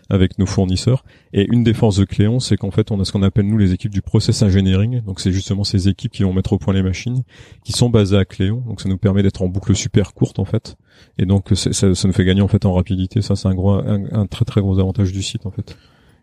avec 0.09 0.37
nos 0.39 0.45
fournisseurs. 0.45 1.05
Et 1.31 1.47
une 1.51 1.63
des 1.63 1.73
forces 1.73 1.97
de 1.97 2.05
Cléon, 2.05 2.39
c'est 2.39 2.57
qu'en 2.57 2.71
fait, 2.71 2.91
on 2.91 2.99
a 2.99 3.05
ce 3.05 3.11
qu'on 3.11 3.23
appelle 3.23 3.47
nous 3.47 3.57
les 3.57 3.71
équipes 3.71 3.93
du 3.93 4.01
process 4.01 4.41
engineering. 4.41 5.01
Donc 5.01 5.19
c'est 5.19 5.31
justement 5.31 5.63
ces 5.63 5.87
équipes 5.87 6.11
qui 6.11 6.23
vont 6.23 6.33
mettre 6.33 6.53
au 6.53 6.57
point 6.57 6.73
les 6.73 6.83
machines, 6.83 7.23
qui 7.63 7.71
sont 7.71 7.89
basées 7.89 8.17
à 8.17 8.25
Cléon. 8.25 8.63
Donc 8.67 8.81
ça 8.81 8.89
nous 8.89 8.97
permet 8.97 9.23
d'être 9.23 9.41
en 9.41 9.47
boucle 9.47 9.75
super 9.75 10.13
courte 10.13 10.39
en 10.39 10.45
fait 10.45 10.75
et 11.17 11.25
donc 11.25 11.49
ça, 11.53 11.71
ça, 11.73 12.07
nous 12.07 12.13
fait 12.13 12.25
gagner 12.25 12.41
en 12.41 12.47
fait 12.47 12.65
en 12.65 12.73
rapidité. 12.73 13.21
Ça, 13.21 13.35
c'est 13.35 13.47
un 13.47 13.53
gros, 13.53 13.71
un, 13.71 14.25
très 14.27 14.45
très 14.45 14.61
gros 14.61 14.79
avantage 14.79 15.11
du 15.11 15.21
site 15.21 15.45
en 15.45 15.51
fait. 15.51 15.77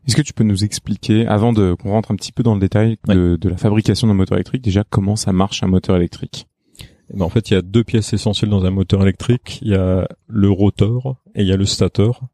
Est-ce 0.06 0.16
que 0.16 0.22
tu 0.22 0.32
peux 0.32 0.44
nous 0.44 0.64
expliquer, 0.64 1.26
avant 1.26 1.52
de 1.52 1.74
qu'on 1.74 1.90
rentre 1.90 2.10
un 2.10 2.16
petit 2.16 2.32
peu 2.32 2.42
dans 2.42 2.54
le 2.54 2.60
détail 2.60 2.96
de, 3.06 3.36
de 3.40 3.48
la 3.48 3.56
fabrication 3.56 4.08
d'un 4.08 4.14
moteur 4.14 4.36
électrique, 4.38 4.62
déjà 4.62 4.82
comment 4.88 5.16
ça 5.16 5.32
marche 5.32 5.62
un 5.62 5.66
moteur 5.68 5.96
électrique? 5.96 6.46
Eh 7.12 7.16
ben, 7.16 7.24
En 7.24 7.28
fait, 7.28 7.50
il 7.50 7.54
y 7.54 7.56
a 7.56 7.62
deux 7.62 7.84
pièces 7.84 8.12
essentielles 8.12 8.50
dans 8.50 8.64
un 8.64 8.70
moteur 8.70 9.02
électrique. 9.02 9.58
Il 9.62 9.68
y 9.68 9.74
a 9.74 10.08
le 10.28 10.50
rotor 10.50 11.16
et 11.34 11.42
il 11.42 11.48
y 11.48 11.52
a 11.52 11.56
le 11.56 11.66
stator. 11.66 12.28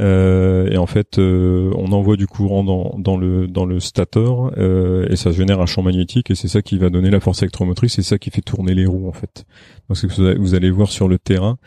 Euh, 0.00 0.68
et 0.70 0.76
en 0.76 0.86
fait, 0.86 1.18
euh, 1.18 1.70
on 1.76 1.92
envoie 1.92 2.16
du 2.16 2.26
courant 2.26 2.64
dans, 2.64 2.96
dans 2.98 3.16
le 3.16 3.46
dans 3.46 3.64
le 3.64 3.78
stator 3.78 4.52
euh, 4.56 5.06
et 5.08 5.16
ça 5.16 5.30
génère 5.30 5.60
un 5.60 5.66
champ 5.66 5.82
magnétique 5.82 6.30
et 6.30 6.34
c'est 6.34 6.48
ça 6.48 6.62
qui 6.62 6.78
va 6.78 6.90
donner 6.90 7.10
la 7.10 7.20
force 7.20 7.42
électromotrice, 7.42 7.94
c'est 7.94 8.02
ça 8.02 8.18
qui 8.18 8.30
fait 8.30 8.42
tourner 8.42 8.74
les 8.74 8.86
roues 8.86 9.08
en 9.08 9.12
fait. 9.12 9.44
Donc 9.88 9.96
ce 9.96 10.06
que 10.06 10.38
vous 10.38 10.54
allez 10.54 10.70
voir 10.70 10.90
sur 10.90 11.08
le 11.08 11.18
terrain, 11.18 11.58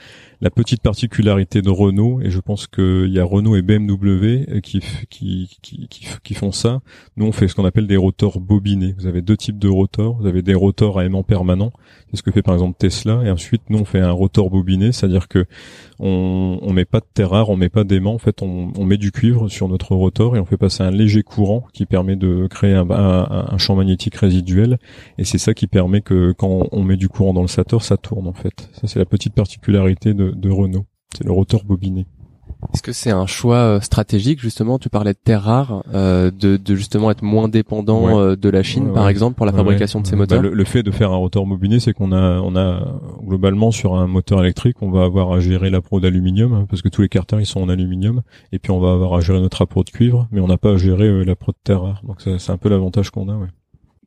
la 0.42 0.50
petite 0.50 0.82
particularité 0.82 1.62
de 1.62 1.70
Renault, 1.70 2.20
et 2.22 2.30
je 2.30 2.40
pense 2.40 2.68
qu'il 2.68 3.10
y 3.12 3.20
a 3.20 3.24
Renault 3.24 3.56
et 3.56 3.62
BMW 3.62 4.46
euh, 4.50 4.60
qui, 4.60 4.82
qui, 5.10 5.58
qui, 5.62 5.88
qui, 6.24 6.34
font 6.34 6.52
ça, 6.52 6.82
nous 7.16 7.26
on 7.26 7.32
fait 7.32 7.48
ce 7.48 7.56
qu'on 7.56 7.66
appelle 7.66 7.88
des 7.88 7.98
rotors 7.98 8.40
bobinés. 8.40 8.96
Vous 8.98 9.08
avez 9.08 9.22
deux 9.22 9.38
types 9.38 9.60
de 9.60 9.70
rotors, 9.70 10.18
vous 10.18 10.28
avez 10.28 10.42
des 10.42 10.54
rotors 10.54 11.00
à 11.00 11.06
aimant 11.06 11.24
permanent, 11.24 11.72
c'est 12.10 12.18
ce 12.18 12.24
que 12.24 12.32
fait 12.32 12.42
par 12.42 12.56
exemple 12.56 12.76
Tesla, 12.78 13.22
et 13.24 13.32
ensuite 13.32 13.64
nous 13.70 13.80
on 13.80 13.86
fait 13.86 14.00
un 14.00 14.12
rotor 14.12 14.50
bobiné, 14.50 14.92
c'est-à-dire 14.92 15.28
que 15.28 15.46
on, 16.00 16.60
on 16.62 16.74
met 16.74 16.86
pas 16.86 17.00
de 17.00 17.08
terre 17.14 17.32
rare, 17.32 17.50
on 17.50 17.56
met 17.56 17.70
pas 17.70 17.84
d'aimant, 17.84 18.17
en 18.18 18.20
fait 18.20 18.42
on, 18.42 18.84
met 18.84 18.98
du 18.98 19.12
cuivre 19.12 19.48
sur 19.48 19.68
notre 19.68 19.94
rotor 19.94 20.36
et 20.36 20.40
on 20.40 20.46
fait 20.46 20.58
passer 20.58 20.82
un 20.82 20.90
léger 20.90 21.22
courant 21.22 21.68
qui 21.72 21.86
permet 21.86 22.16
de 22.16 22.48
créer 22.48 22.74
un, 22.74 23.58
champ 23.60 23.76
magnétique 23.76 24.16
résiduel, 24.16 24.80
et 25.20 25.24
c'est 25.24 25.38
ça 25.38 25.54
qui 25.54 25.68
permet 25.68 26.02
que 26.02 26.32
quand 26.32 26.68
on 26.72 26.84
met 26.84 26.98
du 26.98 27.10
courant 27.10 27.34
dans 27.34 27.44
le 27.44 27.48
stator, 27.48 27.84
ça 27.84 27.96
tourne 27.96 28.28
en 28.28 28.34
fait. 28.34 28.70
Ça 28.74 28.88
c'est 28.88 28.98
la 28.98 29.06
petite 29.06 29.36
particularité 29.36 30.16
de, 30.16 30.32
de, 30.32 30.50
Renault. 30.50 30.88
C'est 31.16 31.26
le 31.26 31.32
rotor 31.32 31.64
bobiné. 31.64 32.08
Est-ce 32.74 32.82
que 32.82 32.92
c'est 32.92 33.12
un 33.12 33.26
choix 33.26 33.58
euh, 33.58 33.80
stratégique 33.80 34.40
justement? 34.40 34.80
Tu 34.80 34.90
parlais 34.90 35.14
de 35.14 35.20
terres 35.24 35.44
rares, 35.44 35.84
euh, 35.94 36.32
de, 36.32 36.58
de, 36.58 36.76
justement 36.76 37.12
être 37.12 37.22
moins 37.22 37.48
dépendant 37.48 38.20
euh, 38.20 38.36
de 38.36 38.50
la 38.50 38.64
Chine, 38.64 38.94
par 38.94 39.10
exemple, 39.10 39.36
pour 39.36 39.46
la 39.46 39.54
fabrication 39.54 40.02
de 40.02 40.08
ces 40.08 40.16
moteurs? 40.16 40.42
Bah, 40.42 40.50
le, 40.52 40.64
fait 40.66 40.84
de 40.84 40.92
faire 40.92 41.12
un 41.12 41.18
rotor 41.18 41.46
bobiné, 41.46 41.80
c'est 41.80 41.94
qu'on 41.94 42.12
a, 42.12 42.40
on 42.40 42.56
a 42.56 43.00
globalement 43.24 43.72
sur 43.72 43.96
un 43.96 44.08
moteur 44.08 44.42
électrique, 44.44 44.78
on 44.82 44.92
va 44.92 45.04
avoir 45.04 45.32
à 45.32 45.40
gérer 45.40 45.70
la 45.70 45.82
pro 45.82 46.00
d'aluminium 46.00 46.54
hein, 46.54 46.66
parce 46.70 46.82
que 46.82 46.90
tous 46.90 47.02
les 47.02 47.10
carters 47.10 47.40
ils 47.40 47.46
sont 47.46 47.62
en 47.62 47.70
aluminium, 47.70 48.22
et 48.52 48.60
puis 48.60 48.72
on 48.72 48.80
va 48.80 48.92
avoir 48.92 49.14
à 49.14 49.22
gérer 49.22 49.40
notre 49.40 49.62
appro 49.62 49.84
de 49.84 49.90
cuivre, 49.90 50.28
mais 50.32 50.42
on 50.42 50.48
n'a 50.48 50.58
pas 50.58 50.74
à 50.74 50.78
gérer 50.78 51.24
la 51.24 51.36
pro 51.36 51.52
de 51.52 51.58
terre 51.64 51.82
rare. 51.82 52.02
Donc 52.06 52.22
c'est 52.22 52.52
un 52.52 52.58
peu 52.58 52.70
l'avantage 52.70 53.12
qu'on 53.12 53.30
a. 53.30 53.36
Ouais 53.36 53.48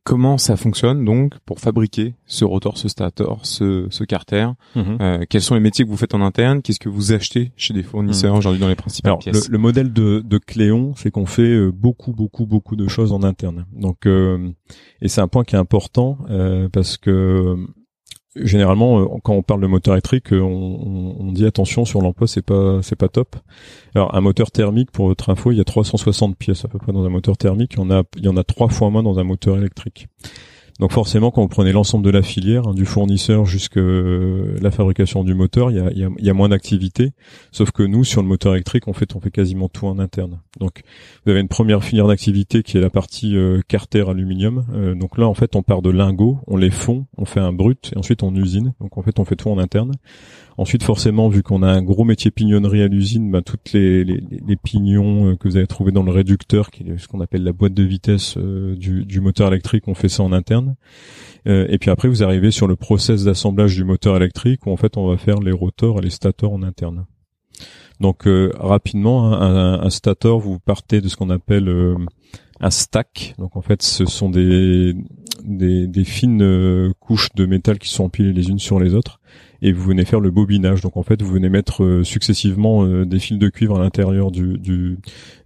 comment 0.03 0.37
ça 0.37 0.55
fonctionne 0.55 1.05
donc 1.05 1.37
pour 1.45 1.59
fabriquer 1.59 2.15
ce 2.25 2.43
rotor, 2.43 2.77
ce 2.77 2.87
stator, 2.87 3.39
ce, 3.45 3.87
ce 3.89 4.03
carter 4.03 4.47
mhm. 4.75 4.97
euh, 5.01 5.25
Quels 5.29 5.41
sont 5.41 5.53
les 5.53 5.61
métiers 5.61 5.85
que 5.85 5.89
vous 5.89 5.97
faites 5.97 6.15
en 6.15 6.21
interne 6.21 6.61
Qu'est-ce 6.61 6.79
que 6.79 6.89
vous 6.89 7.11
achetez 7.11 7.51
chez 7.55 7.73
des 7.73 7.83
fournisseurs 7.83 8.33
mhm. 8.33 8.39
aujourd'hui 8.39 8.59
dans 8.59 8.67
les 8.67 8.75
principales 8.75 9.17
pièces 9.19 9.47
le, 9.47 9.53
le, 9.53 9.57
modèle 9.57 9.93
de, 9.93 10.21
de 10.25 10.37
Cléon, 10.37 10.93
c'est 10.95 11.11
qu'on 11.11 11.25
fait 11.25 11.43
euh, 11.43 11.71
beaucoup, 11.71 12.13
beaucoup, 12.13 12.45
beaucoup 12.45 12.75
de 12.75 12.87
choses 12.87 13.11
en 13.11 13.23
interne. 13.23 13.65
Donc, 13.73 14.05
euh, 14.05 14.51
et 15.01 15.07
c'est 15.07 15.21
un 15.21 15.27
point 15.27 15.43
qui 15.43 15.55
est 15.55 15.59
important 15.59 16.17
parce 16.71 16.97
que 16.97 17.57
généralement 18.35 19.01
euh, 19.01 19.05
quand 19.23 19.33
on 19.33 19.43
parle 19.43 19.61
de 19.61 19.67
moteur 19.67 19.93
électrique 19.93 20.31
euh, 20.31 20.41
on, 20.41 21.31
dit 21.31 21.45
attention 21.45 21.85
sur 21.85 22.01
l'emploi 22.01 22.27
c'est 22.27 22.41
pas 22.41 22.79
c'est 22.81 22.95
pas 22.95 23.09
top. 23.09 23.35
Alors 23.95 24.15
un 24.15 24.21
moteur 24.21 24.51
thermique 24.51 24.91
pour 24.91 25.07
votre 25.07 25.29
info 25.29 25.51
il 25.51 25.57
y 25.57 25.61
a 25.61 25.63
360 25.63 26.37
pièces 26.37 26.65
à 26.65 26.67
peu 26.67 26.77
près 26.77 26.91
dans 26.91 27.05
un 27.05 27.09
moteur 27.09 27.37
thermique. 27.37 27.73
Il 27.73 27.79
y 27.79 27.81
en 27.81 27.91
a 27.91 28.03
il 28.17 28.25
y 28.25 28.27
en 28.27 28.37
a 28.37 28.43
trois 28.43 28.69
fois 28.69 28.89
moins 28.89 29.03
dans 29.03 29.19
un 29.19 29.23
moteur 29.23 29.57
électrique 29.57 30.07
Donc 30.81 30.93
forcément, 30.93 31.29
quand 31.29 31.43
vous 31.43 31.47
prenez 31.47 31.71
l'ensemble 31.71 32.03
de 32.03 32.09
la 32.09 32.23
filière, 32.23 32.67
hein, 32.67 32.73
du 32.73 32.85
fournisseur 32.85 33.45
jusqu'à 33.45 33.79
la 33.79 34.71
fabrication 34.71 35.23
du 35.23 35.35
moteur, 35.35 35.69
il 35.69 35.77
y 36.19 36.29
a, 36.29 36.33
moins 36.33 36.49
d'activité. 36.49 37.11
Sauf 37.51 37.69
que 37.69 37.83
nous, 37.83 38.03
sur 38.03 38.23
le 38.23 38.27
moteur 38.27 38.55
électrique, 38.55 38.87
on 38.87 38.93
fait 38.93 39.15
on 39.15 39.19
fait 39.19 39.29
quasiment 39.29 39.69
tout 39.69 39.85
en 39.85 39.99
interne. 39.99 40.39
Donc 40.59 40.81
vous 41.23 41.31
avez 41.31 41.39
une 41.39 41.49
première 41.49 41.83
filière 41.83 42.07
d'activité 42.07 42.63
qui 42.63 42.77
est 42.77 42.81
la 42.81 42.89
partie 42.89 43.37
euh, 43.37 43.61
carter 43.67 44.09
aluminium. 44.09 44.65
Euh, 44.73 44.95
donc 44.95 45.19
là, 45.19 45.27
en 45.27 45.35
fait, 45.35 45.55
on 45.55 45.61
part 45.61 45.83
de 45.83 45.91
lingots, 45.91 46.39
on 46.47 46.57
les 46.57 46.71
fond, 46.71 47.05
on 47.15 47.25
fait 47.25 47.39
un 47.39 47.53
brut 47.53 47.91
et 47.93 47.99
ensuite 47.99 48.23
on 48.23 48.35
usine. 48.35 48.73
Donc 48.81 48.97
en 48.97 49.03
fait, 49.03 49.19
on 49.19 49.25
fait 49.25 49.35
tout 49.35 49.51
en 49.51 49.59
interne. 49.59 49.91
Ensuite, 50.57 50.83
forcément, 50.83 51.29
vu 51.29 51.43
qu'on 51.43 51.63
a 51.63 51.67
un 51.67 51.81
gros 51.81 52.03
métier 52.03 52.29
pignonnerie 52.29 52.81
à 52.81 52.87
l'usine, 52.87 53.31
ben, 53.31 53.41
toutes 53.41 53.71
les, 53.73 54.03
les, 54.03 54.21
les, 54.45 54.55
pignons 54.55 55.31
euh, 55.31 55.35
que 55.35 55.47
vous 55.47 55.57
avez 55.57 55.67
trouvés 55.67 55.91
dans 55.91 56.03
le 56.03 56.11
réducteur, 56.11 56.71
qui 56.71 56.83
est 56.83 56.97
ce 56.97 57.07
qu'on 57.07 57.21
appelle 57.21 57.43
la 57.43 57.53
boîte 57.53 57.73
de 57.73 57.83
vitesse 57.83 58.35
euh, 58.37 58.75
du, 58.75 59.05
du, 59.05 59.21
moteur 59.21 59.47
électrique, 59.47 59.87
on 59.87 59.95
fait 59.95 60.09
ça 60.09 60.23
en 60.23 60.33
interne. 60.33 60.75
Euh, 61.47 61.65
et 61.69 61.77
puis 61.77 61.89
après, 61.89 62.09
vous 62.09 62.23
arrivez 62.23 62.51
sur 62.51 62.67
le 62.67 62.75
process 62.75 63.23
d'assemblage 63.23 63.75
du 63.75 63.83
moteur 63.83 64.15
électrique, 64.17 64.65
où 64.67 64.71
en 64.71 64.77
fait, 64.77 64.97
on 64.97 65.07
va 65.07 65.17
faire 65.17 65.39
les 65.39 65.51
rotors 65.51 65.99
et 65.99 66.01
les 66.01 66.09
stators 66.09 66.53
en 66.53 66.63
interne. 66.63 67.05
Donc 67.99 68.27
euh, 68.27 68.51
rapidement, 68.57 69.33
hein, 69.33 69.41
un, 69.41 69.81
un, 69.85 69.89
stator, 69.89 70.39
vous 70.39 70.59
partez 70.59 71.01
de 71.01 71.07
ce 71.07 71.15
qu'on 71.15 71.29
appelle 71.29 71.71
un 72.59 72.71
stack. 72.71 73.35
Donc 73.37 73.55
en 73.55 73.61
fait, 73.61 73.83
ce 73.83 74.05
sont 74.05 74.29
des, 74.29 74.95
des, 75.43 75.87
des 75.87 76.03
fines 76.03 76.93
couches 76.99 77.29
de 77.35 77.45
métal 77.45 77.77
qui 77.77 77.89
sont 77.89 78.05
empilées 78.05 78.33
les 78.33 78.49
unes 78.49 78.59
sur 78.59 78.79
les 78.79 78.95
autres 78.95 79.19
et 79.61 79.71
vous 79.71 79.83
venez 79.83 80.05
faire 80.05 80.19
le 80.19 80.31
bobinage. 80.31 80.81
Donc 80.81 80.97
en 80.97 81.03
fait, 81.03 81.21
vous 81.21 81.31
venez 81.31 81.49
mettre 81.49 81.83
euh, 81.83 82.03
successivement 82.03 82.83
euh, 82.83 83.05
des 83.05 83.19
fils 83.19 83.37
de 83.37 83.49
cuivre 83.49 83.77
à 83.77 83.79
l'intérieur 83.79 84.31
du, 84.31 84.57
du, 84.57 84.97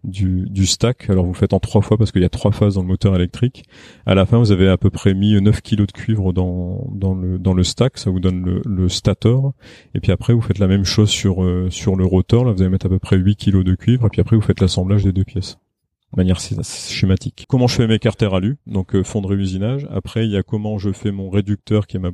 du, 0.03 0.45
du, 0.49 0.65
stack. 0.65 1.09
Alors 1.09 1.25
vous 1.25 1.33
faites 1.33 1.53
en 1.53 1.59
trois 1.59 1.81
fois 1.81 1.97
parce 1.97 2.11
qu'il 2.11 2.21
y 2.21 2.25
a 2.25 2.29
trois 2.29 2.51
phases 2.51 2.75
dans 2.75 2.81
le 2.81 2.87
moteur 2.87 3.15
électrique. 3.15 3.63
À 4.05 4.15
la 4.15 4.25
fin, 4.25 4.37
vous 4.37 4.51
avez 4.51 4.67
à 4.67 4.77
peu 4.77 4.89
près 4.89 5.13
mis 5.13 5.39
9 5.39 5.61
kilos 5.61 5.87
de 5.87 5.91
cuivre 5.91 6.33
dans, 6.33 6.87
dans, 6.91 7.13
le, 7.13 7.37
dans 7.37 7.53
le 7.53 7.63
stack. 7.63 7.97
Ça 7.97 8.09
vous 8.09 8.19
donne 8.19 8.43
le, 8.43 8.61
le 8.65 8.89
stator. 8.89 9.53
Et 9.93 9.99
puis 9.99 10.11
après, 10.11 10.33
vous 10.33 10.41
faites 10.41 10.59
la 10.59 10.67
même 10.67 10.85
chose 10.85 11.09
sur, 11.09 11.43
euh, 11.43 11.69
sur 11.69 11.95
le 11.95 12.05
rotor. 12.05 12.45
Là, 12.45 12.53
vous 12.53 12.61
allez 12.61 12.71
mettre 12.71 12.85
à 12.85 12.89
peu 12.89 12.99
près 12.99 13.17
8 13.17 13.35
kilos 13.35 13.63
de 13.63 13.75
cuivre. 13.75 14.05
Et 14.05 14.09
puis 14.09 14.21
après, 14.21 14.35
vous 14.35 14.41
faites 14.41 14.61
l'assemblage 14.61 15.03
des 15.03 15.11
deux 15.11 15.25
pièces 15.25 15.57
de 16.15 16.21
manière 16.21 16.39
schématique. 16.39 17.45
Comment 17.49 17.67
je 17.67 17.75
fais 17.75 17.87
mes 17.87 17.99
carters 17.99 18.33
alu, 18.33 18.57
donc 18.67 18.95
euh, 18.95 19.03
fonderie 19.03 19.35
usinage. 19.35 19.85
Après, 19.91 20.25
il 20.25 20.31
y 20.31 20.37
a 20.37 20.43
comment 20.43 20.77
je 20.77 20.93
fais 20.93 21.11
mon 21.11 21.29
réducteur, 21.29 21.87
qui 21.87 21.97
est 21.97 21.99
ma, 21.99 22.11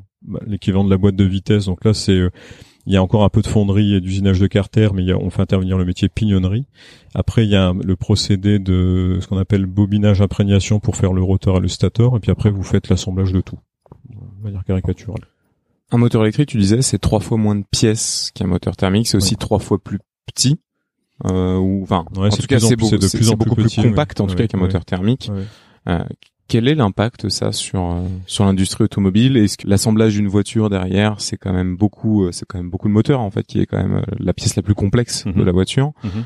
l'équivalent 0.48 0.84
de 0.84 0.90
la 0.90 0.98
boîte 0.98 1.16
de 1.16 1.24
vitesse. 1.24 1.66
Donc 1.66 1.86
là, 1.86 1.94
c'est 1.94 2.14
euh, 2.14 2.32
il 2.88 2.94
y 2.94 2.98
a 2.98 3.04
encore 3.04 3.24
un 3.24 3.30
peu 3.30 3.42
de 3.42 3.48
fonderie 3.48 3.94
et 3.94 4.02
d'usinage 4.02 4.40
de 4.40 4.48
carter, 4.48 4.90
mais 4.96 5.04
il 5.04 5.10
y 5.10 5.12
a, 5.12 5.18
on 5.18 5.30
fait 5.30 5.44
intervenir 5.44 5.78
le 5.78 5.86
métier 5.86 6.10
pignonnerie. 6.10 6.66
Après, 7.14 7.46
il 7.46 7.52
y 7.52 7.56
a 7.56 7.74
le 7.74 7.96
procédé 7.96 8.58
de 8.58 9.20
ce 9.22 9.28
qu'on 9.28 9.38
appelle 9.38 9.68
bobinage 9.68 10.20
imprégnation 10.20 10.80
pour 10.80 10.96
faire 10.96 11.14
le 11.14 11.22
rotor 11.22 11.58
et 11.58 11.60
le 11.60 11.68
stator. 11.68 12.18
Et 12.18 12.20
puis 12.20 12.32
après, 12.32 12.50
vous 12.50 12.64
faites 12.64 12.90
l'assemblage 12.90 13.32
de 13.34 13.42
tout, 13.42 13.60
de 14.10 14.44
manière 14.44 14.64
caricaturale. 14.64 15.22
Un 15.92 15.98
moteur 15.98 16.24
électrique, 16.24 16.50
tu 16.50 16.58
disais, 16.58 16.82
c'est 16.82 16.98
trois 16.98 17.20
fois 17.20 17.38
moins 17.38 17.56
de 17.56 17.66
pièces 17.70 18.32
qu'un 18.34 18.48
moteur 18.48 18.76
thermique. 18.76 19.08
C'est 19.08 19.18
aussi 19.18 19.36
trois 19.36 19.60
fois 19.60 19.78
plus 19.78 20.00
petit 20.26 20.58
euh, 21.26 21.58
ou 21.58 21.84
enfin 21.84 22.06
en 22.16 22.30
tout 22.30 22.48
cas 22.48 22.60
c'est 22.60 22.76
beaucoup, 22.76 22.98
plus, 22.98 23.32
beaucoup 23.36 23.56
plus, 23.56 23.76
compact 23.76 24.22
en 24.22 24.28
tout 24.28 24.36
cas 24.36 24.48
qu'un 24.48 24.58
moteur 24.58 24.86
thermique. 24.86 25.32
Euh, 25.88 26.04
quel 26.48 26.68
est 26.68 26.76
l'impact 26.76 27.30
ça 27.30 27.52
sur 27.52 27.92
euh, 27.92 28.02
sur 28.26 28.46
l'industrie 28.46 28.84
automobile? 28.84 29.38
Est-ce 29.38 29.58
que 29.58 29.68
l'assemblage 29.68 30.16
d'une 30.16 30.28
voiture 30.28 30.70
derrière, 30.70 31.16
c'est 31.20 31.38
quand 31.38 31.54
même 31.54 31.78
beaucoup, 31.78 32.26
euh, 32.26 32.32
c'est 32.32 32.46
quand 32.46 32.58
même 32.58 32.70
beaucoup 32.70 32.88
de 32.88 32.94
moteur 32.94 33.22
en 33.22 33.32
fait 33.32 33.44
qui 33.44 33.62
est 33.62 33.66
quand 33.66 33.78
même 33.78 34.04
la 34.20 34.34
pièce 34.34 34.56
la 34.56 34.62
plus 34.62 34.76
complexe 34.76 35.26
de 35.26 35.32
mhm. 35.32 35.46
la 35.46 35.52
voiture. 35.52 35.94
Mhm. 36.04 36.24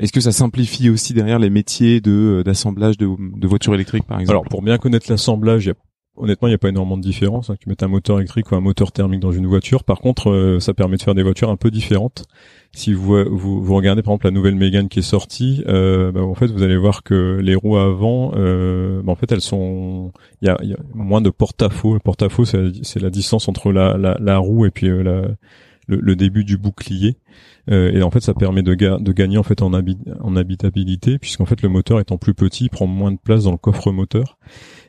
Est-ce 0.00 0.12
que 0.12 0.20
ça 0.20 0.32
simplifie 0.32 0.90
aussi 0.90 1.14
derrière 1.14 1.38
les 1.38 1.48
métiers 1.48 2.02
de 2.02 2.42
d'assemblage 2.44 2.98
de, 2.98 3.08
de 3.08 3.48
voitures 3.48 3.74
électriques 3.74 4.06
par 4.06 4.20
exemple? 4.20 4.36
Alors 4.36 4.44
pour 4.44 4.62
bien 4.62 4.78
connaître 4.78 5.06
l'assemblage, 5.10 5.72
Honnêtement, 6.14 6.46
il 6.46 6.50
n'y 6.50 6.56
a 6.56 6.58
pas 6.58 6.68
énormément 6.68 6.98
de 6.98 7.02
différence. 7.02 7.48
Hein, 7.48 7.54
que 7.54 7.60
tu 7.60 7.70
mettes 7.70 7.82
un 7.82 7.88
moteur 7.88 8.18
électrique 8.18 8.52
ou 8.52 8.54
un 8.54 8.60
moteur 8.60 8.92
thermique 8.92 9.20
dans 9.20 9.32
une 9.32 9.46
voiture. 9.46 9.82
Par 9.82 9.98
contre, 9.98 10.58
ça 10.60 10.74
permet 10.74 10.98
de 10.98 11.02
faire 11.02 11.14
des 11.14 11.22
voitures 11.22 11.48
un 11.48 11.56
peu 11.56 11.70
différentes 11.70 12.26
si 12.74 12.94
vous, 12.94 13.22
vous, 13.30 13.62
vous 13.62 13.74
regardez 13.74 14.02
par 14.02 14.12
exemple 14.12 14.26
la 14.26 14.30
nouvelle 14.30 14.54
Mégane 14.54 14.88
qui 14.88 15.00
est 15.00 15.02
sortie, 15.02 15.62
euh, 15.68 16.10
bah, 16.10 16.22
en 16.22 16.34
fait 16.34 16.46
vous 16.46 16.62
allez 16.62 16.76
voir 16.76 17.02
que 17.02 17.38
les 17.42 17.54
roues 17.54 17.76
avant, 17.76 18.32
euh, 18.34 19.02
bah, 19.02 19.12
en 19.12 19.14
fait 19.14 19.30
elles 19.30 19.42
sont, 19.42 20.12
il 20.40 20.48
y 20.48 20.50
a, 20.50 20.58
moins 20.94 21.20
de 21.20 21.30
porte-à-faux. 21.30 21.98
Porte-à-faux 22.02 22.44
c'est 22.46 23.00
la 23.00 23.10
distance 23.10 23.48
entre 23.48 23.72
la, 23.72 23.98
la, 23.98 24.16
la 24.20 24.38
roue 24.38 24.64
et 24.64 24.70
puis 24.70 24.88
euh, 24.88 25.02
la, 25.02 25.22
le, 25.86 26.16
début 26.16 26.44
du 26.44 26.56
bouclier. 26.56 27.16
Euh, 27.70 27.92
et 27.92 28.02
en 28.02 28.10
fait 28.10 28.20
ça 28.20 28.34
permet 28.34 28.62
de, 28.62 28.74
ga 28.74 28.98
de 28.98 29.12
gagner 29.12 29.38
en 29.38 29.42
fait 29.42 29.62
en, 29.62 29.72
en 29.72 30.36
habitabilité 30.36 31.18
puisqu'en 31.18 31.46
fait 31.46 31.62
le 31.62 31.68
moteur 31.68 32.00
étant 32.00 32.18
plus 32.18 32.34
petit 32.34 32.68
prend 32.68 32.88
moins 32.88 33.12
de 33.12 33.18
place 33.22 33.44
dans 33.44 33.52
le 33.52 33.56
coffre 33.56 33.92
moteur. 33.92 34.38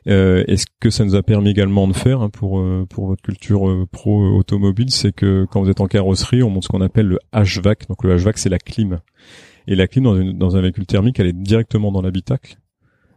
Euh, 0.07 0.43
et 0.47 0.57
ce 0.57 0.65
que 0.79 0.89
ça 0.89 1.05
nous 1.05 1.15
a 1.15 1.23
permis 1.23 1.49
également 1.49 1.87
de 1.87 1.93
faire 1.93 2.21
hein, 2.21 2.29
pour 2.29 2.59
euh, 2.59 2.85
pour 2.89 3.07
votre 3.07 3.21
culture 3.21 3.69
euh, 3.69 3.87
pro 3.89 4.37
automobile, 4.37 4.91
c'est 4.91 5.13
que 5.13 5.45
quand 5.49 5.61
vous 5.61 5.69
êtes 5.69 5.81
en 5.81 5.87
carrosserie, 5.87 6.43
on 6.43 6.49
monte 6.49 6.63
ce 6.63 6.67
qu'on 6.67 6.81
appelle 6.81 7.07
le 7.07 7.19
HVAC. 7.33 7.87
Donc 7.87 8.03
le 8.03 8.17
HVAC, 8.17 8.37
c'est 8.37 8.49
la 8.49 8.59
clim. 8.59 8.99
Et 9.67 9.75
la 9.75 9.87
clim 9.87 10.33
dans 10.33 10.57
un 10.57 10.61
véhicule 10.61 10.85
thermique, 10.85 11.19
elle 11.19 11.27
est 11.27 11.33
directement 11.33 11.91
dans 11.91 12.01
l'habitacle. 12.01 12.57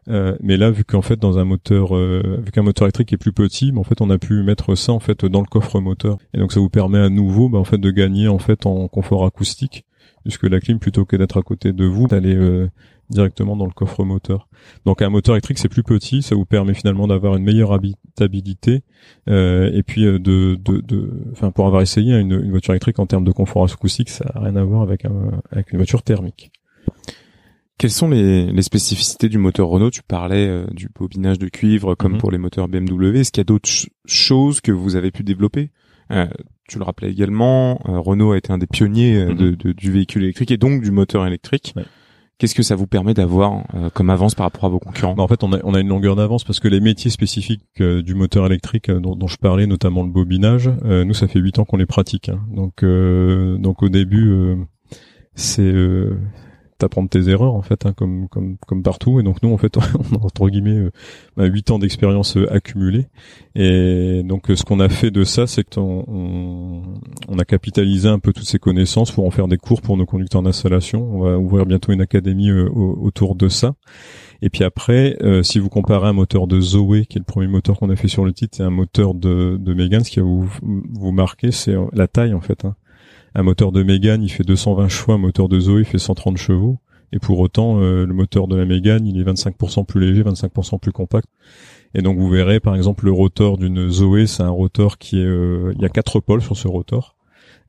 Euh, 0.09 0.37
mais 0.41 0.57
là, 0.57 0.71
vu 0.71 0.85
qu'en 0.85 1.03
fait 1.03 1.17
dans 1.17 1.39
un 1.39 1.45
moteur, 1.45 1.97
euh, 1.97 2.41
vu 2.45 2.53
qu'un 2.53 2.63
moteur 2.63 2.87
électrique 2.87 3.13
est 3.13 3.17
plus 3.17 3.33
petit, 3.33 3.73
bah, 3.73 3.81
en 3.81 3.85
fait 3.85 4.01
on 4.01 4.11
a 4.11 4.19
pu 4.19 4.43
mettre 4.43 4.75
ça 4.75 4.93
en 4.93 5.01
fait 5.01 5.25
dans 5.25 5.41
le 5.41 5.47
coffre 5.47 5.81
moteur. 5.81 6.19
Et 6.35 6.39
donc 6.39 6.53
ça 6.53 6.61
vous 6.61 6.71
permet 6.71 6.99
à 6.99 7.09
nouveau, 7.09 7.49
bah, 7.49 7.59
en 7.59 7.65
fait, 7.65 7.79
de 7.79 7.91
gagner 7.91 8.29
en 8.29 8.39
fait 8.39 8.67
en 8.67 8.89
confort 8.89 9.25
acoustique, 9.25 9.85
puisque 10.23 10.45
la 10.45 10.61
clim 10.61 10.79
plutôt 10.79 11.05
que 11.05 11.17
d'être 11.17 11.39
à 11.39 11.43
côté 11.43 11.73
de 11.73 11.85
vous, 11.85 12.07
d'aller 12.07 12.69
directement 13.11 13.57
dans 13.57 13.67
le 13.67 13.73
coffre 13.73 14.05
moteur. 14.05 14.49
Donc 14.85 15.03
un 15.03 15.11
moteur 15.11 15.35
électrique 15.35 15.59
c'est 15.59 15.69
plus 15.69 15.83
petit, 15.83 16.23
ça 16.23 16.35
vous 16.35 16.45
permet 16.45 16.75
finalement 16.75 17.07
d'avoir 17.07 17.37
une 17.37 17.45
meilleure 17.45 17.73
habitabilité 17.73 18.83
euh, 19.29 19.71
et 19.73 19.83
puis 19.83 20.05
euh, 20.05 20.19
de, 20.19 20.59
de, 20.63 20.81
de, 20.81 21.11
enfin 21.33 21.51
pour 21.51 21.67
avoir 21.67 21.83
essayé 21.83 22.19
une, 22.19 22.33
une, 22.33 22.51
voiture 22.51 22.73
électrique 22.73 22.99
en 22.99 23.07
termes 23.07 23.25
de 23.25 23.33
confort 23.33 23.71
acoustique, 23.71 24.11
ça 24.11 24.25
a 24.35 24.41
rien 24.41 24.57
à 24.57 24.65
voir 24.65 24.83
avec 24.83 25.05
un, 25.05 25.41
avec 25.51 25.73
une 25.73 25.79
voiture 25.79 26.03
thermique. 26.03 26.51
Quelles 27.79 27.91
sont 27.91 28.09
les, 28.09 28.51
les 28.51 28.63
spécificités 28.63 29.29
du 29.29 29.39
moteur 29.39 29.69
Renault? 29.69 29.91
Tu 29.91 30.03
parlais 30.03 30.47
euh, 30.47 30.67
du 30.73 30.89
bobinage 30.89 31.39
de 31.39 31.49
cuivre 31.49 31.95
comme 31.95 32.13
mhm. 32.13 32.19
pour 32.19 32.31
les 32.31 32.39
moteurs 32.39 32.69
BMW. 32.69 33.17
Est-ce 33.17 33.33
qu'il 33.33 33.41
y 33.41 33.43
a 33.43 33.45
d'autres 33.45 33.69
choses 34.07 34.61
que 34.61 34.73
vous 34.73 34.97
avez 34.97 35.11
pu 35.11 35.23
développer? 35.23 35.71
Euh, 36.11 36.27
Tu 36.69 36.79
le 36.79 36.85
rappelais 36.85 37.11
également, 37.11 37.81
euh, 37.89 37.99
Renault 37.99 38.33
a 38.33 38.39
été 38.39 38.53
un 38.53 38.59
des 38.59 38.67
pionniers 38.67 39.27
mhm. 39.27 39.35
de, 39.35 39.51
de, 39.51 39.73
du 39.73 39.93
véhicule 39.93 40.23
électrique 40.25 40.51
et 40.51 40.57
donc 40.57 40.83
du 40.83 40.91
moteur 40.91 41.27
électrique. 41.27 41.75
Ouais. 41.77 41.85
Qu'est-ce 42.39 42.55
que 42.55 42.63
ça 42.63 42.77
vous 42.77 42.87
permet 42.87 43.15
d'avoir 43.15 43.65
euh, 43.75 43.89
comme 43.89 44.11
avance 44.11 44.35
par 44.35 44.45
rapport 44.45 44.67
à 44.67 44.69
vos 44.69 44.79
concurrents? 44.79 45.15
Bah, 45.15 45.23
En 45.23 45.29
fait, 45.29 45.43
on 45.43 45.55
a, 45.55 45.59
on 45.65 45.73
a 45.73 45.81
une 45.81 45.89
longueur 45.89 46.17
d'avance 46.17 46.45
parce 46.45 46.61
que 46.61 46.69
les 46.69 46.81
métiers 46.81 47.11
spécifiques 47.11 47.63
euh, 47.81 48.03
du 48.03 48.15
moteur 48.15 48.45
électrique 48.45 48.91
euh, 48.91 49.01
dont, 49.01 49.17
dont, 49.17 49.27
je 49.27 49.39
parlais, 49.39 49.67
notamment 49.67 50.03
le 50.03 50.11
bobinage, 50.11 50.71
nous, 50.85 51.15
ça 51.15 51.29
fait 51.29 51.39
huit 51.39 51.59
ans 51.59 51.65
qu'on 51.65 51.79
les 51.79 51.87
pratique. 51.87 52.29
Hein. 52.29 52.41
Donc, 52.51 52.85
donc 52.85 53.83
au 53.83 53.89
début, 53.89 54.57
c'est 55.35 55.73
t'apprendre 56.79 57.09
tes 57.09 57.29
erreurs 57.29 57.55
en 57.55 57.63
fait, 57.63 57.87
hein, 57.87 57.93
comme 57.95 58.29
comme 58.29 58.57
comme 58.67 58.83
partout. 58.83 59.21
Et 59.21 59.23
donc 59.23 59.43
nous 59.43 59.53
en 59.53 59.59
fait, 59.59 59.77
on 60.13 60.17
a 60.17 60.25
entre 60.25 60.49
guillemets 60.49 60.79
euh, 60.79 60.91
bah, 61.37 61.45
huit 61.47 61.71
ans 61.71 61.79
d'expérience 61.79 62.37
euh, 62.37 62.53
accumulée. 62.53 63.07
Et 63.55 64.23
donc 64.25 64.51
euh, 64.51 64.57
ce 64.57 64.65
qu'on 64.65 64.81
a 64.81 64.89
fait 64.89 65.11
de 65.11 65.25
ça, 65.25 65.47
c'est 65.47 65.65
qu'on 65.65 66.05
on, 66.07 66.83
on, 67.29 67.39
a 67.39 67.45
capitalisé 67.45 68.09
un 68.09 68.19
peu 68.19 68.33
toutes 68.33 68.47
ces 68.47 68.59
connaissances 68.59 69.11
pour 69.11 69.27
en 69.27 69.31
faire 69.31 69.49
des 69.49 69.57
cours 69.57 69.83
pour 69.83 69.97
nos 69.97 70.07
conducteurs 70.07 70.43
d'installation. 70.43 71.03
On 71.03 71.21
va 71.21 71.39
ouvrir 71.39 71.67
bientôt 71.67 71.93
une 71.93 72.01
académie 72.01 72.51
autour 72.51 73.35
de 73.35 73.49
ça. 73.49 73.75
Et 74.43 74.51
puis 74.51 74.65
après, 74.65 75.17
si 75.43 75.59
vous 75.59 75.71
comparez 75.71 76.09
un 76.09 76.13
moteur 76.13 76.47
de 76.47 76.61
Zoé, 76.61 77.07
qui 77.07 77.17
est 77.17 77.21
le 77.21 77.25
premier 77.25 77.47
moteur 77.47 77.79
qu'on 77.79 77.89
a 77.89 77.97
fait 77.97 78.09
sur 78.09 78.25
le 78.25 78.33
titre, 78.33 78.61
et 78.61 78.65
un 78.65 78.71
moteur 78.71 79.15
de, 79.15 79.57
de 79.59 79.75
Megan, 79.75 80.05
ce 80.05 80.11
qui 80.11 80.21
va 80.21 80.27
vous, 80.27 80.51
vous 80.63 81.13
marquer, 81.13 81.53
c'est 81.53 81.75
la 81.93 82.07
taille 82.07 82.35
en 82.35 82.41
fait. 82.41 82.65
Hein. 82.65 82.77
Un 83.39 83.43
moteur 83.43 83.71
de 83.71 83.83
Mégane, 83.83 84.23
il 84.23 84.31
fait 84.31 84.45
220 84.45 84.89
chevaux, 84.89 85.13
un 85.13 85.19
moteur 85.19 85.51
de 85.51 85.61
Zoé, 85.61 85.81
il 85.81 85.85
fait 85.85 85.99
130 85.99 86.39
chevaux. 86.39 86.79
Et 87.13 87.19
pour 87.19 87.39
autant, 87.39 87.83
euh, 87.83 88.07
le 88.07 88.15
moteur 88.15 88.49
de 88.49 88.57
la 88.57 88.65
Mégane, 88.65 89.07
il 89.07 89.21
est 89.21 89.25
25% 89.25 89.85
plus 89.85 90.01
léger, 90.01 90.23
25% 90.23 90.81
plus 90.81 90.91
compact. 90.91 91.29
Et 91.95 92.01
donc 92.01 92.17
vous 92.17 92.31
verrez, 92.31 92.61
par 92.61 92.75
exemple, 92.75 93.05
le 93.05 93.13
rotor 93.13 93.59
d'une 93.59 93.91
Zoé, 93.91 94.27
c'est 94.27 94.43
un 94.43 94.49
rotor 94.49 94.97
qui 94.97 95.21
est, 95.21 95.27
euh, 95.27 95.75
il 95.77 95.83
y 95.83 95.85
a 95.85 95.91
quatre 95.91 96.19
pôles 96.21 96.41
sur 96.41 96.57
ce 96.57 96.67
rotor. 96.67 97.15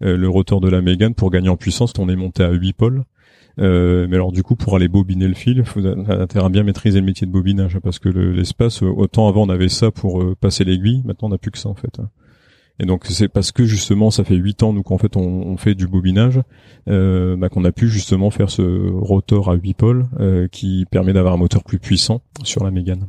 Euh, 0.04 0.16
le 0.16 0.30
rotor 0.30 0.62
de 0.62 0.70
la 0.70 0.82
Mégane, 0.82 1.14
pour 1.14 1.32
gagner 1.32 1.50
en 1.50 1.58
puissance, 1.58 1.92
on 2.00 2.08
est 2.08 2.16
monté 2.16 2.44
à 2.44 2.52
8 2.52 2.72
pôles. 2.72 3.04
mais 3.58 4.16
alors 4.16 4.32
du 4.32 4.44
coup, 4.44 4.56
pour 4.56 4.74
aller 4.78 4.88
bobiner 4.88 5.28
le 5.28 5.34
fil, 5.34 5.58
il 5.58 5.66
faut 5.66 5.82
à 5.86 6.50
bien 6.50 6.64
maîtriser 6.64 7.02
le 7.02 7.06
métier 7.06 7.28
de 7.28 7.32
bobinage, 7.34 7.78
parce 7.80 8.00
que 8.00 8.08
l'espace, 8.08 8.84
autant 8.84 9.28
avant 9.28 9.44
on 9.44 9.50
avait 9.50 9.68
ça 9.68 9.92
pour 9.92 10.24
passer 10.38 10.64
l'aiguille, 10.64 11.02
maintenant 11.04 11.28
on 11.28 11.32
n'a 11.32 11.38
plus 11.38 11.52
que 11.52 11.58
ça 11.58 11.68
en 11.68 11.76
fait. 11.76 12.00
Hein. 12.00 12.10
Et 12.80 12.86
donc 12.86 13.06
c'est 13.06 13.28
parce 13.28 13.52
que 13.52 13.66
justement 13.66 14.12
ça 14.12 14.24
fait 14.24 14.36
huit 14.36 14.62
ans 14.64 14.74
nous 14.74 14.84
qu'en 14.84 14.98
fait 14.98 15.16
on, 15.18 15.22
on, 15.22 15.58
fait 15.58 15.74
du 15.74 15.88
bobinage 15.88 16.42
euh, 16.88 17.36
bah, 17.36 17.50
qu'on 17.50 17.66
a 17.66 17.72
pu 17.72 17.90
justement 17.90 18.30
faire 18.30 18.50
ce 18.50 18.92
rotor 18.92 19.50
à 19.50 19.56
8 19.56 19.74
pôles 19.74 20.06
euh, 20.20 20.48
qui 20.48 20.86
permet 20.92 21.14
d'avoir 21.14 21.34
un 21.34 21.38
moteur 21.38 21.64
plus 21.64 21.80
puissant 21.80 22.22
sur 22.44 22.64
la 22.64 22.72
Mégane. 22.72 23.08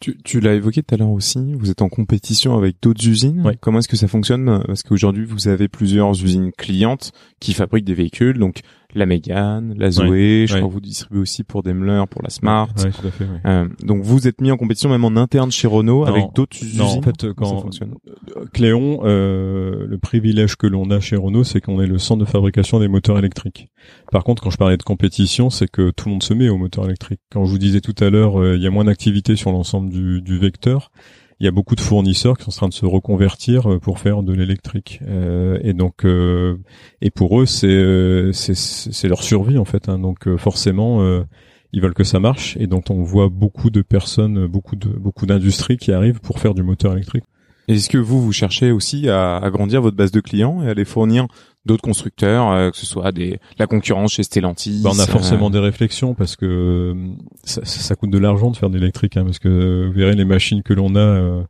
Tu, 0.00 0.16
tu 0.22 0.40
l'as 0.40 0.54
évoqué 0.54 0.82
tout 0.82 0.94
à 0.94 0.98
l'heure 0.98 1.10
aussi, 1.10 1.54
vous 1.54 1.70
êtes 1.70 1.82
en 1.82 1.88
compétition 1.88 2.56
avec 2.56 2.76
d'autres 2.80 3.04
usines. 3.08 3.52
Comment 3.60 3.80
est-ce 3.80 3.88
que 3.88 3.96
ça 3.96 4.06
fonctionne? 4.06 4.62
Parce 4.64 4.84
qu'aujourd'hui, 4.84 5.24
vous 5.24 5.48
avez 5.48 5.66
plusieurs 5.66 6.12
usines 6.12 6.52
clientes 6.52 7.10
qui 7.40 7.52
fabriquent 7.52 7.84
des 7.84 7.94
véhicules. 7.94 8.38
Donc, 8.38 8.60
la 8.98 9.06
Mégane, 9.06 9.74
la 9.76 9.90
Zoé, 9.90 10.46
je 10.46 10.56
crois 10.56 10.68
que 10.68 10.72
vous 10.72 10.80
distribuez 10.80 11.20
aussi 11.20 11.44
pour 11.44 11.62
Daimler, 11.62 12.04
pour 12.10 12.22
la 12.22 12.30
Smart. 12.30 12.68
Ouais, 12.76 12.90
tout 12.90 13.06
à 13.06 13.10
fait, 13.10 13.26
euh, 13.46 13.68
donc 13.82 14.02
vous 14.02 14.28
êtes 14.28 14.40
mis 14.40 14.50
en 14.50 14.56
compétition 14.56 14.90
même 14.90 15.04
en 15.04 15.16
interne 15.16 15.50
chez 15.50 15.66
Renault 15.66 16.04
avec 16.04 16.26
d'autres 16.34 16.62
usines. 16.62 16.82
En 16.82 17.02
fait, 17.02 17.32
quand 17.34 17.64
Cléon, 18.52 19.00
euh, 19.04 19.86
le 19.86 19.98
privilège 19.98 20.56
que 20.56 20.66
l'on 20.66 20.90
a 20.90 21.00
chez 21.00 21.16
Renault, 21.16 21.44
c'est 21.44 21.60
qu'on 21.60 21.80
est 21.80 21.86
le 21.86 21.98
centre 21.98 22.24
de 22.24 22.28
fabrication 22.28 22.80
des 22.80 22.88
moteurs 22.88 23.18
électriques. 23.18 23.68
Par 24.10 24.24
contre, 24.24 24.42
quand 24.42 24.50
je 24.50 24.56
parlais 24.56 24.76
de 24.76 24.82
compétition, 24.82 25.50
c'est 25.50 25.70
que 25.70 25.90
tout 25.90 26.06
le 26.06 26.12
monde 26.12 26.22
se 26.22 26.34
met 26.34 26.48
au 26.48 26.58
moteur 26.58 26.84
électrique. 26.84 27.20
Quand 27.32 27.44
je 27.44 27.50
vous 27.50 27.58
disais 27.58 27.80
tout 27.80 27.94
à 28.00 28.10
l'heure, 28.10 28.40
euh, 28.40 28.56
il 28.56 28.62
y 28.62 28.66
a 28.66 28.70
moins 28.70 28.84
d'activité 28.84 29.36
sur 29.36 29.52
l'ensemble 29.52 29.90
du, 29.90 30.20
du 30.20 30.38
vecteur 30.38 30.90
il 31.40 31.44
y 31.44 31.48
a 31.48 31.52
beaucoup 31.52 31.76
de 31.76 31.80
fournisseurs 31.80 32.36
qui 32.36 32.44
sont 32.44 32.50
en 32.50 32.52
train 32.52 32.68
de 32.68 32.74
se 32.74 32.86
reconvertir 32.86 33.70
euh, 33.70 33.78
pour 33.78 33.98
faire 33.98 34.22
de 34.22 34.32
l'électrique. 34.32 35.00
Euh, 35.06 35.58
et 35.62 35.72
donc 35.72 36.04
euh, 36.04 36.56
et 37.00 37.10
pour 37.10 37.40
eux 37.40 37.46
c'est 37.46 38.32
c'est 38.32 39.08
leur 39.08 39.22
survie 39.22 39.58
en 39.58 39.64
fait 39.64 39.88
hein. 39.88 39.98
donc 39.98 40.36
forcément 40.36 41.02
ils 41.72 41.80
veulent 41.80 41.94
que 41.94 42.04
ça 42.04 42.18
marche. 42.20 42.56
Et 42.58 42.66
donc 42.66 42.90
on 42.90 43.02
voit 43.02 43.28
beaucoup 43.28 43.70
de 43.70 43.82
personnes 43.82 44.46
beaucoup 44.46 44.76
de 44.76 44.88
beaucoup 44.88 45.26
d'industries 45.26 45.76
qui 45.76 45.92
arrivent 45.92 46.20
pour 46.20 46.40
faire 46.40 46.54
du 46.54 46.62
moteur 46.62 46.92
électrique 46.92 47.24
est-ce 47.68 47.88
que 47.88 47.98
vous, 47.98 48.22
vous 48.22 48.32
cherchez 48.32 48.72
aussi 48.72 49.08
à 49.08 49.36
agrandir 49.36 49.82
votre 49.82 49.96
base 49.96 50.10
de 50.10 50.20
clients 50.20 50.62
et 50.62 50.70
à 50.70 50.74
les 50.74 50.84
fournir 50.84 51.26
d'autres 51.66 51.82
constructeurs, 51.82 52.50
euh, 52.50 52.70
que 52.70 52.76
ce 52.76 52.86
soit 52.86 53.12
des 53.12 53.38
la 53.58 53.66
concurrence 53.66 54.14
chez 54.14 54.22
Stellantis 54.22 54.80
bah, 54.82 54.90
On 54.94 54.98
a 54.98 55.06
forcément 55.06 55.50
des 55.50 55.58
réflexions 55.58 56.14
parce 56.14 56.34
que 56.34 56.46
euh, 56.46 56.94
ça, 57.44 57.64
ça, 57.64 57.94
coûte 57.94 58.10
de 58.10 58.18
l'argent 58.18 58.50
de 58.50 58.56
faire 58.56 58.70
de 58.70 58.78
l'électrique, 58.78 59.16
hein, 59.18 59.24
parce 59.24 59.38
que 59.38 59.86
vous 59.86 59.92
verrez 59.92 60.14
les 60.14 60.24
machines 60.24 60.62
que 60.62 60.72
l'on 60.72 60.94
a, 60.94 60.98
euh, 60.98 61.42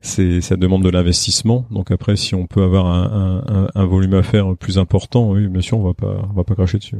c'est 0.00 0.40
ça 0.40 0.56
demande 0.56 0.82
de 0.82 0.90
l'investissement. 0.90 1.66
Donc 1.70 1.92
après, 1.92 2.16
si 2.16 2.34
on 2.34 2.46
peut 2.46 2.62
avoir 2.62 2.86
un, 2.86 3.44
un, 3.46 3.68
un, 3.80 3.86
volume 3.86 4.14
à 4.14 4.24
faire 4.24 4.56
plus 4.56 4.76
important, 4.76 5.30
oui, 5.30 5.46
bien 5.46 5.62
sûr, 5.62 5.78
on 5.78 5.84
va 5.84 5.94
pas 5.94 6.28
on 6.30 6.34
va 6.34 6.44
pas 6.44 6.54
cracher 6.54 6.78
dessus. 6.78 6.96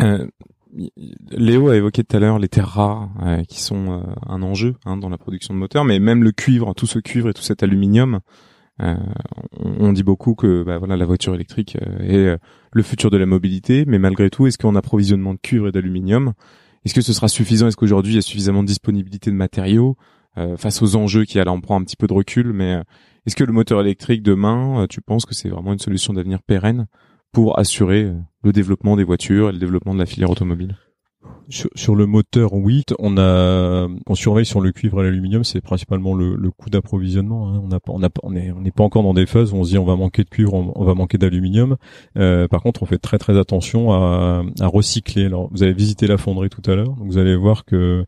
Euh, 0.00 0.26
Léo 1.30 1.68
a 1.68 1.76
évoqué 1.76 2.04
tout 2.04 2.16
à 2.16 2.20
l'heure 2.20 2.38
les 2.38 2.48
terres 2.48 2.68
rares 2.68 3.08
euh, 3.22 3.44
qui 3.44 3.60
sont 3.60 3.92
euh, 3.92 4.02
un 4.26 4.42
enjeu 4.42 4.74
hein, 4.84 4.96
dans 4.96 5.08
la 5.08 5.18
production 5.18 5.54
de 5.54 5.58
moteurs, 5.58 5.84
mais 5.84 5.98
même 5.98 6.22
le 6.22 6.32
cuivre, 6.32 6.74
tout 6.74 6.86
ce 6.86 6.98
cuivre 6.98 7.28
et 7.28 7.34
tout 7.34 7.42
cet 7.42 7.62
aluminium, 7.62 8.20
euh, 8.82 8.96
on, 9.58 9.92
dit 9.92 10.02
beaucoup 10.02 10.34
que 10.34 10.62
bah, 10.62 10.78
voilà 10.78 10.96
la 10.96 11.06
voiture 11.06 11.34
électrique 11.34 11.78
est 12.00 12.36
le 12.72 12.82
futur 12.82 13.10
de 13.10 13.16
la 13.16 13.24
mobilité, 13.24 13.84
mais 13.86 13.98
malgré 13.98 14.28
tout, 14.28 14.46
est-ce 14.46 14.58
qu'en 14.58 14.74
approvisionnement 14.74 15.32
de 15.32 15.38
cuivre 15.38 15.68
et 15.68 15.72
d'aluminium, 15.72 16.34
est-ce 16.84 16.92
que 16.92 17.00
ce 17.00 17.14
sera 17.14 17.28
suffisant 17.28 17.68
Est-ce 17.68 17.76
qu'aujourd'hui 17.76 18.12
il 18.12 18.16
y 18.16 18.18
a 18.18 18.22
suffisamment 18.22 18.62
de 18.62 18.68
disponibilité 18.68 19.30
de 19.30 19.36
matériaux 19.36 19.96
face 20.58 20.82
aux 20.82 20.96
enjeux 20.96 21.24
qui 21.24 21.38
là 21.38 21.50
on 21.50 21.62
prend 21.62 21.80
un 21.80 21.84
petit 21.84 21.96
peu 21.96 22.06
de 22.06 22.12
recul, 22.12 22.52
mais 22.52 22.82
est-ce 23.24 23.34
que 23.34 23.44
le 23.44 23.54
moteur 23.54 23.80
électrique 23.80 24.22
demain, 24.22 24.86
tu 24.86 25.00
penses 25.00 25.24
que 25.24 25.34
c'est 25.34 25.48
vraiment 25.48 25.72
une 25.72 25.78
solution 25.78 26.12
d'avenir 26.12 26.42
pérenne 26.42 26.86
pour 27.36 27.58
assurer 27.58 28.04
euh, 28.04 28.18
le 28.46 28.52
développement 28.52 28.96
des 28.96 29.04
voitures 29.04 29.48
et 29.48 29.52
le 29.52 29.58
développement 29.58 29.92
de 29.92 29.98
la 29.98 30.06
filière 30.06 30.30
automobile 30.30 30.76
sur, 31.48 31.94
le 31.94 32.06
moteur, 32.06 32.52
oui. 32.54 32.82
On 32.98 33.18
a, 33.18 33.88
on 34.06 34.14
surveille 34.14 34.46
sur 34.46 34.60
le 34.60 34.72
cuivre 34.72 35.00
et 35.00 35.04
l'aluminium, 35.04 35.44
c'est 35.44 35.60
principalement 35.60 36.14
le, 36.14 36.34
le 36.34 36.50
coût 36.50 36.70
d'approvisionnement. 36.70 37.48
Hein. 37.48 37.62
On 37.64 37.72
a, 37.72 37.78
on 37.88 38.02
a, 38.02 38.08
on 38.22 38.36
on 38.36 38.60
n'est 38.60 38.70
pas 38.70 38.84
encore 38.84 39.02
dans 39.02 39.14
des 39.14 39.26
phases 39.26 39.52
où 39.52 39.56
on 39.56 39.64
se 39.64 39.70
dit 39.70 39.78
on 39.78 39.84
va 39.84 39.96
manquer 39.96 40.24
de 40.24 40.28
cuivre, 40.28 40.54
on, 40.54 40.84
va 40.84 40.94
manquer 40.94 41.18
d'aluminium. 41.18 41.76
Euh, 42.18 42.48
par 42.48 42.62
contre, 42.62 42.82
on 42.82 42.86
fait 42.86 42.98
très 42.98 43.18
très 43.18 43.38
attention 43.38 43.92
à, 43.92 44.42
à 44.60 44.66
recycler. 44.66 45.26
Alors, 45.26 45.48
vous 45.52 45.62
avez 45.62 45.72
visité 45.72 46.06
la 46.06 46.16
fonderie 46.16 46.48
tout 46.48 46.68
à 46.68 46.74
l'heure, 46.74 46.94
vous 46.98 47.18
allez 47.18 47.36
voir 47.36 47.64
que 47.64 48.04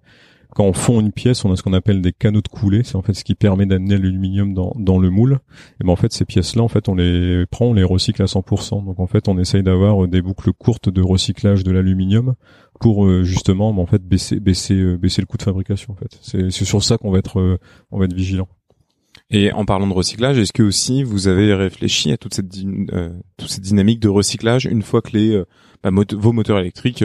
quand 0.59 0.65
on 0.65 0.73
fond 0.73 0.99
une 0.99 1.13
pièce, 1.13 1.45
on 1.45 1.53
a 1.53 1.57
ce 1.57 1.63
qu'on 1.63 1.73
appelle 1.73 2.03
des 2.03 2.13
canaux 2.13 2.41
de 2.41 2.49
coulée. 2.49 2.83
C'est 2.83 2.97
en 2.97 3.03
fait 3.03 3.15
ce 3.15 3.23
qui 3.23 3.37
permet 3.37 3.65
d'amener 3.65 3.97
l'aluminium 3.97 4.55
dans, 4.55 4.99
le 4.99 5.09
moule. 5.09 5.39
Et 5.81 5.85
ben 5.85 5.91
en 5.91 5.95
fait, 5.95 6.13
ces 6.13 6.25
pièces-là, 6.25 6.65
en 6.65 6.69
fait, 6.69 6.89
on 6.89 6.97
les 6.97 7.47
prend, 7.47 7.67
on 7.67 7.75
les 7.75 7.85
recycle 7.85 8.21
à 8.23 8.25
100%. 8.25 8.85
Donc 8.85 8.99
en 8.99 9.07
fait, 9.07 9.29
on 9.29 9.39
essaye 9.39 9.63
d'avoir 9.63 10.09
des 10.09 10.21
boucles 10.21 10.53
courtes 10.53 10.89
de 10.89 11.01
recyclage 11.01 11.63
de 11.63 11.71
l'aluminium 11.71 12.35
pour 12.81 13.07
euh, 13.07 13.23
justement, 13.23 13.73
ben, 13.73 13.83
en 13.83 13.87
fait, 13.87 14.03
baisser 14.03 14.41
baisser 14.41 14.75
euh, 14.75 14.97
baisser 14.97 15.23
le 15.23 15.29
coût 15.29 15.37
de 15.37 15.45
fabrication. 15.45 15.93
En 15.93 15.97
fait, 15.97 16.19
c'est 16.21 16.51
sur 16.51 16.83
ça 16.83 16.99
qu'on 16.99 17.13
va 17.13 17.19
être 17.19 17.39
euh, 17.39 17.59
on 17.93 18.01
va 18.01 18.07
être 18.07 18.15
vigilant. 18.15 18.49
Et 19.31 19.53
en 19.53 19.65
parlant 19.65 19.87
de 19.87 19.95
recyclage, 19.95 20.39
est-ce 20.39 20.53
que 20.53 20.65
aussi 20.65 21.05
vous 21.05 21.29
avez 21.29 21.55
réfléchi 21.55 22.11
à 22.11 22.17
toute 22.17 22.35
cette, 22.35 22.51
toute 22.51 23.49
cette 23.49 23.63
dynamique 23.63 24.01
de 24.01 24.09
recyclage 24.09 24.65
une 24.65 24.83
fois 24.83 25.03
que 25.03 25.17
les 25.17 25.41
bah, 25.85 25.91
vos 25.93 26.33
moteurs 26.33 26.59
électriques 26.59 27.05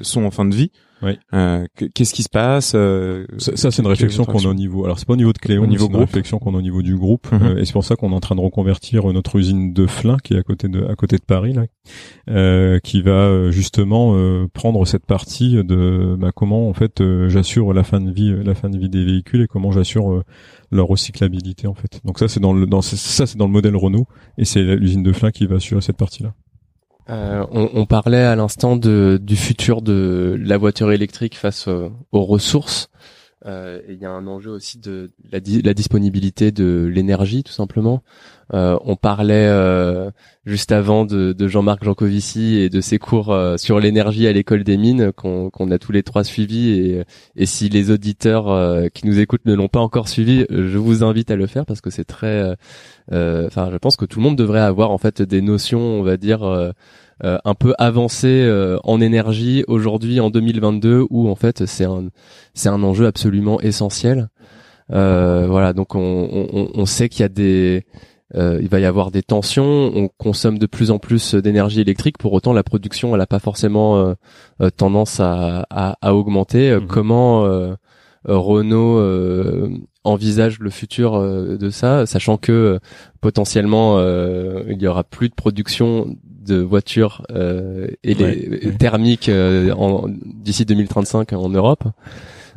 sont 0.00 0.24
en 0.24 0.30
fin 0.30 0.46
de 0.46 0.54
vie? 0.54 0.70
Oui. 1.02 1.18
Euh, 1.34 1.66
Qu'est-ce 1.94 2.12
qui 2.12 2.22
se 2.22 2.28
passe 2.28 2.72
euh, 2.74 3.26
Ça, 3.38 3.70
c'est 3.70 3.82
une 3.82 3.88
réflexion 3.88 4.24
qu'on 4.24 4.44
a 4.44 4.48
au 4.48 4.54
niveau. 4.54 4.84
Alors, 4.84 4.98
c'est 4.98 5.06
pas 5.06 5.12
au 5.12 5.16
niveau 5.16 5.32
de 5.32 5.38
Cléon, 5.38 5.66
c'est 5.70 5.84
une 5.84 5.96
réflexion 5.96 6.38
qu'on 6.38 6.54
a 6.54 6.58
au 6.58 6.62
niveau 6.62 6.82
du 6.82 6.96
groupe. 6.96 7.28
Euh, 7.32 7.58
et 7.58 7.64
c'est 7.64 7.72
pour 7.72 7.84
ça 7.84 7.96
qu'on 7.96 8.10
est 8.12 8.14
en 8.14 8.20
train 8.20 8.34
de 8.34 8.40
reconvertir 8.40 9.06
notre 9.12 9.36
usine 9.36 9.72
de 9.72 9.86
Flin, 9.86 10.16
qui 10.22 10.34
est 10.34 10.38
à 10.38 10.42
côté 10.42 10.68
de 10.68 10.84
à 10.84 10.94
côté 10.94 11.16
de 11.16 11.24
Paris, 11.24 11.52
là, 11.52 11.64
euh, 12.30 12.78
qui 12.80 13.02
va 13.02 13.50
justement 13.50 14.16
prendre 14.52 14.84
cette 14.86 15.06
partie 15.06 15.62
de 15.64 16.16
bah, 16.18 16.30
comment 16.34 16.68
en 16.68 16.74
fait 16.74 17.02
j'assure 17.28 17.72
la 17.72 17.84
fin 17.84 18.00
de 18.00 18.10
vie, 18.10 18.34
la 18.44 18.54
fin 18.54 18.70
de 18.70 18.78
vie 18.78 18.88
des 18.88 19.04
véhicules 19.04 19.42
et 19.42 19.46
comment 19.46 19.70
j'assure 19.70 20.22
leur 20.70 20.86
recyclabilité 20.86 21.66
en 21.66 21.74
fait. 21.74 22.00
Donc 22.04 22.18
ça, 22.18 22.28
c'est 22.28 22.40
dans 22.40 22.52
le 22.52 22.66
dans 22.66 22.82
ça, 22.82 23.26
c'est 23.26 23.38
dans 23.38 23.46
le 23.46 23.52
modèle 23.52 23.76
Renault 23.76 24.06
et 24.36 24.44
c'est 24.44 24.62
l'usine 24.62 25.02
de 25.02 25.12
Flin 25.12 25.30
qui 25.30 25.46
va 25.46 25.56
assurer 25.56 25.80
cette 25.80 25.96
partie-là. 25.96 26.34
Euh, 27.10 27.46
on, 27.50 27.70
on, 27.72 27.86
parlait 27.86 28.22
à 28.22 28.36
l'instant 28.36 28.76
du 28.76 29.36
futur 29.36 29.80
de 29.80 30.36
la 30.38 30.58
voiture 30.58 30.92
électrique 30.92 31.36
face 31.36 31.66
euh, 31.68 31.88
aux 32.12 32.24
ressources. 32.24 32.90
Euh, 33.46 33.80
il 33.88 33.98
y 33.98 34.04
a 34.04 34.10
un 34.10 34.26
enjeu 34.26 34.50
aussi 34.50 34.78
de 34.78 35.10
la, 35.30 35.38
la 35.62 35.74
disponibilité 35.74 36.50
de 36.50 36.90
l'énergie, 36.92 37.44
tout 37.44 37.52
simplement. 37.52 38.02
Euh, 38.52 38.78
on 38.82 38.96
parlait 38.96 39.46
euh, 39.46 40.10
juste 40.44 40.72
avant 40.72 41.04
de, 41.04 41.32
de 41.32 41.48
Jean-Marc 41.48 41.84
Jancovici 41.84 42.56
et 42.56 42.68
de 42.68 42.80
ses 42.80 42.98
cours 42.98 43.36
sur 43.56 43.78
l'énergie 43.78 44.26
à 44.26 44.32
l'école 44.32 44.64
des 44.64 44.76
mines 44.76 45.12
qu'on 45.12 45.70
a 45.70 45.78
tous 45.78 45.92
les 45.92 46.02
trois 46.02 46.24
suivis. 46.24 46.70
Et, 46.70 47.04
et 47.36 47.46
si 47.46 47.68
les 47.68 47.90
auditeurs 47.90 48.90
qui 48.92 49.06
nous 49.06 49.20
écoutent 49.20 49.44
ne 49.44 49.54
l'ont 49.54 49.68
pas 49.68 49.80
encore 49.80 50.08
suivi, 50.08 50.44
je 50.50 50.78
vous 50.78 51.04
invite 51.04 51.30
à 51.30 51.36
le 51.36 51.46
faire 51.46 51.64
parce 51.64 51.80
que 51.80 51.90
c'est 51.90 52.04
très. 52.04 52.56
Enfin, 53.12 53.70
je 53.70 53.76
pense 53.76 53.96
que 53.96 54.04
tout 54.04 54.18
le 54.18 54.24
monde 54.24 54.36
devrait 54.36 54.60
avoir 54.60 54.90
en 54.90 54.98
fait 54.98 55.22
des 55.22 55.42
notions, 55.42 55.80
on 55.80 56.02
va 56.02 56.16
dire 56.16 56.72
euh, 57.24 57.38
un 57.44 57.54
peu 57.54 57.74
avancé 57.78 58.28
euh, 58.28 58.78
en 58.84 59.00
énergie 59.00 59.64
aujourd'hui 59.66 60.20
en 60.20 60.30
2022 60.30 61.04
où 61.10 61.28
en 61.28 61.34
fait 61.34 61.66
c'est 61.66 61.84
un 61.84 62.08
c'est 62.54 62.68
un 62.68 62.82
enjeu 62.82 63.06
absolument 63.06 63.60
essentiel. 63.60 64.28
Euh, 64.92 65.46
voilà, 65.48 65.72
donc 65.72 65.94
on, 65.94 66.48
on, 66.52 66.70
on 66.72 66.86
sait 66.86 67.08
qu'il 67.08 67.20
y 67.20 67.24
a 67.24 67.28
des 67.28 67.84
il 68.34 68.68
va 68.68 68.78
y 68.78 68.84
avoir 68.84 69.10
des 69.10 69.22
tensions, 69.22 69.90
on 69.94 70.08
consomme 70.18 70.58
de 70.58 70.66
plus 70.66 70.90
en 70.90 70.98
plus 70.98 71.34
d'énergie 71.34 71.80
électrique. 71.80 72.18
Pour 72.18 72.34
autant, 72.34 72.52
la 72.52 72.62
production, 72.62 73.12
elle 73.14 73.20
n'a 73.20 73.26
pas 73.26 73.38
forcément 73.38 74.14
tendance 74.76 75.18
à, 75.18 75.66
à, 75.70 75.96
à 76.02 76.14
augmenter. 76.14 76.74
Mhm. 76.74 76.86
Comment 76.88 77.48
Renault 78.28 79.02
envisage 80.04 80.58
le 80.60 80.70
futur 80.70 81.20
de 81.20 81.70
ça, 81.70 82.06
sachant 82.06 82.36
que 82.36 82.78
potentiellement 83.20 83.98
il 84.00 84.80
y 84.80 84.86
aura 84.86 85.04
plus 85.04 85.28
de 85.28 85.34
production 85.34 86.16
de 86.48 86.56
voitures 86.56 87.24
euh, 87.30 87.88
et 88.02 88.14
les 88.14 88.72
thermiques 88.76 89.28
euh, 89.28 89.72
d'ici 90.24 90.64
2035 90.64 91.32
en 91.34 91.48
Europe. 91.48 91.84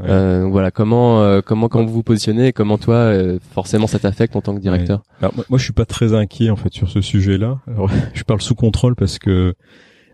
Euh, 0.04 0.48
voilà 0.50 0.72
comment 0.72 1.22
euh, 1.22 1.42
comment 1.46 1.70
quand 1.70 1.86
vous 1.86 1.94
vous 1.94 2.02
positionnez 2.02 2.54
comment 2.54 2.80
toi 2.80 2.96
euh, 2.96 3.38
forcément 3.54 3.86
ça 3.86 4.00
t'affecte 4.00 4.36
en 4.36 4.42
tant 4.42 4.56
que 4.56 4.60
directeur? 4.60 5.04
Alors, 5.20 5.34
moi, 5.48 5.60
je 5.60 5.64
suis 5.64 5.74
pas 5.74 5.86
très 5.86 6.16
inquiet 6.16 6.50
en 6.50 6.56
fait 6.56 6.74
sur 6.74 6.90
ce 6.90 7.02
sujet-là. 7.02 7.60
je 8.14 8.24
parle 8.24 8.42
sous 8.42 8.56
contrôle 8.56 8.96
parce 8.96 9.20
que 9.20 9.54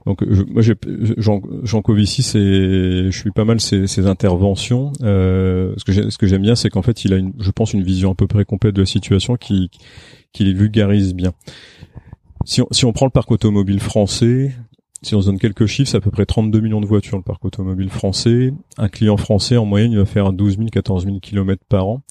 donc 0.08 0.24
je, 0.28 0.44
moi 0.44 0.62
j'ai 0.62 0.74
Jean, 1.18 1.42
Jean 1.64 1.82
Covici 1.82 2.24
je 2.24 3.10
suis 3.12 3.32
pas 3.32 3.46
mal 3.46 3.60
ses, 3.60 4.08
interventions. 4.08 4.94
ce 5.00 5.84
que 5.84 6.10
ce 6.10 6.18
que 6.18 6.26
j'aime 6.26 6.42
bien 6.42 6.56
c'est 6.56 6.70
qu'en 6.70 6.82
fait 6.82 7.06
il 7.06 7.14
a 7.14 7.18
une 7.18 7.34
je 7.40 7.52
pense 7.52 7.74
une 7.74 7.84
vision 7.84 8.12
à 8.12 8.16
peu 8.16 8.28
près 8.28 8.46
complète 8.46 8.76
de 8.76 8.82
la 8.82 8.86
situation 8.86 9.36
qui 9.36 9.70
qui 10.34 10.44
les 10.44 10.54
vulgarise 10.54 11.14
bien. 11.14 11.34
Si 12.46 12.86
on, 12.86 12.94
prend 12.94 13.06
le 13.06 13.12
parc 13.12 13.30
automobile 13.30 13.82
français, 13.82 14.56
si 15.02 15.16
on 15.16 15.22
se 15.22 15.26
donne 15.26 15.38
quelques 15.38 15.66
chiffres, 15.66 15.92
c'est 15.92 15.98
à 15.98 16.02
peu 16.02 16.12
près 16.12 16.26
32 16.26 16.62
millions 16.62 16.80
de 16.80 16.86
voitures 16.86 17.18
le 17.18 17.24
parc 17.24 17.44
automobile 17.44 17.90
français. 17.90 18.54
Un 18.78 18.88
client 18.88 19.18
français 19.18 19.58
en 19.58 19.66
moyenne, 19.66 19.92
il 19.92 19.98
va 19.98 20.06
faire 20.06 20.32
12 20.32 20.58
000, 20.58 20.70
14 20.70 21.06
000 21.06 21.20
kilomètres 21.20 21.66
par 21.68 21.88
an. 21.88 22.04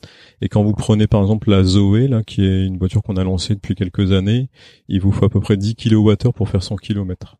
Et 0.42 0.50
quand 0.50 0.62
vous 0.62 0.74
prenez 0.74 1.06
par 1.06 1.22
exemple 1.22 1.48
la 1.48 1.64
Zoé, 1.64 2.06
là, 2.06 2.22
qui 2.22 2.44
est 2.44 2.66
une 2.66 2.76
voiture 2.76 3.02
qu'on 3.02 3.16
a 3.16 3.24
lancée 3.24 3.54
depuis 3.54 3.74
quelques 3.74 4.12
années, 4.12 4.50
il 4.88 5.00
vous 5.00 5.10
faut 5.10 5.24
à 5.24 5.30
peu 5.30 5.40
près 5.40 5.56
10 5.56 5.74
kWh 5.74 6.32
pour 6.34 6.50
faire 6.50 6.62
100 6.62 6.76
km. 6.76 7.38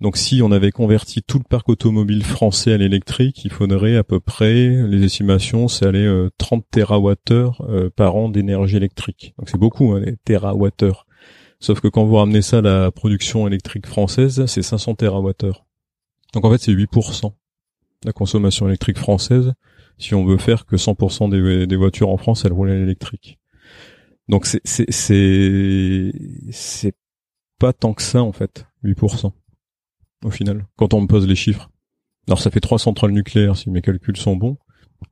Donc 0.00 0.16
si 0.16 0.42
on 0.42 0.52
avait 0.52 0.70
converti 0.70 1.22
tout 1.22 1.38
le 1.38 1.44
parc 1.44 1.68
automobile 1.68 2.24
français 2.24 2.72
à 2.72 2.76
l'électrique, 2.76 3.44
il 3.44 3.50
faudrait 3.50 3.96
à 3.96 4.04
peu 4.04 4.20
près, 4.20 4.68
les 4.68 5.04
estimations, 5.04 5.66
c'est 5.66 5.86
aller 5.86 6.28
30 6.38 6.64
TWh 6.70 7.14
euh, 7.60 7.90
par 7.94 8.14
an 8.14 8.28
d'énergie 8.28 8.76
électrique. 8.76 9.34
Donc 9.38 9.48
c'est 9.48 9.58
beaucoup, 9.58 9.92
hein, 9.92 10.00
les 10.00 10.16
TWh. 10.16 10.92
Sauf 11.58 11.80
que 11.80 11.88
quand 11.88 12.04
vous 12.04 12.14
ramenez 12.14 12.42
ça 12.42 12.58
à 12.58 12.62
la 12.62 12.92
production 12.92 13.48
électrique 13.48 13.86
française, 13.86 14.46
c'est 14.46 14.62
500 14.62 14.94
TWh. 14.94 15.52
Donc 16.32 16.44
en 16.44 16.50
fait, 16.52 16.58
c'est 16.58 16.72
8% 16.72 17.24
de 17.24 17.32
la 18.04 18.12
consommation 18.12 18.68
électrique 18.68 18.98
française 18.98 19.52
si 19.98 20.14
on 20.14 20.24
veut 20.24 20.38
faire 20.38 20.64
que 20.64 20.76
100% 20.76 21.28
des, 21.30 21.66
des, 21.66 21.76
voitures 21.76 22.08
en 22.08 22.16
France, 22.16 22.44
elles 22.44 22.52
roulent 22.52 22.70
à 22.70 22.74
l'électrique. 22.74 23.38
Donc 24.28 24.46
c'est 24.46 24.62
pas 27.58 27.72
tant 27.72 27.94
que 27.94 28.02
ça 28.02 28.22
en 28.22 28.32
fait, 28.32 28.66
8%. 28.84 29.32
au 30.24 30.30
final, 30.30 30.66
quand 30.76 30.94
on 30.94 31.00
me 31.00 31.06
pose 31.06 31.26
les 31.26 31.36
chiffres. 31.36 31.70
Alors 32.26 32.40
ça 32.40 32.50
fait 32.50 32.60
trois 32.60 32.78
centrales 32.78 33.12
nucléaires 33.12 33.56
si 33.56 33.70
mes 33.70 33.80
calculs 33.80 34.16
sont 34.16 34.36
bons. 34.36 34.58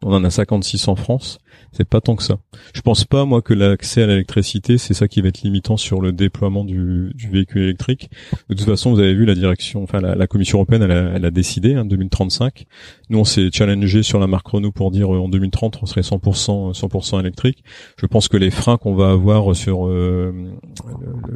On 0.02 0.12
en 0.12 0.24
a 0.24 0.30
56 0.30 0.88
en 0.88 0.96
France 0.96 1.38
c'est 1.72 1.88
pas 1.88 2.00
tant 2.00 2.16
que 2.16 2.22
ça. 2.22 2.38
Je 2.74 2.80
pense 2.80 3.04
pas 3.04 3.24
moi 3.24 3.42
que 3.42 3.54
l'accès 3.54 4.02
à 4.02 4.06
l'électricité 4.06 4.78
c'est 4.78 4.94
ça 4.94 5.08
qui 5.08 5.20
va 5.20 5.28
être 5.28 5.42
limitant 5.42 5.76
sur 5.76 6.00
le 6.00 6.12
déploiement 6.12 6.64
du, 6.64 7.12
du, 7.14 7.28
véhicule 7.28 7.62
électrique. 7.62 8.10
De 8.48 8.54
toute 8.54 8.66
façon, 8.66 8.92
vous 8.92 9.00
avez 9.00 9.14
vu 9.14 9.24
la 9.24 9.34
direction, 9.34 9.82
enfin 9.82 10.00
la, 10.00 10.26
Commission 10.26 10.58
européenne, 10.58 10.82
elle 10.82 10.90
a, 10.90 11.12
elle 11.14 11.24
a 11.24 11.30
décidé 11.30 11.74
hein, 11.74 11.84
2035. 11.84 12.66
Nous 13.10 13.18
on 13.18 13.24
s'est 13.24 13.50
challengé 13.52 14.02
sur 14.02 14.18
la 14.18 14.26
marque 14.26 14.48
Renault 14.48 14.72
pour 14.72 14.90
dire 14.90 15.14
euh, 15.14 15.18
en 15.18 15.28
2030 15.28 15.78
on 15.82 15.86
serait 15.86 16.00
100% 16.00 16.72
100% 16.72 17.20
électrique. 17.20 17.62
Je 17.98 18.06
pense 18.06 18.28
que 18.28 18.36
les 18.36 18.50
freins 18.50 18.76
qu'on 18.76 18.94
va 18.94 19.10
avoir 19.10 19.54
sur 19.54 19.86
euh, 19.86 20.32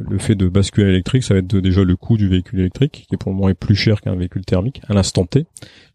le, 0.09 0.17
fait 0.17 0.35
de 0.35 0.47
basculer 0.47 0.89
électrique, 0.89 1.23
ça 1.23 1.33
va 1.33 1.39
être 1.39 1.55
déjà 1.57 1.83
le 1.83 1.95
coût 1.95 2.17
du 2.17 2.27
véhicule 2.27 2.59
électrique 2.59 3.05
qui 3.09 3.17
pour 3.17 3.31
le 3.31 3.37
moment 3.37 3.49
est 3.49 3.53
plus 3.53 3.75
cher 3.75 4.01
qu'un 4.01 4.15
véhicule 4.15 4.45
thermique 4.45 4.81
à 4.87 4.93
l'instant 4.93 5.25
T. 5.25 5.45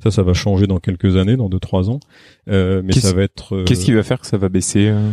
Ça, 0.03 0.11
ça 0.11 0.23
va 0.23 0.35
changer 0.35 0.67
dans 0.67 0.79
quelques 0.79 1.17
années, 1.17 1.37
dans 1.37 1.49
deux 1.49 1.59
trois 1.59 1.89
ans. 1.91 2.01
Euh, 2.49 2.83
mais 2.85 2.93
ça 2.93 3.13
va 3.13 3.23
être. 3.23 3.65
Qu'est-ce 3.65 3.85
qui 3.85 3.93
va 3.93 4.03
faire 4.03 4.16
que 4.21 4.27
ça 4.27 4.39
va 4.39 4.49
baisser 4.49 4.89
euh? 4.89 5.13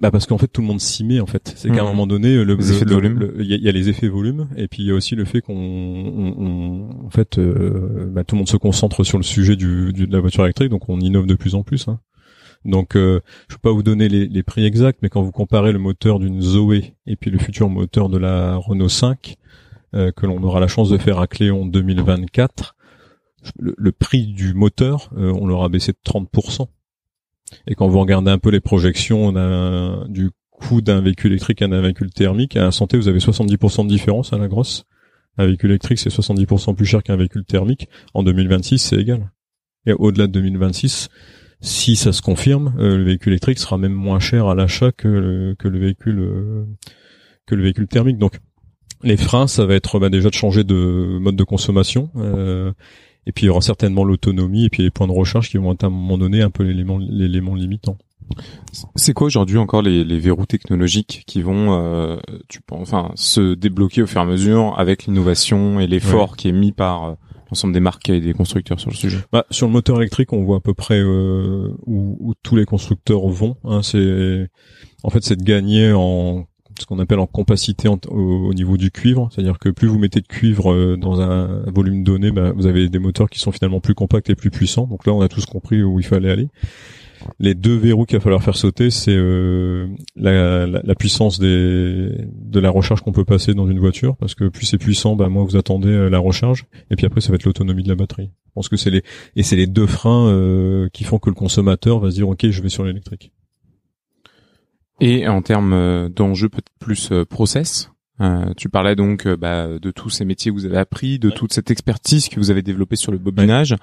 Bah 0.00 0.10
parce 0.10 0.26
qu'en 0.26 0.38
fait 0.38 0.48
tout 0.48 0.60
le 0.60 0.66
monde 0.66 0.80
s'y 0.80 1.04
met 1.04 1.20
en 1.20 1.26
fait. 1.26 1.52
C'est 1.56 1.68
qu'à 1.70 1.82
un 1.82 1.84
mmh. 1.84 1.86
moment 1.86 2.06
donné 2.06 2.42
le, 2.42 2.54
les 2.54 2.72
effets 2.72 2.84
de 2.84 2.92
volume. 2.92 3.32
Il 3.38 3.46
y, 3.46 3.68
a 3.68 3.72
les 3.72 3.88
effets 3.88 4.08
volume 4.08 4.48
et 4.56 4.66
puis 4.66 4.82
il 4.82 4.88
y 4.88 4.90
a 4.90 4.94
aussi 4.94 5.14
le 5.14 5.24
fait 5.24 5.40
qu'on 5.40 5.54
on, 5.54 7.06
en 7.06 7.10
fait 7.10 7.38
euh, 7.38 8.06
bah, 8.10 8.24
tout 8.24 8.34
le 8.34 8.38
monde 8.38 8.48
se 8.48 8.56
concentre 8.56 9.04
sur 9.04 9.18
le 9.18 9.24
sujet 9.24 9.56
du, 9.56 9.92
du, 9.92 10.06
de 10.06 10.12
la 10.12 10.20
voiture 10.20 10.42
électrique 10.44 10.70
donc 10.70 10.88
on 10.88 10.98
innove 11.00 11.26
de 11.26 11.34
plus 11.34 11.54
en 11.54 11.62
plus. 11.62 11.86
Hein. 11.86 12.00
Donc 12.64 12.96
euh, 12.96 13.20
je 13.48 13.54
peux 13.54 13.68
pas 13.68 13.72
vous 13.72 13.82
donner 13.82 14.08
les, 14.08 14.26
les, 14.26 14.42
prix 14.42 14.64
exacts 14.64 14.98
mais 15.02 15.10
quand 15.10 15.22
vous 15.22 15.32
comparez 15.32 15.70
le 15.70 15.78
moteur 15.78 16.18
d'une 16.18 16.40
Zoé 16.40 16.96
et 17.06 17.14
puis 17.14 17.30
le 17.30 17.38
futur 17.38 17.68
moteur 17.68 18.08
de 18.08 18.18
la 18.18 18.56
Renault 18.56 18.88
5 18.88 19.36
euh, 19.94 20.10
que 20.10 20.26
l'on 20.26 20.42
aura 20.42 20.58
la 20.58 20.66
chance 20.66 20.90
de 20.90 20.98
faire 20.98 21.20
à 21.20 21.28
Cléon 21.28 21.66
2024 21.66 22.74
le, 23.58 23.92
prix 23.92 24.26
du 24.26 24.54
moteur, 24.54 25.10
euh, 25.16 25.32
on 25.32 25.46
l'aura 25.46 25.68
baissé 25.68 25.92
de 25.92 25.98
30%. 26.04 26.66
Et 27.66 27.74
quand 27.74 27.88
vous 27.88 28.00
regardez 28.00 28.30
un 28.30 28.38
peu 28.38 28.50
les 28.50 28.60
projections 28.60 29.32
du 30.08 30.30
coût 30.50 30.80
d'un 30.80 31.00
véhicule 31.00 31.32
électrique 31.32 31.62
à 31.62 31.66
un 31.66 31.80
véhicule 31.80 32.10
thermique, 32.10 32.56
à 32.56 32.64
la 32.64 32.70
santé, 32.70 32.96
vous 32.96 33.08
avez 33.08 33.18
70% 33.18 33.84
de 33.84 33.88
différence 33.88 34.32
à 34.32 34.38
la 34.38 34.48
grosse. 34.48 34.84
Un 35.36 35.46
véhicule 35.46 35.70
électrique, 35.70 35.98
c'est 35.98 36.10
70% 36.12 36.74
plus 36.74 36.86
cher 36.86 37.02
qu'un 37.02 37.16
véhicule 37.16 37.44
thermique. 37.44 37.88
En 38.14 38.22
2026, 38.22 38.78
c'est 38.78 38.96
égal. 38.96 39.32
Et 39.86 39.92
au-delà 39.92 40.26
de 40.26 40.32
2026, 40.32 41.08
si 41.60 41.96
ça 41.96 42.12
se 42.12 42.22
confirme, 42.22 42.74
euh, 42.78 42.96
le 42.96 43.04
véhicule 43.04 43.32
électrique 43.32 43.58
sera 43.58 43.78
même 43.78 43.92
moins 43.92 44.20
cher 44.20 44.46
à 44.46 44.54
l'achat 44.54 44.92
que 44.92 45.08
le, 45.08 45.78
véhicule 45.78 46.18
euh, 46.20 46.64
que 47.46 47.54
le 47.54 47.62
véhicule 47.62 47.88
thermique. 47.88 48.18
Donc 48.18 48.38
les 49.02 49.16
freins, 49.16 49.46
ça 49.46 49.66
va 49.66 49.74
être 49.74 49.98
bah, 49.98 50.08
déjà 50.08 50.30
de 50.30 50.34
changer 50.34 50.64
de 50.64 51.18
mode 51.20 51.36
de 51.36 51.44
consommation. 51.44 52.10
Euh, 52.16 52.72
et 53.26 53.32
puis 53.32 53.44
il 53.44 53.46
y 53.46 53.50
aura 53.50 53.60
certainement 53.60 54.04
l'autonomie 54.04 54.64
et 54.64 54.70
puis 54.70 54.82
les 54.82 54.90
points 54.90 55.06
de 55.06 55.12
recharge 55.12 55.48
qui 55.48 55.58
vont 55.58 55.72
être 55.72 55.84
à 55.84 55.88
un 55.88 55.90
moment 55.90 56.18
donné 56.18 56.42
un 56.42 56.50
peu 56.50 56.62
l'élément 56.62 56.98
l'élément 56.98 57.54
limitant. 57.54 57.96
C'est 58.96 59.12
quoi 59.12 59.26
aujourd'hui 59.26 59.58
encore 59.58 59.82
les, 59.82 60.02
les, 60.02 60.18
verrous 60.18 60.46
technologiques 60.46 61.24
qui 61.26 61.42
vont, 61.42 61.78
euh, 61.78 62.16
tu 62.48 62.60
penses, 62.62 62.92
enfin, 62.92 63.12
se 63.16 63.54
débloquer 63.54 64.02
au 64.02 64.06
fur 64.06 64.20
et 64.20 64.24
à 64.24 64.26
mesure 64.26 64.74
avec 64.78 65.04
l'innovation 65.04 65.78
et 65.78 65.86
l'effort 65.86 66.36
qui 66.36 66.48
est 66.48 66.52
mis 66.52 66.72
par 66.72 67.04
euh, 67.04 67.14
l'ensemble 67.50 67.74
des 67.74 67.80
marques 67.80 68.08
et 68.08 68.20
des 68.20 68.32
constructeurs 68.32 68.80
sur 68.80 68.90
le 68.90 68.96
sujet? 68.96 69.18
Bah, 69.30 69.44
Sur 69.50 69.66
le 69.66 69.72
moteur 69.72 69.98
électrique, 69.98 70.32
on 70.32 70.42
voit 70.42 70.56
à 70.56 70.60
peu 70.60 70.74
près 70.74 70.98
euh, 70.98 71.68
où, 71.86 72.16
où, 72.18 72.34
tous 72.42 72.56
les 72.56 72.64
constructeurs 72.64 73.28
vont. 73.28 73.56
Hein, 73.64 73.82
c'est 73.82 74.48
en 75.02 75.10
fait 75.10 75.22
c'est 75.22 75.36
de 75.36 75.44
gagner 75.44 75.92
en 75.92 76.46
ce 76.80 76.86
qu'on 76.86 76.98
appelle 76.98 77.18
en 77.18 77.26
compacité 77.26 77.88
au, 77.88 78.54
niveau 78.54 78.76
du 78.76 78.90
cuivre, 78.90 79.28
c'est-à-dire 79.32 79.58
que 79.58 79.68
plus 79.68 79.88
vous 79.88 79.98
mettez 79.98 80.20
de 80.20 80.26
cuivre 80.26 80.72
euh, 80.72 80.96
dans 80.96 81.20
un, 81.20 81.62
volume 81.70 82.04
donné, 82.04 82.30
bah, 82.30 82.52
vous 82.54 82.66
avez 82.66 82.88
des 82.88 82.98
moteurs 82.98 83.30
qui 83.30 83.38
sont 83.38 83.52
finalement 83.52 83.80
plus 83.80 83.94
compacts 83.94 84.30
et 84.30 84.34
plus 84.34 84.50
puissants. 84.50 84.86
Donc 84.86 85.06
là, 85.06 85.12
on 85.12 85.20
a 85.20 85.28
tous 85.28 85.46
compris 85.46 85.82
où 85.82 85.98
il 86.00 86.06
fallait 86.06 86.30
aller. 86.30 86.48
Les 87.38 87.54
deux 87.54 87.76
verrous 87.76 88.04
qu'il 88.04 88.18
va 88.18 88.22
falloir 88.22 88.42
faire 88.42 88.56
sauter, 88.56 88.90
c'est 88.90 89.14
euh, 89.14 89.86
la, 90.16 90.94
puissance 90.94 91.38
de 91.38 92.26
la 92.52 92.70
recharge 92.70 93.00
qu'on 93.00 93.12
peut 93.12 93.24
passer 93.24 93.54
dans 93.54 93.66
une 93.66 93.78
voiture, 93.78 94.16
parce 94.16 94.34
que 94.34 94.48
plus 94.48 94.66
c'est 94.66 94.78
puissant, 94.78 95.16
bah, 95.16 95.28
moins 95.28 95.44
vous 95.44 95.56
attendez 95.56 95.88
euh, 95.88 96.10
la 96.10 96.18
recharge, 96.18 96.66
et 96.90 96.96
puis 96.96 97.06
après 97.06 97.20
ça 97.20 97.30
va 97.30 97.36
être 97.36 97.44
l'autonomie 97.44 97.82
de 97.82 97.88
la 97.88 97.94
batterie. 97.94 98.30
Je 98.48 98.52
pense 98.54 98.68
que 98.68 98.76
c'est 98.76 98.90
les 98.90 99.02
et 99.36 99.42
c'est 99.42 99.56
les 99.56 99.66
deux 99.66 99.86
freins 99.86 100.88
qui 100.92 101.02
font 101.02 101.18
que 101.18 101.28
le 101.28 101.34
consommateur 101.34 101.98
va 101.98 102.10
se 102.10 102.16
dire 102.16 102.28
ok, 102.28 102.48
je 102.50 102.62
vais 102.62 102.68
sur 102.68 102.84
l'électrique. 102.84 103.32
Et 105.00 105.26
en 105.28 105.42
termes 105.42 105.72
euh, 105.72 106.08
d'enjeux 106.08 106.48
peut-être 106.48 106.70
plus 106.78 107.10
euh, 107.10 107.24
process, 107.24 107.90
euh, 108.20 108.52
tu 108.56 108.68
parlais 108.68 108.94
donc 108.94 109.26
bah, 109.26 109.78
de 109.80 109.90
tous 109.90 110.08
ces 110.08 110.24
métiers 110.24 110.52
que 110.52 110.56
vous 110.56 110.66
avez 110.66 110.76
appris, 110.76 111.18
de 111.18 111.30
toute 111.30 111.52
cette 111.52 111.70
expertise 111.70 112.28
que 112.28 112.36
vous 112.36 112.50
avez 112.50 112.62
développée 112.62 112.96
sur 112.96 113.10
le 113.10 113.18
bobinage. 113.18 113.74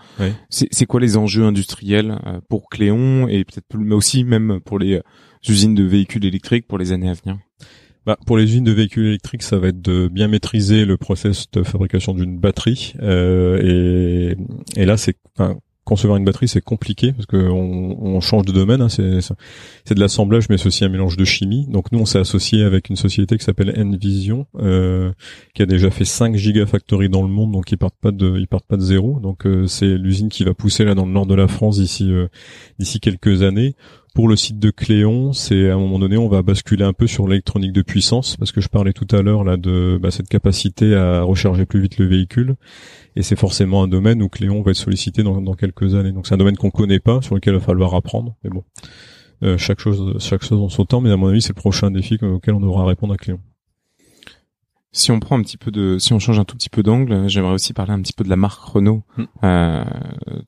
C'est 0.49 0.85
quoi 0.85 1.01
les 1.01 1.17
enjeux 1.17 1.43
industriels 1.43 2.17
pour 2.47 2.69
Cléon 2.69 3.27
et 3.27 3.43
peut-être 3.43 3.65
mais 3.77 3.93
aussi 3.93 4.23
même 4.23 4.61
pour 4.61 4.79
les 4.79 5.01
usines 5.47 5.75
de 5.75 5.83
véhicules 5.83 6.23
électriques 6.23 6.65
pour 6.65 6.77
les 6.77 6.93
années 6.93 7.09
à 7.09 7.13
venir? 7.13 7.39
Bah, 8.05 8.17
pour 8.25 8.37
les 8.37 8.45
usines 8.45 8.63
de 8.63 8.71
véhicules 8.71 9.05
électriques, 9.05 9.43
ça 9.43 9.59
va 9.59 9.67
être 9.67 9.81
de 9.81 10.07
bien 10.07 10.29
maîtriser 10.29 10.85
le 10.85 10.95
process 10.95 11.51
de 11.51 11.61
fabrication 11.61 12.13
d'une 12.13 12.39
batterie. 12.39 12.93
et, 13.01 14.37
et 14.77 14.85
là, 14.85 14.95
c'est 14.95 15.17
concevoir 15.83 16.17
une 16.17 16.25
batterie 16.25 16.47
c'est 16.47 16.61
compliqué 16.61 17.11
parce 17.11 17.25
que 17.25 17.37
on, 17.37 18.19
change 18.21 18.45
de 18.45 18.51
domaine 18.51 18.81
hein, 18.81 18.89
c'est 18.89 19.19
c'est 19.21 19.95
de 19.95 19.99
l'assemblage 19.99 20.47
mais 20.47 20.57
c'est 20.57 20.67
aussi 20.67 20.85
un 20.85 20.89
mélange 20.89 21.17
de 21.17 21.25
chimie. 21.25 21.65
Donc 21.67 21.91
nous 21.91 21.99
on 21.99 22.05
s'est 22.05 22.19
associé 22.19 22.63
avec 22.63 22.89
une 22.89 22.95
société 22.95 23.37
qui 23.37 23.43
s'appelle 23.43 23.73
Envision 23.77 24.45
euh, 24.59 25.11
qui 25.55 25.63
a 25.63 25.65
déjà 25.65 25.89
fait 25.89 26.05
5 26.05 26.35
gigafactories 26.35 27.09
dans 27.09 27.23
le 27.23 27.29
monde 27.29 27.51
donc 27.51 27.71
ils 27.71 27.77
partent 27.77 27.99
pas 27.99 28.11
de 28.11 28.37
ils 28.37 28.47
partent 28.47 28.67
pas 28.67 28.77
de 28.77 28.81
zéro. 28.81 29.19
Donc 29.19 29.45
euh, 29.45 29.65
c'est 29.65 29.97
l'usine 29.97 30.29
qui 30.29 30.43
va 30.43 30.53
pousser 30.53 30.85
là 30.85 30.93
dans 30.93 31.05
le 31.05 31.11
nord 31.11 31.25
de 31.25 31.35
la 31.35 31.47
France 31.47 31.79
d'ici 31.79 32.11
euh, 32.11 32.27
d'ici 32.77 32.99
quelques 32.99 33.41
années 33.41 33.75
pour 34.13 34.27
le 34.27 34.35
site 34.35 34.59
de 34.59 34.71
Cléon, 34.71 35.33
c'est 35.33 35.69
à 35.69 35.75
un 35.75 35.79
moment 35.79 35.99
donné, 35.99 36.17
on 36.17 36.27
va 36.27 36.41
basculer 36.41 36.83
un 36.83 36.93
peu 36.93 37.07
sur 37.07 37.27
l'électronique 37.27 37.71
de 37.71 37.81
puissance 37.81 38.35
parce 38.35 38.51
que 38.51 38.59
je 38.59 38.67
parlais 38.67 38.93
tout 38.93 39.07
à 39.15 39.21
l'heure 39.21 39.43
là 39.43 39.57
de 39.57 39.97
bah, 40.01 40.11
cette 40.11 40.27
capacité 40.27 40.95
à 40.95 41.21
recharger 41.21 41.65
plus 41.65 41.81
vite 41.81 41.97
le 41.97 42.07
véhicule 42.07 42.55
et 43.15 43.23
c'est 43.23 43.35
forcément 43.35 43.83
un 43.83 43.87
domaine 43.87 44.21
où 44.21 44.29
Cléon 44.29 44.61
va 44.61 44.71
être 44.71 44.77
sollicité 44.77 45.23
dans, 45.23 45.41
dans 45.41 45.53
quelques 45.53 45.95
années. 45.95 46.11
Donc 46.11 46.27
c'est 46.27 46.33
un 46.33 46.37
domaine 46.37 46.57
qu'on 46.57 46.71
connaît 46.71 46.99
pas, 46.99 47.21
sur 47.21 47.35
lequel 47.35 47.53
il 47.53 47.59
va 47.59 47.65
falloir 47.65 47.93
apprendre. 47.93 48.35
Mais 48.43 48.49
bon, 48.49 48.63
euh, 49.43 49.57
chaque 49.57 49.79
chose, 49.79 50.15
chaque 50.19 50.43
chose 50.43 50.59
en 50.61 50.69
son 50.69 50.85
temps. 50.85 51.01
Mais 51.01 51.11
à 51.11 51.17
mon 51.17 51.27
avis, 51.27 51.41
c'est 51.41 51.55
le 51.55 51.61
prochain 51.61 51.91
défi 51.91 52.17
auquel 52.21 52.53
on 52.53 52.59
devra 52.59 52.85
répondre 52.85 53.13
à 53.13 53.17
Cléon. 53.17 53.39
Si 54.93 55.11
on 55.11 55.21
prend 55.21 55.39
un 55.39 55.41
petit 55.41 55.57
peu 55.57 55.71
de, 55.71 55.97
si 55.99 56.11
on 56.11 56.19
change 56.19 56.37
un 56.37 56.43
tout 56.43 56.57
petit 56.57 56.69
peu 56.69 56.83
d'angle, 56.83 57.29
j'aimerais 57.29 57.53
aussi 57.53 57.71
parler 57.71 57.93
un 57.93 58.01
petit 58.01 58.11
peu 58.11 58.25
de 58.25 58.29
la 58.29 58.35
marque 58.35 58.61
Renault. 58.61 59.03
Hmm. 59.17 59.23
Euh, 59.43 59.85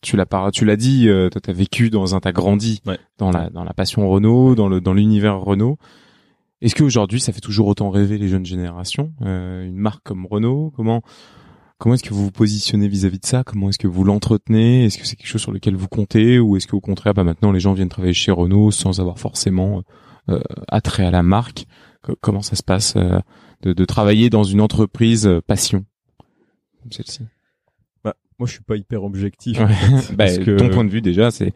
tu 0.01 0.17
l'as 0.17 0.25
tu 0.51 0.65
l'as 0.65 0.75
dit, 0.75 1.07
euh, 1.07 1.29
toi 1.29 1.39
t'as 1.39 1.53
vécu 1.53 1.89
dans 1.89 2.13
un, 2.13 2.19
t'as 2.19 2.33
grandi 2.33 2.81
dans 3.17 3.31
la 3.31 3.49
dans 3.49 3.63
la 3.63 3.73
passion 3.73 4.09
Renault, 4.09 4.55
dans 4.55 4.67
le 4.67 4.81
dans 4.81 4.93
l'univers 4.93 5.39
Renault. 5.39 5.77
Est-ce 6.61 6.75
qu'aujourd'hui 6.75 7.21
ça 7.21 7.31
fait 7.31 7.39
toujours 7.41 7.67
autant 7.67 7.89
rêver 7.89 8.17
les 8.17 8.27
jeunes 8.27 8.45
générations 8.45 9.13
euh, 9.21 9.65
Une 9.65 9.77
marque 9.77 10.03
comme 10.03 10.25
Renault, 10.25 10.73
comment 10.75 11.03
Comment 11.77 11.95
est-ce 11.95 12.03
que 12.03 12.13
vous 12.13 12.23
vous 12.23 12.31
positionnez 12.31 12.87
vis-à-vis 12.87 13.19
de 13.19 13.25
ça? 13.25 13.43
Comment 13.43 13.69
est-ce 13.69 13.79
que 13.79 13.87
vous 13.87 14.05
l'entretenez? 14.05 14.85
Est-ce 14.85 14.97
que 14.97 15.05
c'est 15.05 15.17
quelque 15.17 15.27
chose 15.27 15.41
sur 15.41 15.51
lequel 15.51 15.75
vous 15.75 15.89
comptez? 15.89 16.39
Ou 16.39 16.55
est-ce 16.55 16.67
qu'au 16.67 16.79
contraire, 16.79 17.13
bah 17.13 17.25
maintenant 17.25 17.51
les 17.51 17.59
gens 17.59 17.73
viennent 17.73 17.89
travailler 17.89 18.13
chez 18.13 18.31
Renault 18.31 18.71
sans 18.71 19.01
avoir 19.01 19.19
forcément 19.19 19.83
euh, 20.29 20.39
attrait 20.69 21.05
à 21.05 21.11
la 21.11 21.23
marque? 21.23 21.65
Comment 22.21 22.41
ça 22.41 22.55
se 22.55 22.63
passe 22.63 22.95
euh, 22.95 23.19
de, 23.64 23.74
de, 23.74 23.86
travailler 23.86 24.30
dans 24.30 24.43
une 24.43 24.61
entreprise 24.61 25.26
euh, 25.26 25.41
passion 25.41 25.86
comme 26.82 26.91
celle-ci 26.91 27.24
bah, 28.03 28.16
Moi, 28.38 28.47
je 28.47 28.53
suis 28.53 28.64
pas 28.64 28.76
hyper 28.76 29.03
objectif. 29.03 29.57
bah, 30.14 30.38
Ton 30.38 30.70
point 30.70 30.86
de 30.86 30.89
vue 30.89 31.01
déjà, 31.01 31.32
c'est 31.32 31.53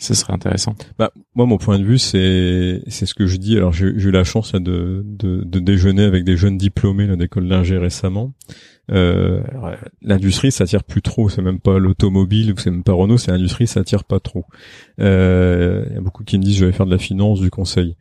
ce 0.00 0.14
serait 0.14 0.32
intéressant. 0.32 0.76
Bah 0.96 1.10
moi 1.34 1.44
mon 1.44 1.58
point 1.58 1.76
de 1.76 1.84
vue 1.84 1.98
c'est 1.98 2.82
c'est 2.86 3.04
ce 3.04 3.14
que 3.14 3.26
je 3.26 3.36
dis. 3.36 3.56
Alors 3.56 3.72
j'ai 3.72 3.86
eu 3.86 4.12
la 4.12 4.22
chance 4.22 4.52
de, 4.52 5.02
de, 5.04 5.42
de 5.42 5.58
déjeuner 5.58 6.04
avec 6.04 6.22
des 6.22 6.36
jeunes 6.36 6.56
diplômés 6.56 7.16
d'école 7.16 7.48
d'ingé 7.48 7.76
récemment 7.78 8.32
euh, 8.90 9.42
l'industrie 10.00 10.50
ça 10.50 10.64
tire 10.66 10.82
plus 10.82 11.02
trop 11.02 11.28
c'est 11.28 11.42
même 11.42 11.60
pas 11.60 11.78
l'automobile 11.78 12.52
ou 12.52 12.56
c'est 12.56 12.70
même 12.70 12.84
pas 12.84 12.94
Renault 12.94 13.18
c'est 13.18 13.30
l'industrie 13.30 13.66
ça 13.66 13.84
tire 13.84 14.04
pas 14.04 14.18
trop 14.18 14.46
euh, 15.00 15.84
il 15.90 15.94
y 15.94 15.98
a 15.98 16.00
beaucoup 16.00 16.24
qui 16.24 16.38
me 16.38 16.42
disent 16.42 16.56
je 16.56 16.64
vais 16.64 16.72
faire 16.72 16.86
de 16.86 16.90
la 16.90 16.98
finance 16.98 17.40
du 17.40 17.50
conseil 17.50 17.96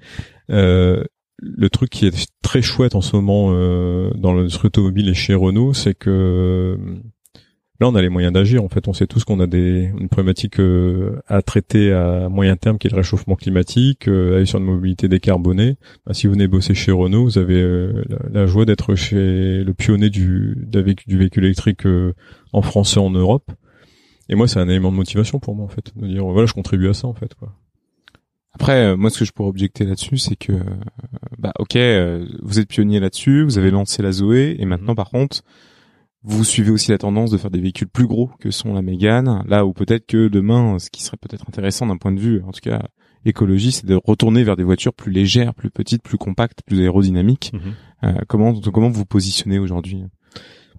euh, 0.50 1.04
le 1.40 1.70
truc 1.70 1.90
qui 1.90 2.08
est 2.08 2.28
très 2.42 2.62
chouette 2.62 2.96
en 2.96 3.02
ce 3.02 3.16
moment 3.16 3.50
euh, 3.52 4.12
dans 4.16 4.34
l'industrie 4.34 4.68
automobile 4.68 5.10
et 5.10 5.14
chez 5.14 5.36
Renault 5.36 5.74
c'est 5.74 5.94
que 5.94 6.78
Là, 7.80 7.88
on 7.88 7.94
a 7.94 8.02
les 8.02 8.10
moyens 8.10 8.34
d'agir. 8.34 8.64
En 8.64 8.70
fait, 8.70 8.88
on 8.88 8.94
sait 8.94 9.06
tous 9.06 9.24
qu'on 9.24 9.40
a 9.40 9.46
des 9.46 9.92
une 10.00 10.10
problématique 10.10 10.60
euh, 10.60 11.22
à 11.28 11.44
traiter 11.44 11.92
à 11.94 12.28
moyen 12.28 12.56
terme, 12.56 12.80
qui 12.80 12.88
est 12.88 12.90
le 12.90 12.96
réchauffement 12.96 13.36
climatique, 13.36 14.08
euh, 14.08 14.44
sur 14.46 14.58
une 14.58 14.66
mobilité 14.66 15.08
décarbonée. 15.08 15.78
Bah, 16.06 16.16
si 16.16 16.26
vous 16.26 16.34
venez 16.34 16.48
bosser 16.48 16.74
chez 16.74 16.92
Renault, 16.92 17.26
vous 17.26 17.38
avez 17.38 17.62
euh, 17.62 18.04
la, 18.32 18.48
joie 18.48 18.66
d'être 18.66 18.96
chez 18.96 19.64
le 19.64 19.74
pionnier 19.76 20.10
du 20.10 20.58
du 20.68 21.18
véhicule 21.18 21.46
électrique 21.46 21.84
en 22.52 22.62
France 22.64 22.98
et 22.98 23.00
en 23.00 23.12
Europe. 23.12 23.52
Et 24.28 24.36
moi, 24.36 24.48
c'est 24.48 24.60
un 24.60 24.68
élément 24.68 24.92
de 24.92 24.98
motivation 24.98 25.40
pour 25.40 25.56
moi, 25.56 25.66
en 25.66 25.70
fait, 25.70 25.94
de 25.96 26.08
dire 26.08 26.26
voilà, 26.26 26.48
je 26.48 26.54
contribue 26.54 26.90
à 26.90 26.94
ça, 26.94 27.08
en 27.08 27.14
fait, 27.14 27.36
quoi. 27.36 27.54
Après, 28.60 28.98
moi, 28.98 29.12
ce 29.12 29.20
que 29.20 29.26
je 29.26 29.32
pourrais 29.32 29.50
objecter 29.50 29.86
là-dessus, 29.86 30.18
c'est 30.18 30.36
que, 30.36 30.54
bah, 31.38 31.54
ok, 31.60 31.78
vous 32.42 32.60
êtes 32.60 32.68
pionnier 32.68 33.00
là-dessus, 33.00 33.44
vous 33.44 33.60
avez 33.60 33.70
lancé 33.70 34.02
la 34.02 34.12
Zoé, 34.12 34.56
et 34.58 34.66
maintenant, 34.66 34.96
par 34.96 35.12
contre, 35.12 35.44
vous 36.24 36.44
suivez 36.44 36.72
aussi 36.72 36.90
la 36.90 36.98
tendance 36.98 37.30
de 37.30 37.38
faire 37.38 37.52
des 37.52 37.62
véhicules 37.62 37.88
plus 37.88 38.08
gros 38.08 38.32
que 38.40 38.50
sont 38.50 38.74
la 38.74 38.82
Mégane, 38.82 39.44
là 39.48 39.64
où 39.66 39.74
peut-être 39.74 40.08
que 40.08 40.28
demain, 40.28 40.80
ce 40.80 40.90
qui 40.90 41.04
serait 41.04 41.18
peut-être 41.18 41.46
intéressant 41.48 41.86
d'un 41.86 41.98
point 41.98 42.12
de 42.12 42.20
vue, 42.20 42.42
en 42.48 42.52
tout 42.52 42.62
cas 42.62 42.82
écologie, 43.26 43.72
c'est 43.72 43.86
de 43.86 43.96
retourner 43.96 44.44
vers 44.44 44.56
des 44.56 44.64
voitures 44.64 44.94
plus 44.94 45.12
légères, 45.12 45.54
plus 45.54 45.70
petites, 45.70 46.02
plus 46.02 46.18
compactes, 46.18 46.62
plus 46.66 46.80
aérodynamiques. 46.82 47.52
Mhm. 47.54 47.74
Euh, 48.04 48.22
comment 48.28 48.60
comment 48.60 48.90
vous 48.90 49.06
positionnez 49.06 49.60
aujourd'hui? 49.60 50.04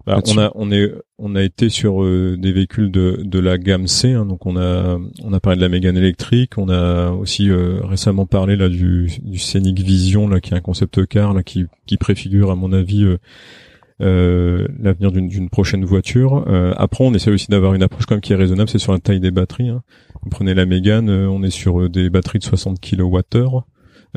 Bah, 0.09 0.21
on 0.27 0.37
a 0.37 0.51
on 0.55 0.71
est 0.71 0.91
on 1.17 1.35
a 1.35 1.43
été 1.43 1.69
sur 1.69 2.03
euh, 2.03 2.35
des 2.37 2.51
véhicules 2.51 2.91
de 2.91 3.21
de 3.23 3.39
la 3.39 3.57
gamme 3.57 3.87
C, 3.87 4.13
hein, 4.13 4.25
donc 4.25 4.45
on 4.45 4.57
a 4.57 4.97
on 5.23 5.33
a 5.33 5.39
parlé 5.39 5.57
de 5.57 5.61
la 5.61 5.69
Mégane 5.69 5.97
électrique, 5.97 6.57
on 6.57 6.69
a 6.69 7.11
aussi 7.11 7.49
euh, 7.49 7.79
récemment 7.83 8.25
parlé 8.25 8.55
là 8.55 8.69
du 8.69 9.11
du 9.21 9.37
Scenic 9.37 9.79
Vision 9.79 10.27
là 10.27 10.41
qui 10.41 10.53
est 10.53 10.57
un 10.57 10.61
concept 10.61 11.05
car 11.05 11.33
là 11.33 11.43
qui 11.43 11.65
qui 11.85 11.97
préfigure 11.97 12.51
à 12.51 12.55
mon 12.55 12.73
avis 12.73 13.05
euh, 14.01 14.65
l'avenir 14.81 15.11
d'une 15.11 15.27
d'une 15.27 15.49
prochaine 15.49 15.83
voiture. 15.83 16.45
Euh, 16.47 16.73
après, 16.77 17.03
on 17.03 17.13
essaie 17.13 17.31
aussi 17.31 17.47
d'avoir 17.47 17.73
une 17.73 17.83
approche 17.83 18.05
quand 18.05 18.15
même 18.15 18.21
qui 18.21 18.31
est 18.31 18.37
raisonnable, 18.37 18.69
c'est 18.69 18.79
sur 18.79 18.93
la 18.93 18.99
taille 18.99 19.19
des 19.19 19.31
batteries. 19.31 19.67
Hein. 19.67 19.83
Vous 20.23 20.29
prenez 20.29 20.53
la 20.53 20.65
Mégane, 20.65 21.09
euh, 21.09 21.27
on 21.29 21.43
est 21.43 21.49
sur 21.49 21.89
des 21.89 22.09
batteries 22.09 22.39
de 22.39 22.45
60 22.45 22.79
kWh. 22.79 23.63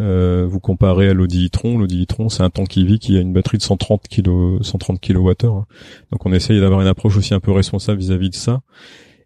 Euh, 0.01 0.47
vous 0.49 0.59
comparez 0.61 1.09
à 1.11 1.15
l'Audi 1.15 1.47
e-tron, 1.47 1.77
l'Audi 1.79 2.03
e-tron 2.05 2.31
c'est 2.31 2.43
un 2.43 2.49
tank 2.49 2.79
EV 2.79 2.99
qui 2.99 3.17
a 3.19 3.21
une 3.21 3.33
batterie 3.35 3.59
de 3.59 3.63
130 3.63 4.09
kg, 4.09 4.63
130 4.63 4.99
kWh. 5.01 5.31
hein. 5.45 5.67
Donc 6.11 6.25
on 6.25 6.33
essaye 6.33 6.61
d'avoir 6.61 6.81
une 6.81 6.87
approche 6.87 7.17
aussi 7.19 7.35
un 7.35 7.41
peu 7.41 7.53
responsable 7.53 7.99
vis-à-vis 7.99 8.31
de 8.31 8.35
ça. 8.35 8.63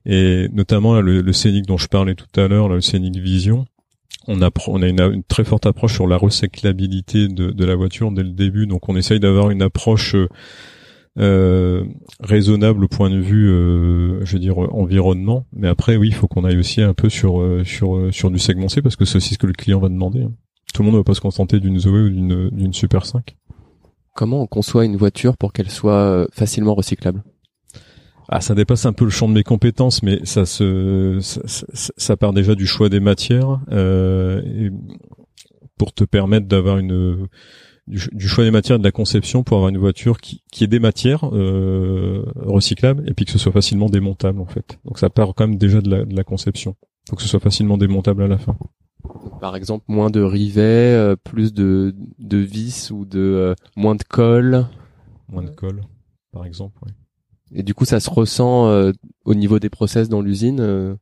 Et 0.06 0.48
notamment 0.52 1.00
le, 1.00 1.20
le 1.20 1.32
Scénic 1.32 1.66
dont 1.66 1.76
je 1.76 1.86
parlais 1.88 2.14
tout 2.16 2.40
à 2.40 2.48
l'heure, 2.48 2.68
le 2.68 2.80
Scénic 2.80 3.16
Vision, 3.16 3.66
on, 4.28 4.38
appro- 4.40 4.70
on 4.72 4.82
a 4.82 4.88
une, 4.88 5.00
une 5.00 5.22
très 5.22 5.44
forte 5.44 5.66
approche 5.66 5.94
sur 5.94 6.08
la 6.08 6.16
recyclabilité 6.16 7.28
de, 7.28 7.50
de 7.52 7.64
la 7.64 7.76
voiture 7.76 8.10
dès 8.10 8.24
le 8.24 8.30
début. 8.32 8.66
Donc 8.66 8.88
on 8.88 8.96
essaye 8.96 9.20
d'avoir 9.20 9.50
une 9.50 9.62
approche 9.62 10.16
euh, 10.16 10.28
euh, 11.18 11.84
raisonnable 12.20 12.84
au 12.84 12.88
point 12.88 13.08
de 13.10 13.18
vue, 13.18 13.48
euh, 13.48 14.24
je 14.24 14.32
veux 14.34 14.38
dire, 14.40 14.58
environnement. 14.58 15.46
Mais 15.52 15.68
après, 15.68 15.96
oui, 15.96 16.08
il 16.08 16.14
faut 16.14 16.26
qu'on 16.28 16.44
aille 16.44 16.58
aussi 16.58 16.82
un 16.82 16.92
peu 16.94 17.08
sur 17.08 17.40
euh, 17.40 17.62
sur 17.64 18.08
sur 18.12 18.30
du 18.30 18.38
segment 18.38 18.68
C 18.68 18.82
parce 18.82 18.96
que 18.96 19.04
c'est 19.04 19.16
aussi 19.16 19.34
ce 19.34 19.38
que 19.38 19.46
le 19.46 19.52
client 19.54 19.78
va 19.78 19.88
demander. 19.88 20.22
hein. 20.22 20.32
Tout 20.76 20.82
le 20.82 20.86
monde 20.88 20.96
ne 20.96 21.00
va 21.00 21.04
pas 21.04 21.14
se 21.14 21.22
contenter 21.22 21.58
d'une 21.58 21.78
Zoé 21.78 22.02
ou 22.02 22.10
d'une 22.10 22.50
d'une 22.50 22.74
Super 22.74 23.06
5. 23.06 23.34
Comment 24.14 24.42
on 24.42 24.46
conçoit 24.46 24.84
une 24.84 24.96
voiture 24.98 25.38
pour 25.38 25.54
qu'elle 25.54 25.70
soit 25.70 25.94
euh, 25.94 26.26
facilement 26.32 26.74
recyclable? 26.74 27.24
Ah, 28.28 28.42
ça 28.42 28.54
dépasse 28.54 28.84
un 28.84 28.92
peu 28.92 29.04
le 29.04 29.10
champ 29.10 29.26
de 29.26 29.32
mes 29.32 29.42
compétences, 29.42 30.02
mais 30.02 30.20
ça 30.24 30.44
se, 30.44 31.16
ça, 31.22 31.40
ça- 31.46 31.92
ça 31.96 32.16
part 32.18 32.34
déjà 32.34 32.54
du 32.54 32.66
choix 32.66 32.90
des 32.90 33.00
matières 33.00 33.58
euh, 33.72 34.42
et 34.44 34.70
pour 35.78 35.94
te 35.94 36.04
permettre 36.04 36.46
d'avoir 36.46 36.76
une 36.76 37.26
du, 37.86 38.00
du 38.12 38.28
choix 38.28 38.44
des 38.44 38.50
matières 38.50 38.76
et 38.76 38.78
de 38.78 38.84
la 38.84 38.92
conception 38.92 39.44
pour 39.44 39.56
avoir 39.56 39.70
une 39.70 39.78
voiture 39.78 40.20
qui, 40.20 40.42
qui 40.52 40.64
ait 40.64 40.66
des 40.66 40.78
matières 40.80 41.24
euh, 41.32 42.22
recyclables 42.36 43.08
et 43.08 43.14
puis 43.14 43.24
que 43.24 43.30
ce 43.30 43.38
soit 43.38 43.52
facilement 43.52 43.88
démontable 43.88 44.40
en 44.42 44.46
fait. 44.46 44.78
Donc 44.84 44.98
ça 44.98 45.08
part 45.08 45.32
quand 45.34 45.46
même 45.48 45.56
déjà 45.56 45.80
de 45.80 45.88
la, 45.88 46.04
de 46.04 46.14
la 46.14 46.22
conception. 46.24 46.76
Faut 47.08 47.16
que 47.16 47.22
ce 47.22 47.28
soit 47.28 47.40
facilement 47.40 47.78
démontable 47.78 48.22
à 48.24 48.28
la 48.28 48.36
fin. 48.36 48.58
Par 49.40 49.56
exemple, 49.56 49.84
moins 49.88 50.10
de 50.10 50.20
rivets, 50.22 50.60
euh, 50.62 51.16
plus 51.16 51.52
de, 51.52 51.94
de 52.18 52.38
vis 52.38 52.90
ou 52.90 53.04
de 53.04 53.18
euh, 53.20 53.54
moins 53.76 53.94
de 53.94 54.02
colle. 54.02 54.66
Moins 55.28 55.42
de 55.42 55.50
colle, 55.50 55.82
par 56.32 56.44
exemple. 56.46 56.78
ouais. 56.84 56.92
Et 57.52 57.62
du 57.62 57.74
coup, 57.74 57.84
ça 57.84 58.00
se 58.00 58.10
ressent 58.10 58.66
euh, 58.68 58.92
au 59.24 59.34
niveau 59.34 59.58
des 59.58 59.70
process 59.70 60.08
dans 60.08 60.20
l'usine. 60.20 60.58
euh, 60.60 60.94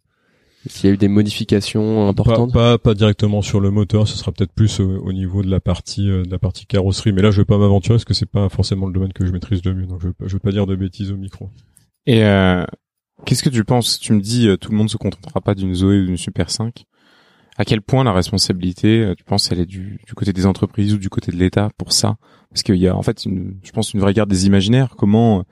S'il 0.67 0.89
y 0.89 0.91
a 0.91 0.95
eu 0.95 0.99
des 0.99 1.09
modifications 1.09 2.07
importantes. 2.09 2.53
pas, 2.53 2.77
pas 2.79 2.95
directement 2.95 3.41
sur 3.43 3.61
le 3.61 3.71
moteur, 3.71 4.07
ce 4.09 4.17
sera 4.19 4.31
peut-être 4.33 4.53
plus 4.53 4.81
au, 4.81 4.99
au 5.05 5.13
niveau 5.13 5.43
de 5.43 5.49
la 5.51 5.61
partie 5.61 6.11
euh, 6.11 6.23
de 6.25 6.31
la 6.31 6.39
partie 6.39 6.67
carrosserie. 6.67 7.13
Mais 7.13 7.23
là, 7.23 7.31
je 7.31 7.41
vais 7.41 7.45
pas 7.47 7.59
m'aventurer 7.59 7.95
parce 7.97 8.05
que 8.05 8.15
c'est 8.15 8.27
pas 8.31 8.49
forcément 8.49 8.87
le 8.87 8.93
domaine 8.93 9.13
que 9.13 9.25
je 9.27 9.33
maîtrise 9.33 9.65
le 9.65 9.75
mieux, 9.75 9.87
donc 9.87 10.01
je 10.03 10.09
vais, 10.09 10.15
pas- 10.15 10.27
je 10.27 10.33
vais 10.35 10.39
pas 10.41 10.53
dire 10.53 10.67
de 10.67 10.75
bêtises 10.77 11.13
au 11.13 11.17
micro. 11.17 11.49
Et 12.07 12.25
euh, 12.25 12.65
qu'est-ce 13.25 13.43
que 13.43 13.49
tu 13.51 13.65
penses? 13.65 13.99
Tu 13.99 14.13
me 14.13 14.21
dis, 14.21 14.49
euh, 14.49 14.57
tout 14.59 14.71
le 14.71 14.77
monde 14.77 14.91
se 14.91 14.97
contentera 14.99 15.41
pas 15.41 15.55
d'une 15.55 15.75
Zoé 15.75 16.01
ou 16.01 16.07
d'une 16.07 16.17
Super 16.19 16.51
5. 16.51 16.85
À 17.57 17.65
quel 17.65 17.83
point 17.83 18.03
la 18.05 18.13
responsabilité, 18.13 19.01
euh, 19.01 19.15
tu 19.15 19.23
penses, 19.25 19.51
elle 19.53 19.61
est 19.61 19.67
du, 19.67 20.01
du 20.07 20.15
côté 20.15 20.33
des 20.33 20.45
entreprises 20.47 20.95
ou 20.95 20.99
du 20.99 21.09
côté 21.09 21.31
de 21.31 21.37
l'État 21.37 21.71
pour 21.77 21.93
ça? 21.93 22.17
Parce 22.51 22.63
qu'il 22.63 22.77
y 22.77 22.89
a 22.89 22.97
en 22.97 23.03
fait, 23.03 23.25
une, 23.27 23.57
je 23.63 23.71
pense, 23.71 23.95
une 23.95 24.01
vraie 24.01 24.13
guerre 24.13 24.27
des 24.27 24.47
imaginaires. 24.47 24.95
Comment, 24.97 25.41
euh, 25.41 25.43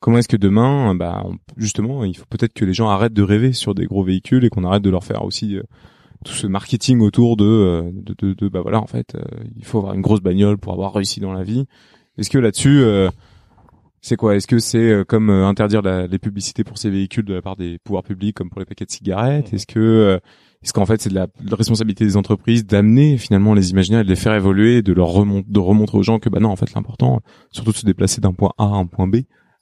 comment 0.00 0.18
est-ce 0.18 0.28
que 0.28 0.36
demain, 0.36 0.92
euh, 0.92 0.94
bah, 0.96 1.22
on- 1.24 1.36
justement, 1.56 2.04
il 2.04 2.16
faut 2.16 2.26
peut-être 2.30 2.52
que 2.52 2.64
les 2.64 2.74
gens 2.74 2.88
arrêtent 2.88 3.12
de 3.12 3.22
rêver 3.22 3.52
sur 3.52 3.74
des 3.74 3.86
gros 3.86 4.04
véhicules 4.04 4.44
et 4.44 4.50
qu'on 4.50 4.64
arrête 4.64 4.82
de 4.82 4.90
leur 4.90 5.04
faire 5.04 5.24
aussi 5.24 5.56
euh, 5.56 5.62
tout 6.24 6.32
ce 6.32 6.46
marketing 6.46 7.00
autour 7.00 7.36
de, 7.36 7.44
euh, 7.44 7.90
de, 7.92 8.14
de, 8.16 8.34
de- 8.34 8.48
bah 8.48 8.60
voilà, 8.62 8.80
en 8.80 8.86
fait, 8.86 9.16
euh, 9.16 9.22
il 9.56 9.64
faut 9.64 9.78
avoir 9.78 9.94
une 9.94 10.00
grosse 10.02 10.20
bagnole 10.20 10.58
pour 10.58 10.72
avoir 10.72 10.94
réussi 10.94 11.18
dans 11.18 11.32
la 11.32 11.42
vie. 11.42 11.64
Est-ce 12.18 12.30
que 12.30 12.38
là-dessus, 12.38 12.82
euh, 12.82 13.10
c'est 14.00 14.14
quoi? 14.16 14.36
Est-ce 14.36 14.46
que 14.46 14.60
c'est 14.60 15.04
comme 15.08 15.30
interdire 15.30 15.82
la- 15.82 16.06
les 16.06 16.18
publicités 16.20 16.62
pour 16.62 16.78
ces 16.78 16.90
véhicules 16.90 17.24
de 17.24 17.34
la 17.34 17.42
part 17.42 17.56
des 17.56 17.78
pouvoirs 17.82 18.02
publics, 18.04 18.36
comme 18.36 18.50
pour 18.50 18.60
les 18.60 18.66
paquets 18.66 18.84
de 18.84 18.90
cigarettes? 18.90 19.52
Est-ce 19.52 19.66
que 19.66 20.20
euh, 20.62 20.64
est-ce 20.64 20.72
qu'en 20.72 20.86
fait 20.86 21.00
c'est 21.00 21.10
de 21.10 21.14
la, 21.14 21.26
responsabilité 21.50 22.04
des 22.04 22.16
entreprises 22.16 22.66
d'amener 22.66 23.18
finalement 23.18 23.54
les 23.54 23.70
imaginaires 23.70 24.04
de 24.04 24.08
les 24.08 24.16
faire 24.16 24.34
évoluer, 24.34 24.82
de 24.82 24.92
leur 24.92 25.08
remonter, 25.08 25.46
de 25.50 25.58
remontrer 25.58 25.98
aux 25.98 26.02
gens 26.02 26.18
que 26.18 26.28
bah 26.28 26.40
non 26.40 26.50
en 26.50 26.56
fait 26.56 26.72
l'important, 26.74 27.20
surtout 27.50 27.72
de 27.72 27.76
se 27.76 27.86
déplacer 27.86 28.20
d'un 28.20 28.32
point 28.32 28.52
A 28.58 28.64
à 28.64 28.66
un 28.68 28.86
point 28.86 29.06
B, 29.08 29.16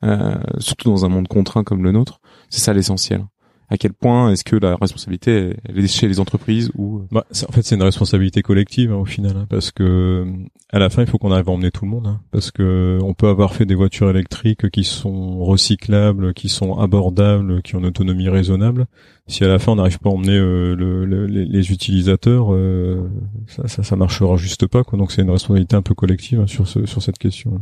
euh, 0.04 0.34
surtout 0.58 0.90
dans 0.90 1.04
un 1.04 1.08
monde 1.08 1.28
contraint 1.28 1.64
comme 1.64 1.82
le 1.82 1.92
nôtre, 1.92 2.20
c'est 2.48 2.60
ça 2.60 2.72
l'essentiel. 2.72 3.24
À 3.72 3.76
quel 3.76 3.92
point 3.92 4.32
est-ce 4.32 4.42
que 4.42 4.56
la 4.56 4.74
responsabilité 4.74 5.54
elle 5.64 5.78
est 5.78 5.86
chez 5.86 6.08
les 6.08 6.18
entreprises 6.18 6.72
ou 6.74 7.02
Bah, 7.12 7.24
c'est- 7.30 7.48
en 7.48 7.52
fait, 7.52 7.62
c'est 7.62 7.76
une 7.76 7.84
responsabilité 7.84 8.42
collective 8.42 8.90
hein, 8.90 8.96
au 8.96 9.04
final, 9.04 9.36
hein, 9.36 9.46
parce 9.48 9.70
que 9.70 9.84
euh, 9.84 10.24
à 10.72 10.80
la 10.80 10.90
fin, 10.90 11.02
il 11.02 11.08
faut 11.08 11.18
qu'on 11.18 11.30
arrive 11.30 11.48
à 11.48 11.52
emmener 11.52 11.70
tout 11.70 11.84
le 11.84 11.90
monde, 11.92 12.08
hein, 12.08 12.20
parce 12.32 12.50
que 12.50 12.98
on 13.00 13.14
peut 13.14 13.28
avoir 13.28 13.54
fait 13.54 13.66
des 13.66 13.76
voitures 13.76 14.10
électriques 14.10 14.70
qui 14.70 14.82
sont 14.82 15.38
recyclables, 15.44 16.34
qui 16.34 16.48
sont 16.48 16.80
abordables, 16.80 17.62
qui 17.62 17.76
ont 17.76 17.78
une 17.78 17.86
autonomie 17.86 18.28
raisonnable. 18.28 18.86
Si 19.30 19.44
à 19.44 19.48
la 19.48 19.58
fin 19.58 19.72
on 19.72 19.76
n'arrive 19.76 19.98
pas 20.00 20.10
à 20.10 20.12
emmener 20.12 20.36
euh, 20.36 20.74
le- 20.74 21.04
le- 21.04 21.26
les, 21.26 21.44
les 21.44 21.70
utilisateurs, 21.72 22.52
euh, 22.52 23.08
ça, 23.46 23.68
ça, 23.68 23.82
ça 23.82 23.96
marchera 23.96 24.36
juste 24.36 24.66
pas. 24.66 24.82
Quoi. 24.84 24.98
Donc 24.98 25.12
c'est 25.12 25.22
une 25.22 25.30
responsabilité 25.30 25.76
un 25.76 25.82
peu 25.82 25.94
collective 25.94 26.40
hein, 26.40 26.46
sur 26.46 26.66
ce, 26.68 26.84
sur 26.86 27.02
cette 27.02 27.18
question. 27.18 27.60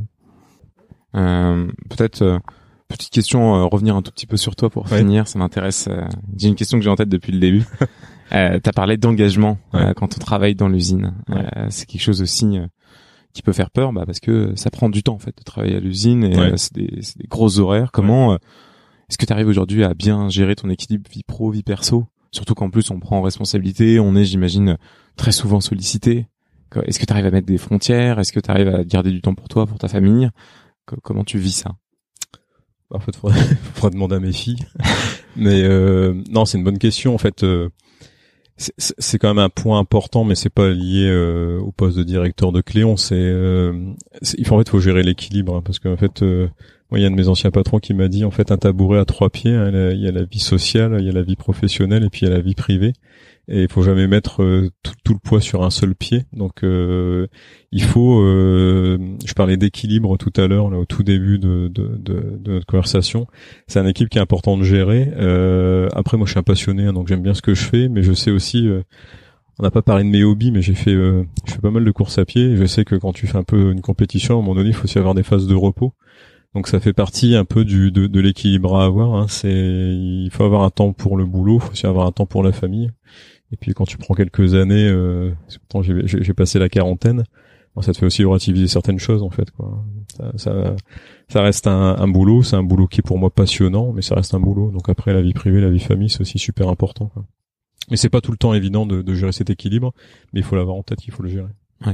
Euh, 1.14 1.66
peut-être 1.90 2.22
euh, 2.22 2.38
petite 2.88 3.12
question, 3.12 3.56
euh, 3.56 3.64
revenir 3.64 3.96
un 3.96 4.02
tout 4.02 4.12
petit 4.12 4.26
peu 4.26 4.36
sur 4.36 4.56
toi 4.56 4.70
pour 4.70 4.90
Ouais. 4.90 4.98
finir, 4.98 5.26
ça 5.28 5.38
m'intéresse. 5.38 5.88
euh, 5.90 6.04
J'ai 6.36 6.48
une 6.48 6.54
question 6.54 6.78
que 6.78 6.84
j'ai 6.84 6.90
en 6.90 6.96
tête 6.96 7.08
depuis 7.08 7.32
le 7.32 7.38
début. 7.40 7.64
euh, 8.32 8.58
T'as 8.62 8.72
parlé 8.72 8.96
d'engagement 8.96 9.58
euh, 9.74 9.88
Ouais. 9.88 9.94
quand 9.94 10.14
on 10.16 10.20
travaille 10.20 10.54
dans 10.54 10.68
l'usine. 10.68 11.14
Ouais. 11.28 11.44
Euh, 11.56 11.66
c'est 11.70 11.86
quelque 11.86 12.02
chose 12.02 12.22
aussi 12.22 12.58
euh, 12.58 12.66
qui 13.32 13.42
peut 13.42 13.52
faire 13.52 13.70
peur, 13.70 13.92
bah, 13.92 14.04
parce 14.06 14.20
que 14.20 14.52
ça 14.56 14.70
prend 14.70 14.88
du 14.88 15.02
temps 15.02 15.14
en 15.14 15.18
fait 15.18 15.36
de 15.36 15.42
travailler 15.44 15.76
à 15.76 15.80
l'usine 15.80 16.24
et 16.24 16.56
c'est 16.56 16.72
des, 16.74 16.86
des 16.86 17.26
gros 17.28 17.58
horaires. 17.58 17.90
Comment 17.92 18.32
euh, 18.32 18.36
est-ce 19.08 19.18
que 19.18 19.26
tu 19.26 19.32
arrives 19.32 19.48
aujourd'hui 19.48 19.84
à 19.84 19.94
bien 19.94 20.28
gérer 20.28 20.54
ton 20.56 20.68
équilibre 20.70 21.08
vie 21.10 21.22
pro 21.22 21.50
vie 21.50 21.62
perso? 21.62 22.06
Surtout 22.30 22.54
qu'en 22.54 22.68
plus 22.70 22.90
on 22.90 23.00
prend 23.00 23.18
en 23.18 23.22
responsabilité, 23.22 23.98
on 24.00 24.14
est, 24.14 24.24
j'imagine, 24.24 24.76
très 25.16 25.32
souvent 25.32 25.60
sollicité. 25.60 26.26
Est-ce 26.84 26.98
que 26.98 27.06
tu 27.06 27.12
arrives 27.14 27.24
à 27.26 27.30
mettre 27.30 27.46
des 27.46 27.56
frontières? 27.56 28.18
Est-ce 28.18 28.32
que 28.32 28.40
tu 28.40 28.50
arrives 28.50 28.68
à 28.68 28.84
garder 28.84 29.10
du 29.10 29.22
temps 29.22 29.34
pour 29.34 29.48
toi, 29.48 29.66
pour 29.66 29.78
ta 29.78 29.88
famille? 29.88 30.28
Co- 30.84 30.98
Comment 31.02 31.24
tu 31.24 31.38
vis 31.38 31.52
ça? 31.52 31.70
Fait, 33.00 33.16
faudrait, 33.16 33.40
faudrait 33.74 33.90
demander 33.90 34.16
à 34.16 34.20
mes 34.20 34.32
filles. 34.32 34.66
mais 35.36 35.62
euh, 35.62 36.14
non, 36.30 36.44
c'est 36.44 36.58
une 36.58 36.64
bonne 36.64 36.78
question. 36.78 37.14
En 37.14 37.18
fait, 37.18 37.42
euh, 37.44 37.70
c'est- 38.58 39.18
quand 39.18 39.28
même 39.32 39.44
un 39.44 39.48
point 39.48 39.78
important, 39.78 40.24
mais 40.24 40.34
c'est 40.34 40.50
pas 40.50 40.68
lié 40.70 41.08
euh, 41.08 41.58
au 41.60 41.70
poste 41.72 41.96
de 41.96 42.02
directeur 42.02 42.52
de 42.52 42.60
Cléon. 42.60 42.96
C'est, 42.96 43.14
euh, 43.14 43.72
il 44.36 44.46
faut 44.46 44.56
en 44.56 44.58
fait, 44.58 44.68
faut 44.68 44.80
gérer 44.80 45.02
l'équilibre, 45.02 45.56
hein, 45.56 45.62
parce 45.64 45.78
qu'en 45.78 45.96
fait, 45.96 46.22
euh, 46.22 46.48
moi, 46.90 46.98
il 46.98 47.02
y 47.02 47.04
a 47.04 47.08
un 47.08 47.10
de 47.10 47.16
mes 47.16 47.28
anciens 47.28 47.50
patrons 47.50 47.78
qui 47.78 47.94
m'a 47.94 48.08
dit, 48.08 48.24
en 48.24 48.30
fait, 48.30 48.50
un 48.50 48.56
tabouret 48.56 48.98
à 48.98 49.04
trois 49.04 49.30
pieds. 49.30 49.54
hein, 49.54 49.70
il 49.92 50.00
y 50.00 50.08
a 50.08 50.12
la 50.12 50.24
vie 50.24 50.38
sociale, 50.40 50.96
il 50.98 51.06
y 51.06 51.08
a 51.08 51.12
la 51.12 51.22
vie 51.22 51.36
professionnelle, 51.36 52.04
et 52.04 52.10
puis 52.10 52.22
il 52.26 52.28
y 52.28 52.32
a 52.32 52.34
la 52.34 52.40
vie 52.42 52.54
privée. 52.54 52.92
Et 53.48 53.62
il 53.62 53.68
faut 53.68 53.82
jamais 53.82 54.06
mettre 54.06 54.42
euh, 54.42 54.68
tout, 54.82 55.14
le 55.14 55.18
poids 55.18 55.40
sur 55.40 55.64
un 55.64 55.70
seul 55.70 55.94
pied. 55.94 56.26
Donc, 56.32 56.62
euh, 56.62 57.26
il 57.72 57.82
faut. 57.82 58.20
euh, 58.20 58.98
je 59.24 59.32
parlais 59.32 59.56
d'équilibre 59.56 60.16
tout 60.18 60.32
à 60.36 60.46
l'heure, 60.46 60.66
au 60.66 60.84
tout 60.84 61.02
début 61.02 61.38
de, 61.38 61.68
de, 61.68 61.96
de, 61.98 62.38
de 62.38 62.52
notre 62.52 62.66
conversation. 62.66 63.26
C'est 63.66 63.78
un 63.78 63.86
équipe 63.86 64.10
qui 64.10 64.18
est 64.18 64.20
important 64.20 64.58
de 64.58 64.64
gérer. 64.64 65.10
Euh, 65.16 65.88
après, 65.94 66.16
moi, 66.18 66.26
je 66.26 66.32
suis 66.32 66.38
un 66.38 66.42
passionné, 66.42 66.84
hein, 66.84 66.92
donc 66.92 67.08
j'aime 67.08 67.22
bien 67.22 67.34
ce 67.34 67.42
que 67.42 67.54
je 67.54 67.64
fais, 67.64 67.88
mais 67.88 68.02
je 68.02 68.12
sais 68.12 68.30
aussi. 68.30 68.68
euh, 68.68 68.82
on 69.58 69.64
n'a 69.64 69.70
pas 69.72 69.82
parlé 69.82 70.04
de 70.04 70.08
mes 70.10 70.22
hobbies, 70.22 70.52
mais 70.52 70.62
j'ai 70.62 70.74
fait, 70.74 70.92
je 70.92 71.24
fais 71.52 71.58
pas 71.58 71.72
mal 71.72 71.84
de 71.84 71.90
courses 71.90 72.18
à 72.18 72.24
pied. 72.24 72.56
Je 72.56 72.64
sais 72.64 72.84
que 72.84 72.94
quand 72.94 73.12
tu 73.12 73.26
fais 73.26 73.38
un 73.38 73.42
peu 73.42 73.72
une 73.72 73.80
compétition, 73.80 74.34
à 74.34 74.38
un 74.38 74.40
moment 74.42 74.54
donné, 74.54 74.68
il 74.68 74.72
faut 74.74 74.84
aussi 74.84 74.98
avoir 74.98 75.14
des 75.14 75.24
phases 75.24 75.48
de 75.48 75.54
repos. 75.56 75.94
Donc 76.54 76.68
ça 76.68 76.80
fait 76.80 76.92
partie 76.92 77.34
un 77.34 77.44
peu 77.44 77.64
du 77.64 77.90
de, 77.90 78.06
de 78.06 78.20
l'équilibre 78.20 78.76
à 78.76 78.84
avoir. 78.84 79.14
Hein. 79.14 79.26
C'est, 79.28 79.50
il 79.52 80.30
faut 80.32 80.44
avoir 80.44 80.62
un 80.62 80.70
temps 80.70 80.92
pour 80.92 81.16
le 81.16 81.26
boulot, 81.26 81.56
il 81.56 81.60
faut 81.60 81.72
aussi 81.72 81.86
avoir 81.86 82.06
un 82.06 82.12
temps 82.12 82.24
pour 82.24 82.42
la 82.42 82.52
famille. 82.52 82.90
Et 83.52 83.56
puis 83.56 83.72
quand 83.74 83.84
tu 83.84 83.96
prends 83.96 84.14
quelques 84.14 84.54
années, 84.54 84.88
euh, 84.88 85.32
j'ai, 85.82 86.34
passé 86.34 86.58
la 86.58 86.68
quarantaine, 86.68 87.24
bon, 87.74 87.82
ça 87.82 87.92
te 87.92 87.98
fait 87.98 88.06
aussi 88.06 88.24
relativiser 88.24 88.68
certaines 88.68 88.98
choses 88.98 89.22
en 89.22 89.30
fait. 89.30 89.50
Quoi. 89.52 89.84
Ça, 90.16 90.32
ça, 90.36 90.76
ça 91.28 91.42
reste 91.42 91.66
un, 91.66 91.96
un 91.98 92.08
boulot, 92.08 92.42
c'est 92.42 92.56
un 92.56 92.62
boulot 92.62 92.86
qui 92.86 93.00
est 93.00 93.06
pour 93.06 93.18
moi 93.18 93.30
passionnant, 93.30 93.92
mais 93.92 94.02
ça 94.02 94.14
reste 94.14 94.34
un 94.34 94.40
boulot. 94.40 94.70
Donc 94.70 94.88
après 94.88 95.14
la 95.14 95.22
vie 95.22 95.32
privée, 95.32 95.60
la 95.60 95.70
vie 95.70 95.80
famille, 95.80 96.10
c'est 96.10 96.20
aussi 96.20 96.38
super 96.38 96.68
important. 96.68 97.06
Quoi. 97.06 97.24
Mais 97.90 97.96
c'est 97.96 98.10
pas 98.10 98.20
tout 98.20 98.32
le 98.32 98.38
temps 98.38 98.52
évident 98.52 98.86
de, 98.86 99.02
de 99.02 99.14
gérer 99.14 99.32
cet 99.32 99.50
équilibre, 99.50 99.94
mais 100.32 100.40
il 100.40 100.44
faut 100.44 100.56
l'avoir 100.56 100.76
en 100.76 100.82
tête, 100.82 101.06
il 101.06 101.12
faut 101.12 101.22
le 101.22 101.30
gérer. 101.30 101.48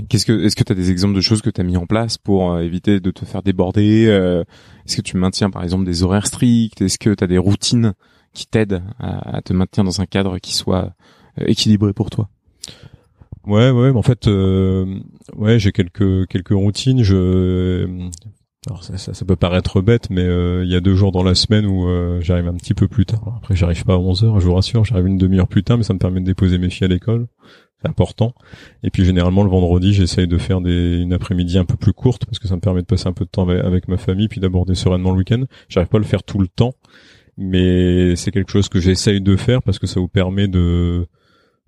Qu'est-ce 0.08 0.24
que, 0.24 0.32
est-ce 0.32 0.56
que 0.56 0.64
tu 0.64 0.72
as 0.72 0.74
des 0.74 0.90
exemples 0.90 1.14
de 1.14 1.20
choses 1.20 1.42
que 1.42 1.50
tu 1.50 1.60
as 1.60 1.64
mis 1.64 1.76
en 1.76 1.86
place 1.86 2.16
pour 2.16 2.52
euh, 2.52 2.60
éviter 2.60 3.00
de 3.00 3.10
te 3.10 3.26
faire 3.26 3.42
déborder 3.42 4.06
euh, 4.06 4.42
Est-ce 4.86 4.96
que 4.96 5.02
tu 5.02 5.18
maintiens 5.18 5.50
par 5.50 5.62
exemple 5.62 5.84
des 5.84 6.02
horaires 6.02 6.26
stricts 6.26 6.80
Est-ce 6.80 6.98
que 6.98 7.14
tu 7.14 7.22
as 7.22 7.26
des 7.26 7.36
routines 7.36 7.92
qui 8.32 8.46
t'aident 8.46 8.82
à, 8.98 9.42
te 9.42 9.52
maintenir 9.52 9.84
dans 9.84 10.00
un 10.00 10.06
cadre 10.06 10.38
qui 10.38 10.54
soit 10.54 10.94
équilibré 11.38 11.92
pour 11.92 12.10
toi 12.10 12.28
Ouais, 13.46 13.70
ouais, 13.70 13.90
en 13.90 14.02
fait, 14.02 14.26
ouais, 14.26 15.58
j'ai 15.58 15.72
quelques 15.72 16.26
quelques 16.28 16.54
routines. 16.54 17.02
Je 17.02 18.08
alors 18.66 18.82
ça, 18.82 18.96
ça, 18.96 19.24
peut 19.26 19.36
paraître 19.36 19.82
bête, 19.82 20.08
mais 20.08 20.24
il 20.24 20.70
y 20.70 20.74
a 20.74 20.80
deux 20.80 20.94
jours 20.94 21.12
dans 21.12 21.22
la 21.22 21.34
semaine 21.34 21.66
où 21.66 21.86
j'arrive 22.22 22.48
un 22.48 22.54
petit 22.54 22.72
peu 22.72 22.88
plus 22.88 23.04
tard. 23.04 23.34
Après, 23.36 23.54
j'arrive 23.54 23.84
pas 23.84 23.94
à 23.94 23.98
11 23.98 24.24
heures, 24.24 24.40
je 24.40 24.46
vous 24.46 24.54
rassure, 24.54 24.86
j'arrive 24.86 25.06
une 25.06 25.18
demi-heure 25.18 25.48
plus 25.48 25.62
tard, 25.62 25.76
mais 25.76 25.84
ça 25.84 25.92
me 25.92 25.98
permet 25.98 26.20
de 26.20 26.24
déposer 26.24 26.56
mes 26.56 26.70
filles 26.70 26.86
à 26.86 26.88
l'école 26.88 27.26
important. 27.88 28.34
Et 28.82 28.90
puis 28.90 29.04
généralement 29.04 29.42
le 29.42 29.50
vendredi, 29.50 29.92
j'essaye 29.92 30.26
de 30.26 30.38
faire 30.38 30.60
des, 30.60 30.98
une 30.98 31.12
après-midi 31.12 31.58
un 31.58 31.64
peu 31.64 31.76
plus 31.76 31.92
courte 31.92 32.24
parce 32.24 32.38
que 32.38 32.48
ça 32.48 32.56
me 32.56 32.60
permet 32.60 32.82
de 32.82 32.86
passer 32.86 33.06
un 33.06 33.12
peu 33.12 33.24
de 33.24 33.30
temps 33.30 33.48
avec, 33.48 33.88
ma 33.88 33.96
famille 33.96 34.28
puis 34.28 34.40
d'aborder 34.40 34.74
sereinement 34.74 35.10
le 35.10 35.18
week-end. 35.18 35.44
J'arrive 35.68 35.88
pas 35.88 35.98
à 35.98 36.00
le 36.00 36.06
faire 36.06 36.22
tout 36.22 36.38
le 36.38 36.48
temps, 36.48 36.74
mais 37.36 38.16
c'est 38.16 38.30
quelque 38.30 38.50
chose 38.50 38.68
que 38.68 38.80
j'essaye 38.80 39.20
de 39.20 39.36
faire 39.36 39.62
parce 39.62 39.78
que 39.78 39.86
ça 39.86 40.00
vous 40.00 40.08
permet 40.08 40.48
de 40.48 41.06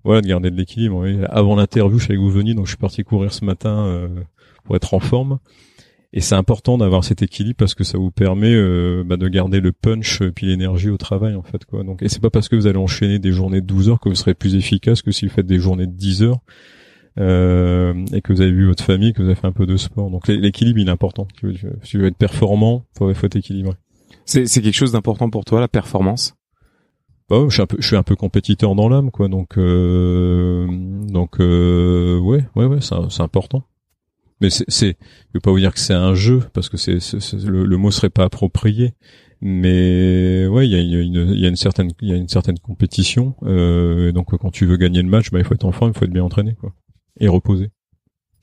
voilà 0.07 0.21
de 0.21 0.27
garder 0.27 0.49
de 0.49 0.55
l'équilibre. 0.55 1.05
Avant 1.29 1.55
l'interview, 1.55 1.99
je 1.99 2.07
savais 2.07 2.15
que 2.15 2.21
vous 2.21 2.31
veniez, 2.31 2.53
donc 2.53 2.65
je 2.65 2.71
suis 2.71 2.77
parti 2.77 3.03
courir 3.03 3.33
ce 3.33 3.43
matin 3.43 3.85
euh, 3.85 4.07
pour 4.63 4.75
être 4.75 4.93
en 4.93 4.99
forme. 4.99 5.39
Et 6.13 6.21
c'est 6.21 6.35
important 6.35 6.77
d'avoir 6.77 7.03
cet 7.03 7.21
équilibre 7.21 7.57
parce 7.57 7.75
que 7.75 7.83
ça 7.83 7.97
vous 7.97 8.11
permet 8.11 8.53
euh, 8.53 9.03
bah, 9.05 9.17
de 9.17 9.27
garder 9.27 9.59
le 9.59 9.73
punch 9.73 10.21
euh, 10.21 10.31
puis 10.31 10.47
l'énergie 10.47 10.89
au 10.89 10.97
travail 10.97 11.35
en 11.35 11.43
fait 11.43 11.65
quoi. 11.65 11.83
Donc 11.83 12.01
et 12.01 12.07
c'est 12.07 12.21
pas 12.21 12.29
parce 12.29 12.47
que 12.47 12.55
vous 12.55 12.67
allez 12.67 12.77
enchaîner 12.77 13.19
des 13.19 13.33
journées 13.33 13.59
de 13.59 13.65
12 13.65 13.89
heures 13.89 13.99
que 13.99 14.07
vous 14.07 14.15
serez 14.15 14.33
plus 14.33 14.55
efficace 14.55 15.01
que 15.01 15.11
si 15.11 15.27
vous 15.27 15.33
faites 15.33 15.45
des 15.45 15.59
journées 15.59 15.85
de 15.85 15.91
10 15.91 16.23
heures 16.23 16.39
euh, 17.19 17.93
et 18.13 18.21
que 18.21 18.31
vous 18.31 18.39
avez 18.39 18.51
vu 18.51 18.67
votre 18.67 18.83
famille, 18.85 19.11
que 19.11 19.21
vous 19.21 19.27
avez 19.27 19.35
fait 19.35 19.47
un 19.47 19.51
peu 19.51 19.65
de 19.65 19.75
sport. 19.75 20.09
Donc 20.09 20.29
l'équilibre 20.29 20.79
il 20.79 20.87
est 20.87 20.91
important. 20.91 21.27
Si 21.41 21.89
tu 21.89 21.97
veux 21.97 22.07
être 22.07 22.17
performant, 22.17 22.85
faut 22.97 23.13
faut 23.13 23.25
être 23.25 23.35
équilibré. 23.35 23.73
C'est 24.23 24.45
quelque 24.47 24.73
chose 24.73 24.93
d'important 24.93 25.29
pour 25.29 25.43
toi 25.43 25.59
la 25.59 25.67
performance? 25.67 26.36
Bah, 27.29 27.45
je 27.49 27.53
suis 27.53 27.61
un 27.61 27.67
peu 27.67 27.77
je 27.79 27.87
suis 27.87 27.95
un 27.95 28.03
peu 28.03 28.15
compétiteur 28.15 28.73
dans 28.73 28.87
l'âme 28.87 29.11
quoi 29.11 29.27
donc 29.27 29.57
euh, 29.57 30.65
donc 31.09 31.41
euh, 31.41 32.17
ouais 32.19 32.45
ouais 32.55 32.65
ouais 32.65 32.79
c'est 32.79 32.95
c'est 33.09 33.21
important 33.21 33.63
mais 34.39 34.49
c'est, 34.49 34.65
c'est, 34.67 34.97
je 34.99 35.33
veux 35.33 35.39
pas 35.39 35.51
vous 35.51 35.59
dire 35.59 35.73
que 35.73 35.79
c'est 35.79 35.93
un 35.93 36.13
jeu 36.13 36.43
parce 36.53 36.69
que 36.69 36.77
c'est, 36.77 36.99
le, 37.45 37.65
le, 37.65 37.77
mot 37.77 37.91
serait 37.91 38.09
pas 38.09 38.23
approprié. 38.23 38.93
Mais 39.41 40.47
ouais, 40.47 40.67
il 40.67 40.71
y 40.71 40.75
a, 40.75 40.79
y, 40.79 41.05
une, 41.05 41.33
y 41.33 41.45
a 41.45 41.49
une 41.49 41.55
certaine, 41.55 41.91
il 42.01 42.09
y 42.09 42.13
a 42.13 42.15
une 42.15 42.27
certaine 42.27 42.57
compétition. 42.57 43.35
Euh, 43.43 44.11
donc 44.11 44.35
quand 44.37 44.51
tu 44.51 44.65
veux 44.65 44.77
gagner 44.77 45.01
le 45.01 45.09
match, 45.09 45.31
bah 45.31 45.39
il 45.39 45.45
faut 45.45 45.53
être 45.53 45.65
en 45.65 45.71
forme, 45.71 45.91
il 45.95 45.97
faut 45.97 46.05
être 46.05 46.11
bien 46.13 46.23
entraîné, 46.23 46.55
quoi, 46.55 46.73
et 47.19 47.27
reposer. 47.27 47.69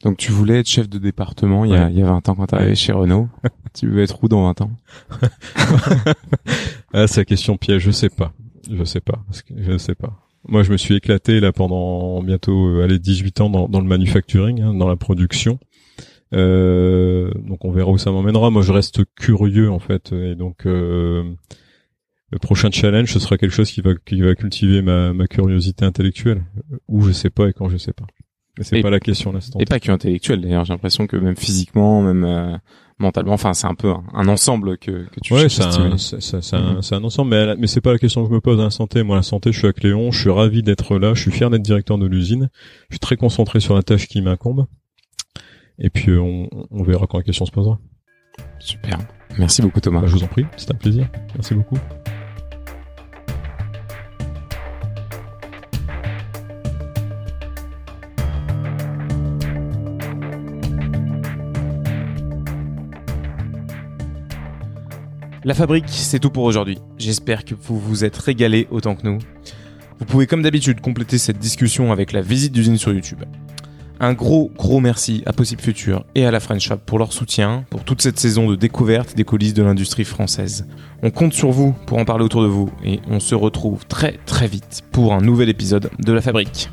Donc 0.03 0.19
tu 0.19 0.31
voulais 0.31 0.61
être 0.61 0.69
chef 0.69 0.89
de 0.89 0.99
département 0.99 1.65
il 1.65 1.71
y 1.71 1.75
a, 1.75 1.89
il 1.91 1.99
y 1.99 2.03
a 2.03 2.07
20 2.07 2.29
ans 2.29 2.35
quand 2.35 2.47
tu 2.47 2.55
arrivé 2.55 2.75
chez 2.75 2.93
Renault. 2.93 3.29
tu 3.75 3.89
veux 3.89 4.03
être 4.03 4.23
où 4.23 4.29
dans 4.29 4.43
20 4.45 4.61
ans? 4.63 4.71
Ah, 6.97 7.09
c'est 7.09 7.23
la 7.23 7.25
question 7.25 7.57
piège. 7.57 7.83
Je 7.83 7.91
sais 7.91 8.09
pas. 8.09 8.33
Je 8.71 8.85
sais 8.85 9.01
pas. 9.01 9.25
Je 9.57 9.79
sais 9.79 9.95
pas. 9.95 10.21
Moi, 10.47 10.63
je 10.63 10.73
me 10.73 10.77
suis 10.77 10.95
éclaté 10.95 11.41
là 11.41 11.53
pendant 11.53 12.23
bientôt 12.23 12.67
euh, 12.67 12.85
allez 12.85 12.99
18 12.99 13.41
ans 13.41 13.51
dans, 13.51 13.69
dans 13.69 13.81
le 13.81 13.87
manufacturing, 13.87 14.61
hein, 14.61 14.75
dans 14.75 14.89
la 14.89 14.97
production. 14.97 15.59
Euh, 16.35 17.31
donc 17.35 17.65
on 17.65 17.71
verra 17.71 17.91
où 17.91 17.99
ça 17.99 18.11
m'emmènera. 18.11 18.51
Moi, 18.51 18.63
je 18.63 18.73
reste 18.73 19.03
curieux 19.15 19.71
en 19.71 19.79
fait, 19.79 20.13
et 20.13 20.35
donc 20.35 20.67
euh, 20.67 21.23
le 22.31 22.39
prochain 22.39 22.71
challenge, 22.71 23.13
ce 23.13 23.21
sera 23.21 23.39
quelque 23.39 23.53
chose 23.53 23.71
qui 23.71 23.81
va 23.81 23.95
qui 23.95 24.21
va 24.21 24.35
cultiver 24.35 24.83
ma, 24.83 25.13
ma 25.13 25.27
curiosité 25.27 25.85
intellectuelle, 25.85 26.45
où 26.89 27.03
je 27.03 27.13
sais 27.13 27.31
pas 27.31 27.49
et 27.49 27.53
quand 27.53 27.69
je 27.69 27.77
sais 27.77 27.93
pas. 27.93 28.07
Mais 28.59 28.65
c'est 28.65 28.83
pas 28.83 28.91
la 28.91 29.01
question 29.01 29.33
l'instant. 29.33 29.59
Et 29.59 29.65
pas 29.65 29.81
que 29.81 29.91
intellectuelle 29.91 30.41
d'ailleurs. 30.41 30.65
J'ai 30.65 30.73
l'impression 30.73 31.07
que 31.07 31.17
même 31.17 31.37
physiquement, 31.37 32.03
même 32.03 32.25
euh, 32.25 32.57
mentalement, 32.99 33.33
enfin 33.33 33.55
c'est 33.55 33.67
un 33.67 33.75
peu 33.75 33.93
un, 34.13 34.29
ensemble 34.29 34.79
que, 34.79 35.07
que 35.09 35.21
tu 35.21 35.35
ouais, 35.35 35.49
c'est 35.49 35.63
un, 35.65 35.97
c'est, 35.99 36.55
un, 36.55 36.81
un, 36.93 37.05
ensemble. 37.05 37.31
Mais 37.31 37.57
mais 37.57 37.67
c'est 37.67 37.81
pas 37.81 37.93
la 37.93 37.99
question 37.99 38.23
que 38.23 38.29
je 38.29 38.35
me 38.35 38.41
pose. 38.41 38.59
La 38.59 38.71
santé, 38.71 39.03
moi 39.03 39.17
la 39.17 39.23
santé, 39.23 39.53
je 39.53 39.59
suis 39.59 39.69
à 39.69 39.73
Cléon, 39.73 40.11
je 40.11 40.21
suis 40.21 40.31
ravi 40.31 40.63
d'être 40.63 40.99
là, 40.99 41.15
je 41.15 41.23
suis 41.23 41.31
fier 41.31 41.51
d'être 41.51 41.63
directeur 41.63 41.99
de 41.99 42.07
l'usine, 42.07 42.51
je 42.91 42.95
suis 42.95 43.01
très 43.01 43.17
concentré 43.17 43.61
sur 43.61 43.75
la 43.75 43.83
tâche 43.83 44.07
qui 44.07 44.21
m'incombe. 44.23 44.67
Et 45.79 45.91
puis 45.91 46.13
euh, 46.13 46.21
on, 46.21 46.49
on, 46.71 46.83
verra 46.85 47.07
quand 47.07 47.19
la 47.19 47.25
question 47.25 47.47
se 47.47 47.51
posera. 47.51 47.79
Super. 48.61 48.99
Merci 49.39 49.63
beaucoup 49.63 49.81
Thomas. 49.81 50.01
Bah, 50.01 50.07
je 50.07 50.13
vous 50.13 50.23
en 50.23 50.29
prie, 50.29 50.47
c'est 50.57 50.71
un 50.71 50.77
plaisir. 50.77 51.09
Merci 51.35 51.55
beaucoup. 51.55 51.79
La 65.47 65.53
fabrique, 65.53 65.85
c'est 65.89 66.21
tout 66.21 66.31
pour 66.31 66.45
aujourd'hui. 66.45 66.79
J'espère 66.97 67.45
que 67.45 67.55
vous 67.55 67.79
vous 67.79 68.03
êtes 68.03 68.17
régalés 68.17 68.67
autant 68.71 68.95
que 68.95 69.07
nous. 69.07 69.19
Vous 69.99 70.07
pouvez 70.07 70.27
comme 70.27 70.41
d'habitude 70.41 70.81
compléter 70.81 71.19
cette 71.19 71.39
discussion 71.39 71.93
avec 71.93 72.13
la 72.13 72.23
visite 72.23 72.55
d'usine 72.55 72.79
sur 72.79 72.95
YouTube. 72.95 73.23
Un 74.01 74.15
gros, 74.15 74.51
gros 74.57 74.81
merci 74.81 75.23
à 75.27 75.35
Possible 75.35 75.61
Future 75.61 76.07
et 76.15 76.25
à 76.25 76.31
la 76.31 76.41
French 76.41 76.63
Shop 76.63 76.79
pour 76.87 76.99
leur 76.99 77.13
soutien, 77.13 77.67
pour 77.69 77.85
toute 77.85 78.01
cette 78.01 78.19
saison 78.19 78.49
de 78.49 78.57
découverte 78.57 79.17
des 79.17 79.25
coulisses 79.25 79.53
de 79.53 79.63
l'industrie 79.63 80.05
française. 80.05 80.67
On 81.03 81.11
compte 81.11 81.35
sur 81.35 81.51
vous 81.51 81.75
pour 81.87 81.99
en 81.99 82.07
parler 82.07 82.25
autour 82.25 82.43
de 82.43 82.49
vous 82.49 82.71
et 82.83 83.01
on 83.11 83.21
se 83.21 83.35
retrouve 83.35 83.85
très 83.87 84.19
très 84.25 84.47
vite 84.47 84.81
pour 84.93 85.13
un 85.13 85.21
nouvel 85.21 85.51
épisode 85.51 85.91
de 85.99 86.13
La 86.15 86.23
Fabrique. 86.23 86.71